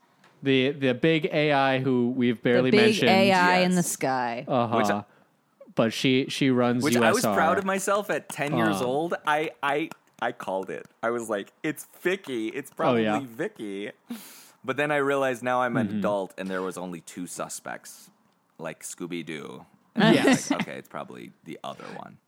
[0.43, 3.10] The the big AI who we've barely The barely big mentioned.
[3.10, 4.44] AI in the sky.
[4.48, 4.77] Uh-huh.
[4.77, 5.05] Which-
[5.74, 7.02] but she she runs Which USR.
[7.05, 8.86] I was proud of myself at 10 years Uh.
[8.86, 9.14] old.
[9.27, 9.89] I I
[10.20, 10.86] I called it.
[11.02, 12.48] I was like, it's VIKI.
[12.48, 13.27] It's probably Oh, yeah.
[13.27, 13.93] VIKI.
[14.64, 15.98] But then I realized now I'm an Mm-hmm.
[15.98, 18.10] adult and there was only two suspects,
[18.59, 19.66] like Scooby Doo.
[19.97, 20.51] Yes.
[20.51, 22.18] Like, okay, it's probably the other one.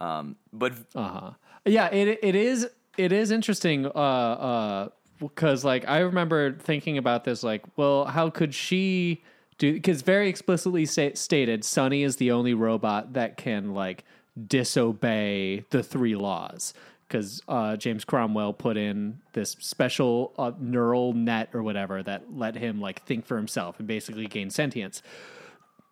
[0.00, 1.30] Um, but Uh-huh.
[1.64, 2.68] Yeah, it it is
[2.98, 4.88] it is interesting uh uh
[5.20, 9.22] because like I remember thinking about this like, well, how could she
[9.58, 14.04] do cuz very explicitly sta- stated Sonny is the only robot that can like
[14.48, 16.72] disobey the three laws
[17.10, 22.54] because uh, James Cromwell put in this special uh, neural net or whatever that let
[22.54, 25.02] him like think for himself and basically gain sentience.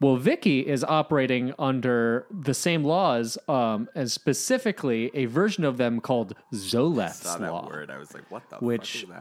[0.01, 5.99] Well, VIKI is operating under the same laws, um, and specifically a version of them
[6.01, 7.67] called Zeroth's Saw that law.
[7.67, 7.91] word.
[7.91, 9.17] I was like, what the Which- fuck is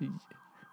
[0.00, 0.10] that?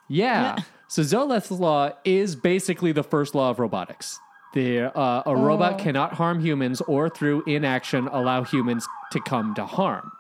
[0.10, 0.58] Yeah.
[0.88, 4.20] so Zeroth's law is basically the first law of robotics.
[4.56, 9.66] The, uh, a robot cannot harm humans or through inaction allow humans to come to
[9.68, 10.12] harm.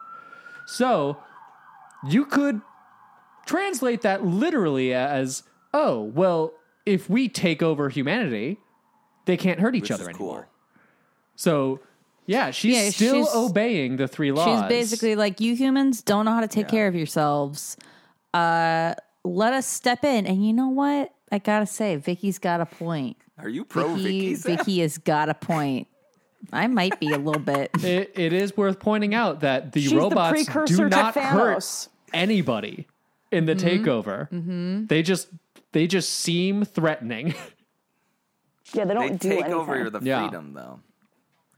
[0.66, 1.18] So
[2.08, 2.62] you could
[3.46, 6.54] translate that literally as, oh, well,
[6.86, 8.58] if we take over humanity,
[9.26, 10.42] they can't hurt each Which other is anymore.
[10.42, 10.50] cool.
[11.36, 11.80] So
[12.26, 14.48] yeah, she's Yeah, still she's- obeying the three laws.
[14.62, 17.76] She's basically like, you humans don't know how to take care of yourselves.
[18.34, 18.94] Uh,
[19.26, 20.26] let us step in.
[20.26, 21.14] And you know what?
[21.32, 23.18] I gotta say, VIKI's got a point.
[23.38, 24.56] Are you pro VIKI, VIKI?
[24.58, 25.88] VIKI has got a point.
[26.52, 27.72] I might be a little bit.
[27.84, 32.88] it, it is worth pointing out that the She's robots precursor do not hurt anybody
[33.32, 34.88] in the takeover.
[34.88, 35.30] They just
[35.72, 37.34] they just seem threatening.
[38.74, 39.54] Yeah, they don't They do take anything.
[39.54, 40.22] over the Yeah.
[40.24, 40.80] freedom, though.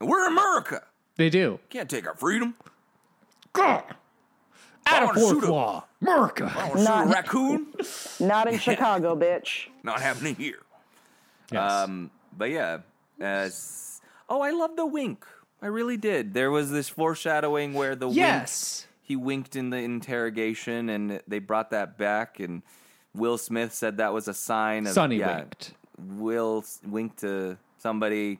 [0.00, 0.82] We're America.
[1.16, 1.60] they do.
[1.70, 2.56] Can't take our freedom.
[3.54, 3.94] Out
[4.90, 5.50] wanna of fourth shoot 'em.
[5.50, 6.52] law, America.
[6.54, 7.66] I want shoot Not- a raccoon.
[8.20, 9.68] Not in Chicago, bitch.
[9.82, 10.58] Not happening here.
[11.50, 11.72] Yes.
[11.72, 12.78] Um, but yeah.
[13.20, 13.85] Uh, s-
[14.28, 15.24] oh, I love the wink.
[15.62, 16.34] I really did.
[16.34, 18.86] There was this foreshadowing where the wink, yes.
[19.02, 22.40] he winked in the interrogation, and they brought that back.
[22.40, 22.62] And
[23.14, 25.72] Will Smith said that was a sign of Sonny yeah, winked.
[25.98, 28.38] Will winked to somebody.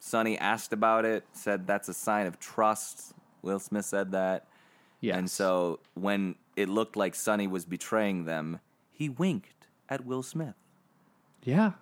[0.00, 3.14] Sonny asked about it, said that's a sign of trust.
[3.42, 4.46] Will Smith said that.
[5.00, 5.16] Yes.
[5.16, 8.60] And so when it looked like Sonny was betraying them,
[8.90, 10.54] he winked at Will Smith.
[11.44, 11.72] Yeah.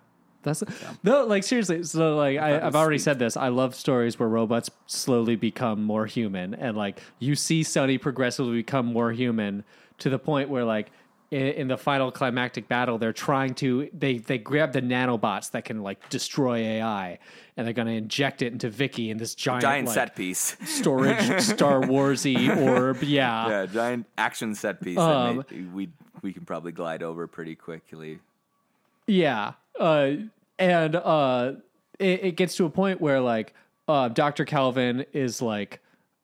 [0.45, 0.63] That's
[1.03, 1.83] no, like seriously.
[1.83, 3.35] So, like, I, I've already said this.
[3.35, 8.53] I love stories where robots slowly become more human, and like you see Sonny progressively
[8.53, 9.63] become more human
[9.97, 10.91] to the point where, like,
[11.31, 15.65] in, in the final climactic battle, they're trying to they they grab the nanobots that
[15.65, 17.19] can like destroy AI,
[17.57, 20.55] and they're going to inject it into VIKI in this giant, Giant like, set piece.
[20.63, 23.03] storage Star Warsy orb.
[23.03, 23.49] Yeah.
[23.49, 25.89] yeah, giant action set piece Um, that may, we
[26.21, 28.19] we can probably glide over pretty quickly.
[29.07, 29.53] Yeah.
[29.79, 30.11] Uh,
[30.59, 31.53] and uh,
[31.99, 33.53] it, it gets to a point where like
[33.87, 34.45] uh, Dr.
[34.45, 35.81] Calvin is like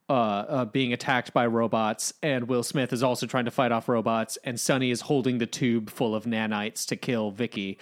[0.09, 3.87] uh, uh, being attacked by robots, and Will Smith is also trying to fight off
[3.87, 7.77] robots, and Sonny is holding the tube full of nanites to kill VIKI.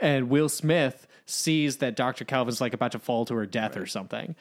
[0.00, 2.24] And Will Smith sees that Dr.
[2.24, 4.34] Calvin's like about to fall to her death or something.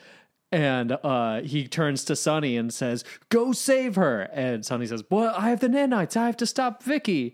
[0.51, 5.33] And uh, he turns to Sonny and says, "Go save her." And Sonny says, "Well,
[5.35, 6.15] I have the nanites.
[6.15, 7.33] I have to stop VIKI."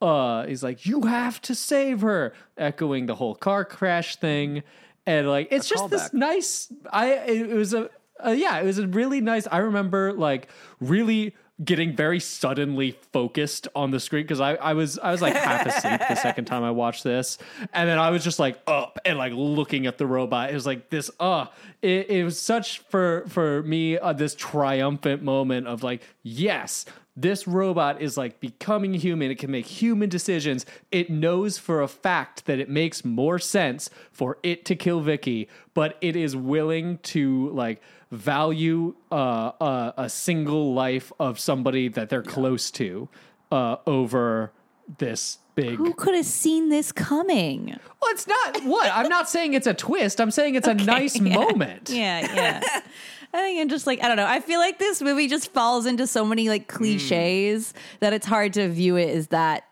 [0.00, 4.62] Uh, he's like, "You have to save her," echoing the whole car crash thing.
[5.06, 6.72] And like, it's just this nice.
[6.92, 7.90] I it was a
[8.24, 9.46] uh, yeah, it was a really nice.
[9.50, 10.48] I remember like
[10.80, 11.34] really
[11.64, 15.66] getting very suddenly focused on the screen because I, I was I was like half
[15.66, 17.38] asleep the second time I watched this,
[17.72, 20.50] and then I was just like up and like looking at the robot.
[20.50, 21.10] It was like this.
[21.18, 21.46] Uh,
[21.82, 26.84] it, it was such for for me uh, this triumphant moment of like yes.
[27.20, 29.28] This robot is like becoming human.
[29.28, 30.64] It can make human decisions.
[30.92, 35.48] It knows for a fact that it makes more sense for it to kill VIKI,
[35.74, 37.82] but it is willing to like
[38.12, 43.08] value uh, uh, a single life of somebody that they're close to
[43.50, 44.52] uh, over
[44.98, 45.74] this big.
[45.74, 47.76] Who could have seen this coming?
[48.00, 50.20] Well, it's not what I'm not saying it's a twist.
[50.20, 51.34] I'm saying it's a nice yeah.
[51.34, 51.90] moment.
[51.90, 52.80] Yeah, yeah.
[53.32, 54.26] I think I'm just like I don't know.
[54.26, 58.54] I feel like this movie just falls into so many like cliches that it's hard
[58.54, 59.64] to view it as that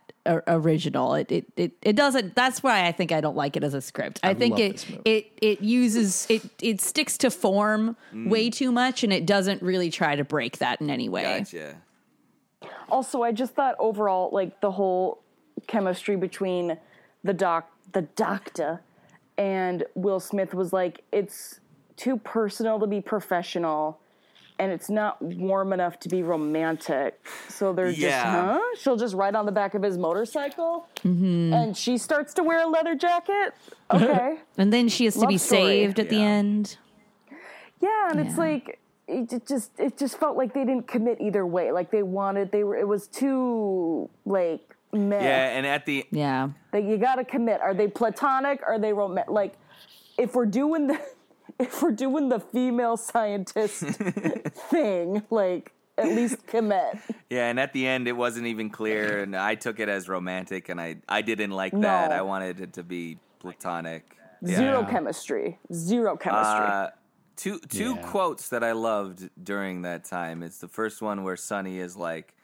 [0.46, 1.14] original.
[1.14, 2.34] It, it it it doesn't.
[2.34, 4.20] That's why I think I don't like it as a script.
[4.22, 9.12] I, think it it it uses it it sticks to form way too much, and
[9.12, 11.38] it doesn't really try to break that in any way.
[11.38, 11.76] Gotcha.
[12.88, 15.22] Also, I just thought overall, like the whole
[15.66, 16.78] chemistry between
[17.24, 18.80] the doc, the doctor,
[19.38, 21.60] and Will Smith was like it's
[21.97, 23.98] too personal to be professional,
[24.59, 27.18] and it's not warm enough to be romantic.
[27.48, 28.60] So they're just, huh?
[28.78, 31.52] She'll just ride on the back of his motorcycle, Mm-hmm.
[31.52, 33.55] and she starts to wear a leather jacket.
[33.93, 34.39] Okay.
[34.59, 35.60] And then she has to Love be story.
[35.62, 36.77] saved at the end.
[37.81, 41.70] Yeah, and it's like it just it just felt like they didn't commit either way.
[41.73, 45.23] Like they wanted they were it was too like meh.
[45.23, 46.48] Yeah, and at the Yeah.
[46.73, 47.60] That you got to commit.
[47.60, 48.62] Are they platonic?
[48.66, 49.31] Are they romantic?
[49.31, 49.55] Like
[50.18, 50.98] if we're doing the
[51.60, 53.80] if we're doing the female scientist
[54.70, 56.98] thing, like at least commit.
[57.30, 60.68] yeah, and at the end it wasn't even clear, and I took it as romantic,
[60.68, 62.10] and I I didn't like that.
[62.10, 62.16] No.
[62.16, 64.16] I wanted it to be platonic.
[64.42, 64.56] Yeah.
[64.56, 65.58] Zero chemistry.
[65.72, 66.66] Zero chemistry.
[66.66, 66.88] Uh,
[67.36, 68.02] Two two Yeah.
[68.02, 70.42] quotes that I loved during that time.
[70.42, 72.34] It's the first one where Sonny is like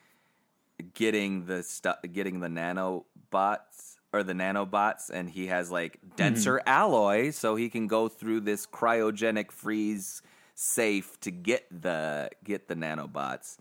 [0.94, 7.30] getting the stuff, getting the nanobots or the nanobots, and he has like denser alloy,
[7.30, 10.22] so he can go through this cryogenic freeze
[10.54, 13.56] safe to get the get the nanobots.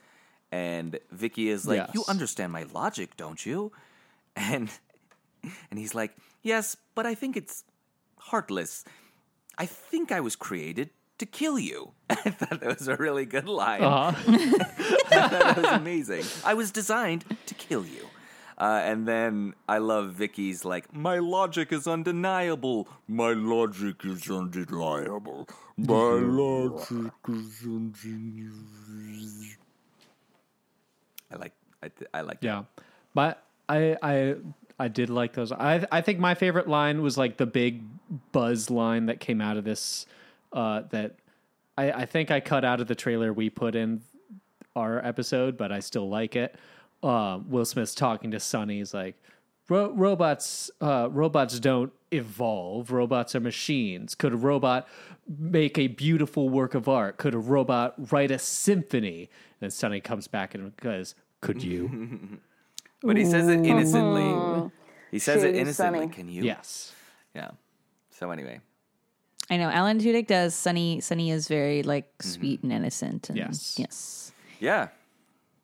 [0.51, 3.71] And VIKI is like, "You understand my logic, don't you?"
[4.35, 4.69] And
[5.69, 7.63] and he's like, "Yes, but I think it's
[8.17, 8.85] heartless.
[9.57, 13.47] I think I was created to kill you." I thought that was a really good
[13.47, 13.81] line.
[13.83, 14.15] Uh-huh.
[15.11, 16.23] I thought it was amazing.
[16.45, 18.07] I was designed to kill you.
[18.61, 22.87] Uh, and then I love VIKI's like, my logic is undeniable.
[23.07, 25.49] My logic is undeniable.
[25.77, 28.55] My logic is undeniable.
[31.31, 32.37] I like, I, th- I like.
[32.41, 32.65] Yeah,
[33.15, 34.35] but I I
[34.77, 35.51] I did like those.
[35.51, 37.81] I I think my favorite line was like the big
[38.31, 40.05] buzz line that came out of this.
[40.53, 41.15] Uh, that
[41.79, 44.01] I I think I cut out of the trailer we put in
[44.75, 46.55] our episode, but I still like it.
[47.03, 48.77] Uh, Will Smith's talking to Sonny.
[48.77, 49.15] He's like,
[49.69, 52.91] Ro- robots uh, robots don't evolve.
[52.91, 54.15] Robots are machines.
[54.15, 54.87] Could a robot
[55.27, 57.17] make a beautiful work of art?
[57.17, 59.29] Could a robot write a symphony?
[59.61, 62.39] And Sonny comes back and goes, "Could you?"
[63.03, 64.69] But he says it innocently.
[65.09, 65.99] He says it innocently.
[66.01, 66.11] Sonny.
[66.13, 66.43] Can you?
[66.43, 66.93] yes.
[67.33, 67.51] Yeah.
[68.11, 68.59] So anyway,
[69.49, 70.53] I know Alan Tudyk does.
[70.53, 73.29] Sonny Sonny is very like sweet and innocent.
[73.29, 73.75] And Yes.
[73.79, 74.31] yes.
[74.59, 74.89] yeah.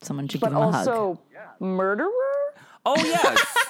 [0.02, 0.88] Someone should But give him a hug.
[0.88, 1.20] also,
[1.60, 2.10] murderer?
[2.86, 3.46] Oh yes.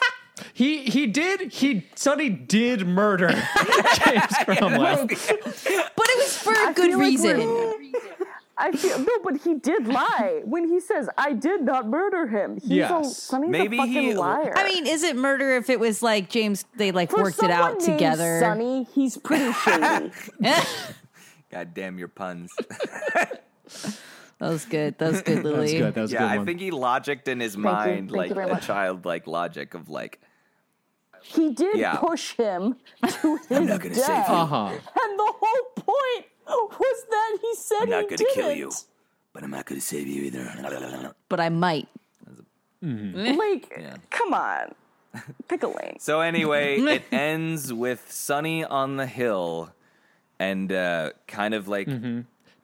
[0.53, 3.29] He he did he Sonny did murder
[4.05, 5.05] James Cromwell.
[5.07, 7.93] but it was for a good feel like reason.
[8.57, 12.55] I feel no, but he did lie when he says I did not murder him.
[12.59, 13.17] He's a, Yes.
[13.17, 14.53] Sonny's Maybe a fucking he- liar.
[14.55, 16.65] I mean, is it murder if it was like James?
[16.75, 18.39] They like For worked it out named together.
[18.39, 20.11] Sonny, he's pretty shady.
[21.51, 22.51] God damn your puns.
[24.39, 24.97] That was good.
[24.99, 25.79] That was good, Lily.
[25.79, 25.93] That was good.
[25.95, 27.61] That was a yeah, good I think he logicked in his you.
[27.63, 30.19] mind like very a childlike logic of like,
[31.21, 31.95] he did Yeah.
[31.95, 32.75] push him
[33.07, 34.35] to his not gonna save death, you.
[34.35, 34.67] uh-huh.
[34.67, 38.33] and the whole point was that he said I'm not he gonna didn't.
[38.35, 38.71] kill you,
[39.33, 41.13] but I'm not gonna save you either.
[41.29, 41.87] But I might.
[42.81, 44.75] Like, come on,
[45.47, 45.97] pick a lane.
[45.99, 49.71] So anyway, it ends with Sonny on the hill,
[50.39, 51.87] and uh, kind of like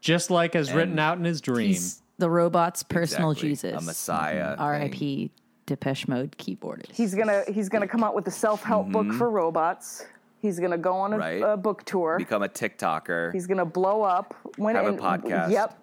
[0.03, 1.69] Just like as written out in his dream.
[1.69, 3.81] He's the robot's personal exactly, Jesus.
[3.81, 4.49] a messiah.
[4.51, 4.59] thing.
[4.59, 5.31] R.I.P.
[5.65, 6.91] Depeche Mode keyboardist.
[6.91, 10.05] He's gonna he's gonna come out with a self help book for robots.
[10.41, 11.41] He's gonna go on a, Mm-hmm.
[11.43, 11.53] Right.
[11.53, 12.17] a book tour.
[12.17, 13.31] Become a TikToker.
[13.31, 14.35] He's gonna blow up.
[14.57, 15.51] When Have a and- podcast.
[15.51, 15.79] Yep.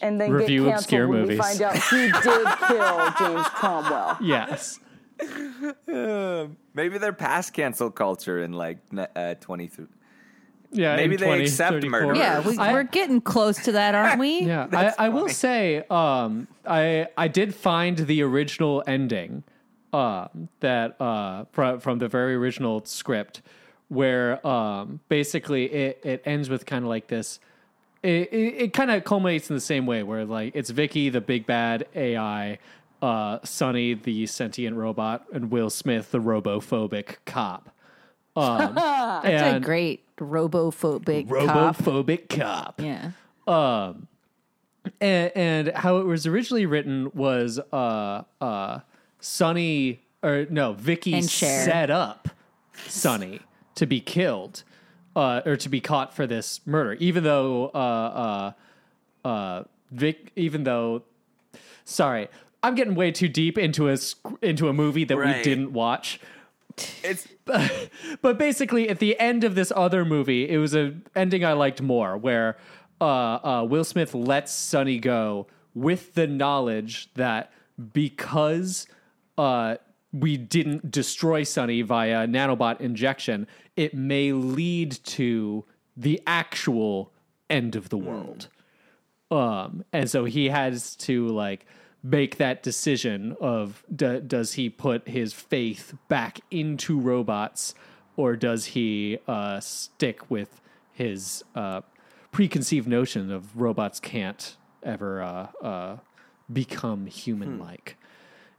[0.00, 1.38] And then Review get obscure when we movies.
[1.38, 4.16] find out he did kill James Cromwell.
[4.22, 4.80] Yes.
[6.74, 9.86] Maybe they're past cancel culture in like n- uh, twenty three.
[10.74, 10.96] Yeah.
[10.96, 12.14] Maybe in they accept murder.
[12.14, 14.40] yeah, we, I- we're getting close to that, aren't we?
[14.40, 19.44] Yeah, I, I will say, um, I I did find the original ending,
[19.92, 20.28] uh,
[20.60, 23.40] that uh, from from the very original script,
[23.88, 27.38] where um, basically it it ends with kind of like this.
[28.02, 31.20] It it, it kind of culminates in the same way, where like it's VIKI, the
[31.20, 32.58] big bad AI,
[33.00, 37.70] uh, Sonny, the sentient robot, and Will Smith, the robophobic cop.
[38.36, 41.76] Um, That's and a great robophobic cop.
[41.76, 42.80] robophobic cop.
[42.80, 43.10] Yeah.
[45.00, 48.80] and, and how it was originally written was uh uh
[49.20, 51.64] Sonny or no VIKI And Cher.
[51.64, 52.28] set up
[52.86, 53.40] Sonny
[53.76, 54.62] to be killed
[55.16, 58.52] uh or to be caught for this murder even though uh
[59.24, 61.02] uh uh Vic even though
[61.84, 62.28] sorry
[62.62, 65.44] I'm getting way too deep into a sc- into a movie that we Right.
[65.44, 66.18] didn't watch
[67.02, 67.28] It's
[68.22, 71.82] but basically at the end of this other movie it was a ending i liked
[71.82, 72.56] more where
[73.00, 77.52] uh, uh, will smith lets sonny go with the knowledge that
[77.92, 78.86] because
[79.36, 79.76] uh,
[80.12, 83.46] we didn't destroy sonny via nanobot injection
[83.76, 85.64] it may lead to
[85.96, 87.12] the actual
[87.50, 88.48] end of the world.
[89.30, 91.66] Um and so he has to like
[92.06, 97.74] make that decision of d- does he put his faith back into robots
[98.16, 100.60] or does he uh stick with
[100.92, 101.80] his uh
[102.30, 105.96] preconceived notion of robots can't ever uh uh
[106.52, 107.96] become human like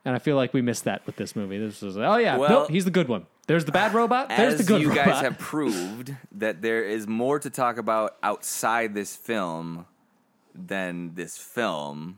[0.04, 1.60] and i feel like we missed that with this movie.
[1.60, 3.28] This was oh yeah Well- nope he's the good one.
[3.48, 5.06] There's the bad robot there's the good you robot.
[5.06, 9.86] guys have proved that there is more to talk about outside this film
[10.56, 12.18] than this film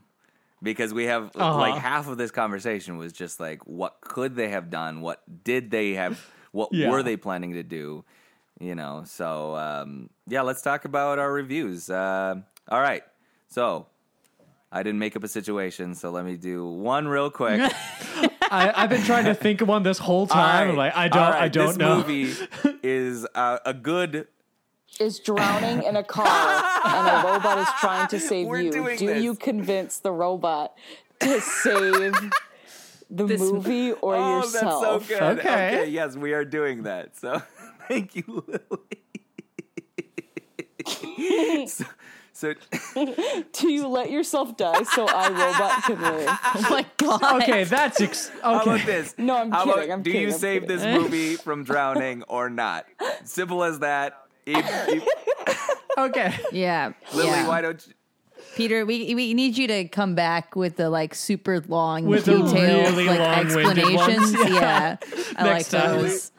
[0.61, 1.59] because we have Uh-huh.
[1.59, 5.69] like half of this conversation was just like what could they have done what did
[5.71, 6.19] they have
[6.51, 6.89] what Yeah.
[6.89, 8.03] were they planning to do
[8.59, 9.03] you know.
[9.05, 11.91] So um, yeah, let's talk about our reviews.
[11.91, 12.35] Uh,
[12.67, 13.03] all right,
[13.49, 13.85] so
[14.71, 17.61] I didn't make up a situation, so let me do one real quick.
[18.49, 20.69] I, I've been trying to think of one this whole time.
[20.69, 21.97] right, Like I don't, right, I don't this know.
[21.97, 22.34] movie
[22.84, 24.27] is uh, a good.
[24.99, 28.72] Is drowning in a car and a robot is trying to save We're you.
[28.72, 29.23] Do this.
[29.23, 30.73] you convince the robot
[31.19, 32.14] to save
[33.09, 34.81] the This- movie or oh, yourself?
[34.81, 35.39] that's so good.
[35.39, 35.68] Okay.
[35.81, 37.15] okay, yes, we are doing that.
[37.15, 37.41] So
[37.88, 38.57] thank you, Lily.
[41.68, 41.85] so,
[42.34, 42.53] so
[43.53, 46.27] Do you let yourself die so I robot can live?
[46.55, 47.43] Oh my god.
[47.43, 48.85] Okay, that's ex- How about okay.
[48.85, 49.15] this?
[49.18, 50.77] No, I'm How kidding, About, I'm do kidding, you I'm save kidding.
[50.77, 52.85] this movie from drowning or not?
[53.26, 54.14] Simple as that.
[54.48, 56.32] If- if- Okay.
[56.52, 56.94] Yeah.
[57.14, 57.48] Lily, yeah.
[57.48, 57.94] why don't you?
[58.56, 62.53] Peter, we we need you to come back with the like super long, With detailed
[62.95, 64.34] really like long-winded explanations.
[64.38, 64.49] ones.
[64.52, 64.98] Yeah,
[65.38, 66.02] I like Next time.
[66.02, 66.32] those.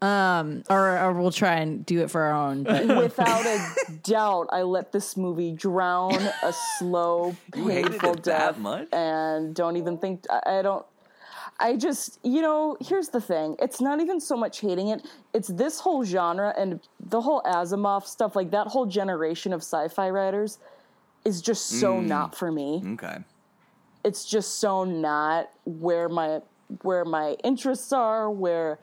[0.00, 2.62] Um, or or we'll try and do it for our own.
[2.64, 3.58] But Without a
[4.04, 8.88] doubt, I let this movie drown a slow, You hated painful it that death, much?
[8.92, 10.24] and don't even think.
[10.30, 10.84] I, I don't.
[11.60, 13.56] I just, you know, here's the thing.
[13.58, 15.06] It's not even so much hating it.
[15.34, 20.08] It's this whole genre and the whole Asimov stuff, like that whole generation of sci-fi
[20.10, 20.58] writers,
[21.24, 22.06] is just so Mm.
[22.06, 22.82] not for me.
[22.94, 23.18] Okay.
[24.04, 26.40] It's just so not where my
[26.82, 28.78] where my interests are, where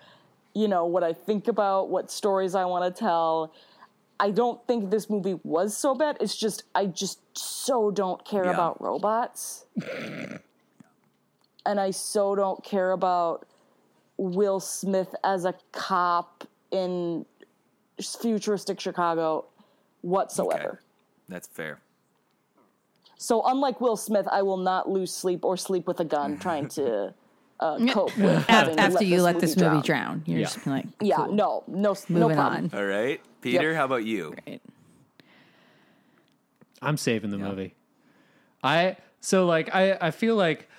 [0.54, 3.54] you know what I think about, what stories I want to tell.
[4.20, 6.18] I don't think this movie was so bad.
[6.20, 8.52] It's just I just so don't care Yeah.
[8.52, 9.66] about robots.
[11.66, 13.46] and I so don't care about
[14.18, 17.26] Will Smith as a cop in
[18.02, 19.46] futuristic Chicago
[20.02, 20.68] whatsoever.
[20.70, 20.78] Okay.
[21.30, 21.80] That's fair.
[23.18, 26.68] So unlike Will Smith, I will not lose sleep or sleep with a gun trying
[26.70, 27.14] to
[27.60, 29.82] uh, cope with having after to you let this movie drown.
[29.82, 30.46] drown, you're Yeah.
[30.46, 31.32] just like, Yeah, cool.
[31.34, 32.70] no, no, no moving problem.
[32.74, 32.80] on.
[32.80, 33.22] All right.
[33.42, 33.76] Peter, Yep.
[33.78, 34.36] how about you?
[34.46, 34.62] Right.
[36.82, 37.74] I'm saving the movie.
[38.64, 40.70] I so like I I feel like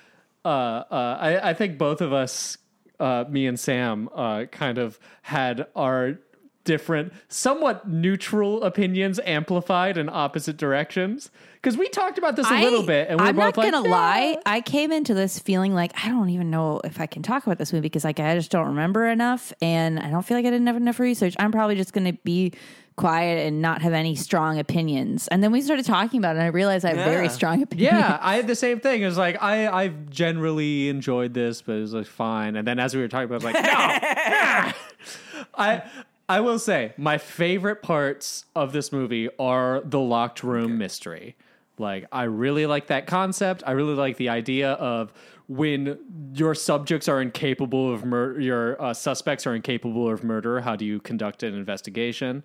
[0.45, 2.57] uh uh I I think both of us
[2.99, 6.19] uh me and Sam uh kind of had our
[6.67, 12.83] different somewhat neutral opinions amplified in opposite directions because we talked about this a little
[12.83, 14.37] bit and we are I'm both not like gonna "Yeah." lie.
[14.45, 17.57] I came into this feeling like I don't even know if I can talk about
[17.57, 20.49] this movie because like I just don't remember enough, and I don't feel like I
[20.51, 21.35] did enough enough research.
[21.39, 22.51] I'm probably just gonna be
[22.97, 25.27] quiet and not have any strong opinions.
[25.27, 27.91] And then we started talking about it, and I realized I have very strong opinions.
[27.93, 29.01] Yeah, I had the same thing.
[29.03, 32.55] It was like I I've generally enjoyed this, but it was like fine.
[32.57, 35.43] And then as we were talking about, it, I was like, no.
[35.57, 35.83] I
[36.29, 41.35] I will say my favorite parts of this movie are the locked room mystery.
[41.77, 43.63] Like I really like that concept.
[43.65, 45.13] I really like the idea of
[45.47, 45.97] when
[46.33, 50.59] your subjects are incapable of murder, your uh, suspects are incapable of murder.
[50.59, 52.43] How do you conduct an investigation?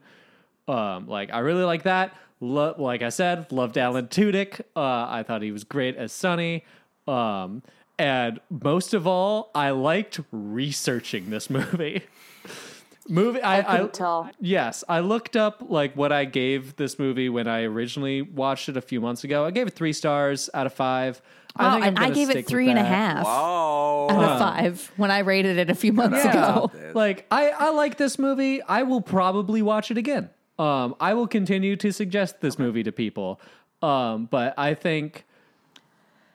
[0.69, 2.15] Um, like I really like that.
[2.41, 4.61] Lo- like I said, loved Alan Tudyk.
[4.77, 6.65] Uh, I thought he was great as Sonny.
[7.09, 7.63] Um,
[7.99, 12.03] and most of all, I liked researching this movie.
[13.09, 14.31] Movie, I, I couldn't tell.
[14.41, 18.77] Yes, I looked up like what I gave this movie when I originally watched it
[18.77, 19.45] a few months ago.
[19.45, 21.21] I gave it three stars out of five.
[21.59, 23.25] Oh, I'm and I gave it three and a half three and a that.
[23.25, 24.09] half Oh.
[24.11, 26.31] out of five when I rated it a few months Yeah.
[26.31, 26.73] ago.
[26.95, 28.63] Like I, I like this movie.
[28.63, 30.31] I will probably watch it again.
[30.59, 33.41] Um, I will continue to suggest this movie to people.
[33.83, 35.25] Um, but I think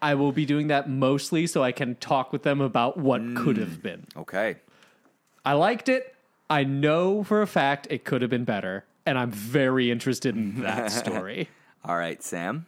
[0.01, 3.57] I will be doing that mostly so I can talk with them about what could
[3.57, 4.05] have been.
[4.15, 4.57] Okay.
[5.45, 6.13] I liked it.
[6.49, 10.61] I know for a fact it could have been better, and I'm very interested in
[10.61, 11.49] that story.
[11.83, 12.65] All right, Sam.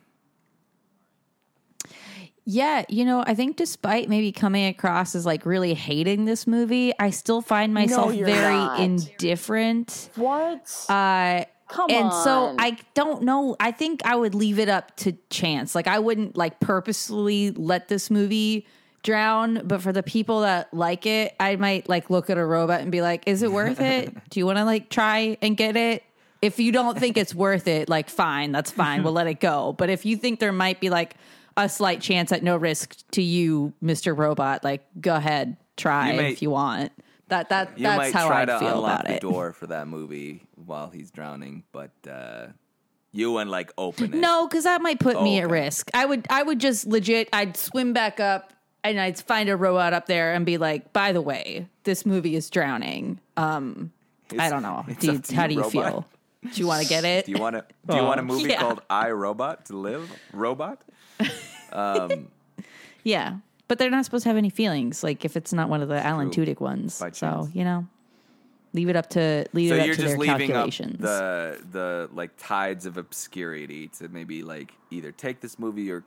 [2.45, 6.91] Yeah, you know, I think despite maybe coming across as like really hating this movie,
[6.97, 8.79] I still find myself you're very not.
[8.79, 10.09] indifferent.
[10.15, 10.85] What?
[10.89, 12.55] Uh Come and so.
[12.57, 13.55] I don't know.
[13.59, 15.75] I think I would leave it up to chance.
[15.75, 18.65] Like I wouldn't like purposely let this movie
[19.03, 22.81] drown, but for the people that like it, I might like look at a robot
[22.81, 24.13] and be like, "Is it worth it?
[24.29, 26.03] Do you want to like try and get it?"
[26.41, 29.03] If you don't think it's worth it, like fine, that's fine.
[29.03, 29.73] We'll let it go.
[29.77, 31.15] But if you think there might be like
[31.57, 34.17] a slight chance at no risk to you, Mr.
[34.17, 36.91] Robot, like go ahead, try You may- if you want.
[37.27, 39.21] That that You that's how I feel about the it.
[39.21, 42.47] door for that movie while he's drowning, but uh,
[43.11, 44.17] you wouldn't like open it.
[44.17, 45.91] No, because that might put me at risk.
[45.93, 48.53] I would I would just legit I'd swim back up
[48.83, 52.35] and I'd find a robot up there and be like, by the way, this movie
[52.35, 53.19] is drowning.
[53.37, 53.91] Um
[54.37, 54.85] I don't know.
[54.87, 55.71] it's Do you, how do you robot.
[55.71, 56.05] feel?
[56.53, 57.25] Do you want to get it?
[57.25, 57.65] Do you want to?
[57.87, 58.59] Do you want a movie Yeah.
[58.61, 60.09] called I Robot to Live?
[60.31, 60.81] Robot?
[63.03, 63.37] yeah.
[63.67, 66.03] But they're not supposed to have any feelings, like if it's not one of the
[66.03, 66.45] Alan True.
[66.45, 66.99] Tudyk ones.
[66.99, 67.87] By So, you know.
[68.73, 70.99] Leave it up to leave So it up you're to just their leaving up calculations.
[71.01, 76.03] the the like tides of obscurity to maybe like either take this movie or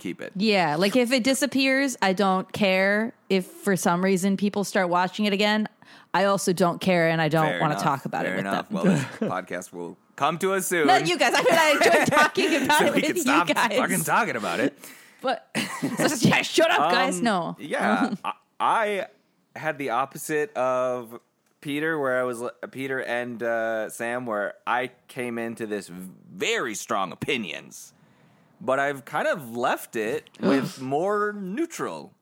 [0.00, 0.32] keep it.
[0.36, 3.12] yeah, like if it disappears, I don't care.
[3.28, 5.68] If for some reason people start watching it again,
[6.12, 8.68] I also don't care, and I don't want to talk about fair it with enough.
[8.68, 8.74] them.
[8.74, 10.86] Well, this podcast will come to us soon.
[10.88, 11.32] Not you guys.
[11.34, 13.48] I mean, I enjoy talking about so it with you guys.
[13.78, 14.76] fucking talking about it.
[15.22, 15.48] But
[15.96, 17.18] so just- yeah, shut up, guys.
[17.18, 19.06] Um, No, Yeah, I, I
[19.54, 21.20] had the opposite of
[21.60, 27.12] Peter, where I was Peter and uh, Sam, where I came into this very strong
[27.12, 27.92] opinions,
[28.60, 32.12] but I've kind of left it with more neutral.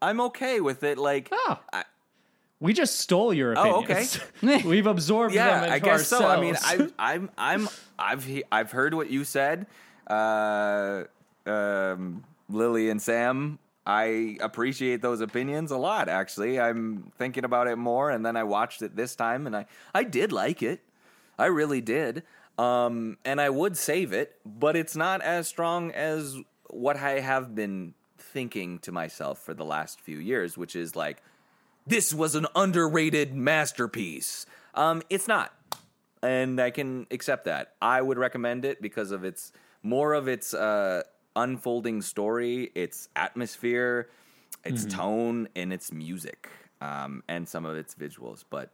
[0.00, 0.98] I'm okay with it.
[0.98, 1.58] Like, Oh.
[1.72, 1.84] I,
[2.60, 4.20] We just stole your Oh, opinions.
[4.64, 6.26] We've absorbed them yeah, into I guess so.
[6.26, 6.56] I mean.
[6.62, 7.68] I, I'm, I'm,
[7.98, 9.66] I've, he- I've heard what you said,
[10.08, 11.04] uh,
[11.46, 13.58] um, Lily and Sam.
[13.84, 16.08] I appreciate those opinions a lot.
[16.08, 19.66] Actually, I'm thinking about it more, and then I watched it this time, and I,
[19.92, 20.80] I did like it.
[21.36, 22.22] I really did.
[22.58, 26.36] Um, and I would save it, but it's not as strong as
[26.68, 31.22] what I have been thinking to myself for the last few years, which is like,
[31.86, 34.46] this was an underrated masterpiece.
[34.74, 35.52] Um, it's not,
[36.22, 37.74] and I can accept that.
[37.82, 39.52] I would recommend it because of its
[39.82, 41.02] more of its uh,
[41.34, 44.08] unfolding story, its atmosphere,
[44.64, 46.48] its tone, and its music,
[46.80, 48.44] um, and some of its visuals.
[48.48, 48.70] But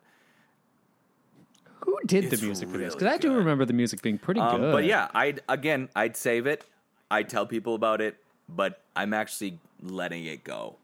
[2.09, 2.87] did It's the music for this?
[2.95, 4.73] really Because I do remember the music being pretty um, good.
[4.73, 6.65] but yeah, I'd again, I'd save it.
[7.11, 8.17] I'd tell people about it,
[8.49, 10.77] but I'm actually letting it go.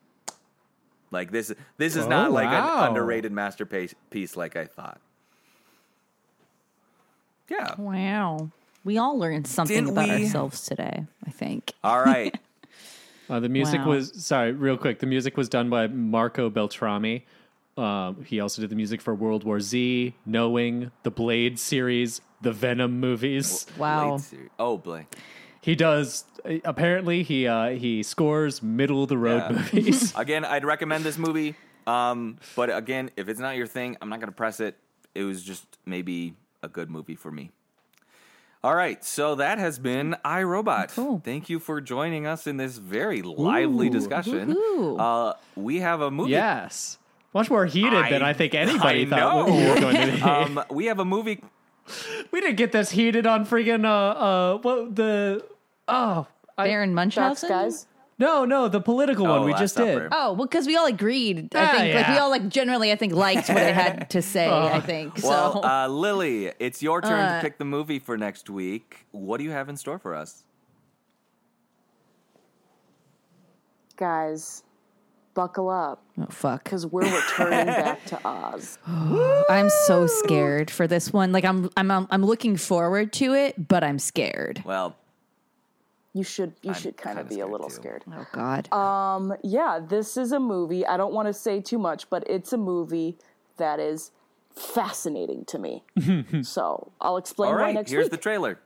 [1.11, 2.83] Like this, this is Oh, not like wow.
[2.83, 5.01] an underrated masterpiece piece like I thought.
[7.49, 7.75] Yeah.
[7.79, 8.51] wow.
[8.85, 10.25] We all learned something Didn't about we?
[10.25, 11.05] ourselves today.
[11.27, 11.73] I think.
[11.83, 12.35] All right.
[13.31, 13.89] Uh, the music Wow.
[13.89, 14.99] was sorry, real quick.
[14.99, 17.25] The music was done by Marco Beltrami.
[17.77, 22.53] Um, he also did the music for World War Z, Knowing, the Blade series, the
[22.53, 23.67] Venom movies.
[23.77, 24.19] Wow.
[24.31, 24.51] Blade.
[24.59, 25.07] Oh, Blade.
[25.61, 26.25] He does.
[26.65, 29.57] Apparently, he uh, he scores middle of the road Yeah.
[29.57, 30.13] movies.
[30.17, 31.55] Again, I'd recommend this movie.
[31.87, 34.77] Um, but again, if it's not your thing, I'm not going to press it.
[35.15, 37.51] It was just maybe a good movie for me.
[38.63, 40.89] All right, so that has been I Robot.
[40.95, 41.21] Cool.
[41.23, 43.91] Thank you for joining us in this very lively Ooh.
[43.91, 44.57] discussion.
[44.99, 46.31] Uh, we have a movie.
[46.31, 46.97] yes,
[47.35, 49.55] much more heated than I- I think anybody I thought know.
[49.55, 50.23] we were going to be.
[50.23, 51.43] Um, we have a movie.
[52.31, 55.45] we didn't get this heated on friggin' uh uh what the
[55.89, 57.49] oh Baron Facts, Munchausen.
[57.51, 57.87] guys.
[58.19, 60.01] no no the political one Oh, we just Supper.
[60.05, 60.09] did.
[60.13, 61.55] Oh well, because we all agreed.
[61.55, 64.23] I Ah, think like we all like generally I think liked what it had to
[64.23, 64.49] say.
[64.49, 65.69] I think Well, so.
[65.69, 69.05] uh, Lily, it's your turn Uh, to pick the movie for next week.
[69.11, 70.45] What do you have in store for us?
[73.97, 74.64] Guys,
[75.35, 76.65] buckle up oh fuck.
[76.65, 78.79] because we're returning back to Oz.
[79.51, 81.33] I'm so scared for this one.
[81.33, 84.63] Like I'm I'm I'm looking forward to it, but I'm scared.
[84.65, 84.97] Well,
[86.13, 87.75] You should you I'm should kind of be a little too.
[87.75, 88.05] scared.
[88.13, 88.73] Oh god.
[88.73, 90.87] Um, yeah, this is a movie.
[90.87, 93.19] I don't want to say too much, but it's a movie
[93.57, 94.13] that is
[94.55, 95.83] fascinating to me.
[96.43, 98.11] so I'll explain all why right, next here's week.
[98.13, 98.59] Here's the trailer.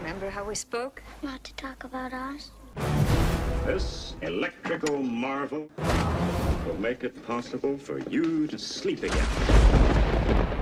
[0.00, 1.02] Remember how we spoke?
[1.22, 2.50] Not to talk about Oz.
[3.68, 5.68] This electrical marvel
[6.66, 10.57] will make it possible for you to sleep again.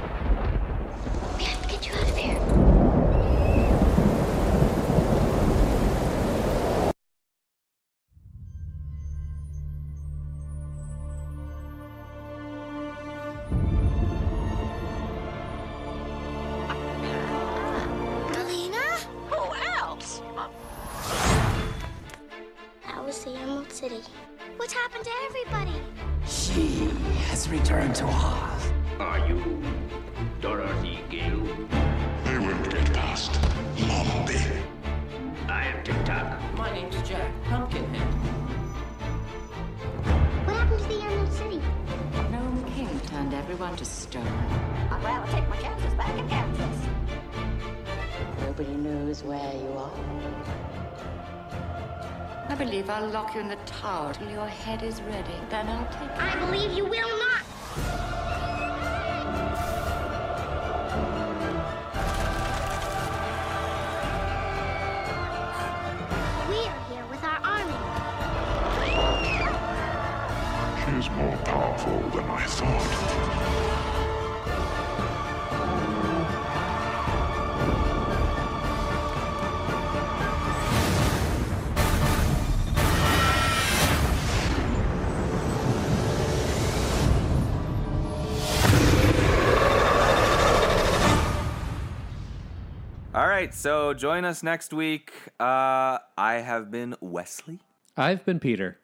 [93.36, 95.12] Right, so join us next week.
[95.38, 97.58] Uh, I have been Wesley,
[97.94, 98.78] I've been Peter.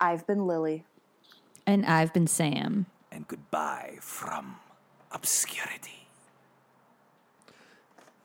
[0.00, 0.84] I've been Lily.
[1.64, 2.86] And I've been Sam.
[3.12, 4.56] and goodbye from
[5.12, 6.08] obscurity.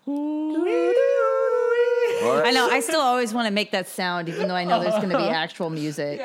[0.08, 0.12] I
[2.52, 2.68] know.
[2.72, 5.18] I still always want to make that sound, even though I know there's going to
[5.18, 6.20] be actual music.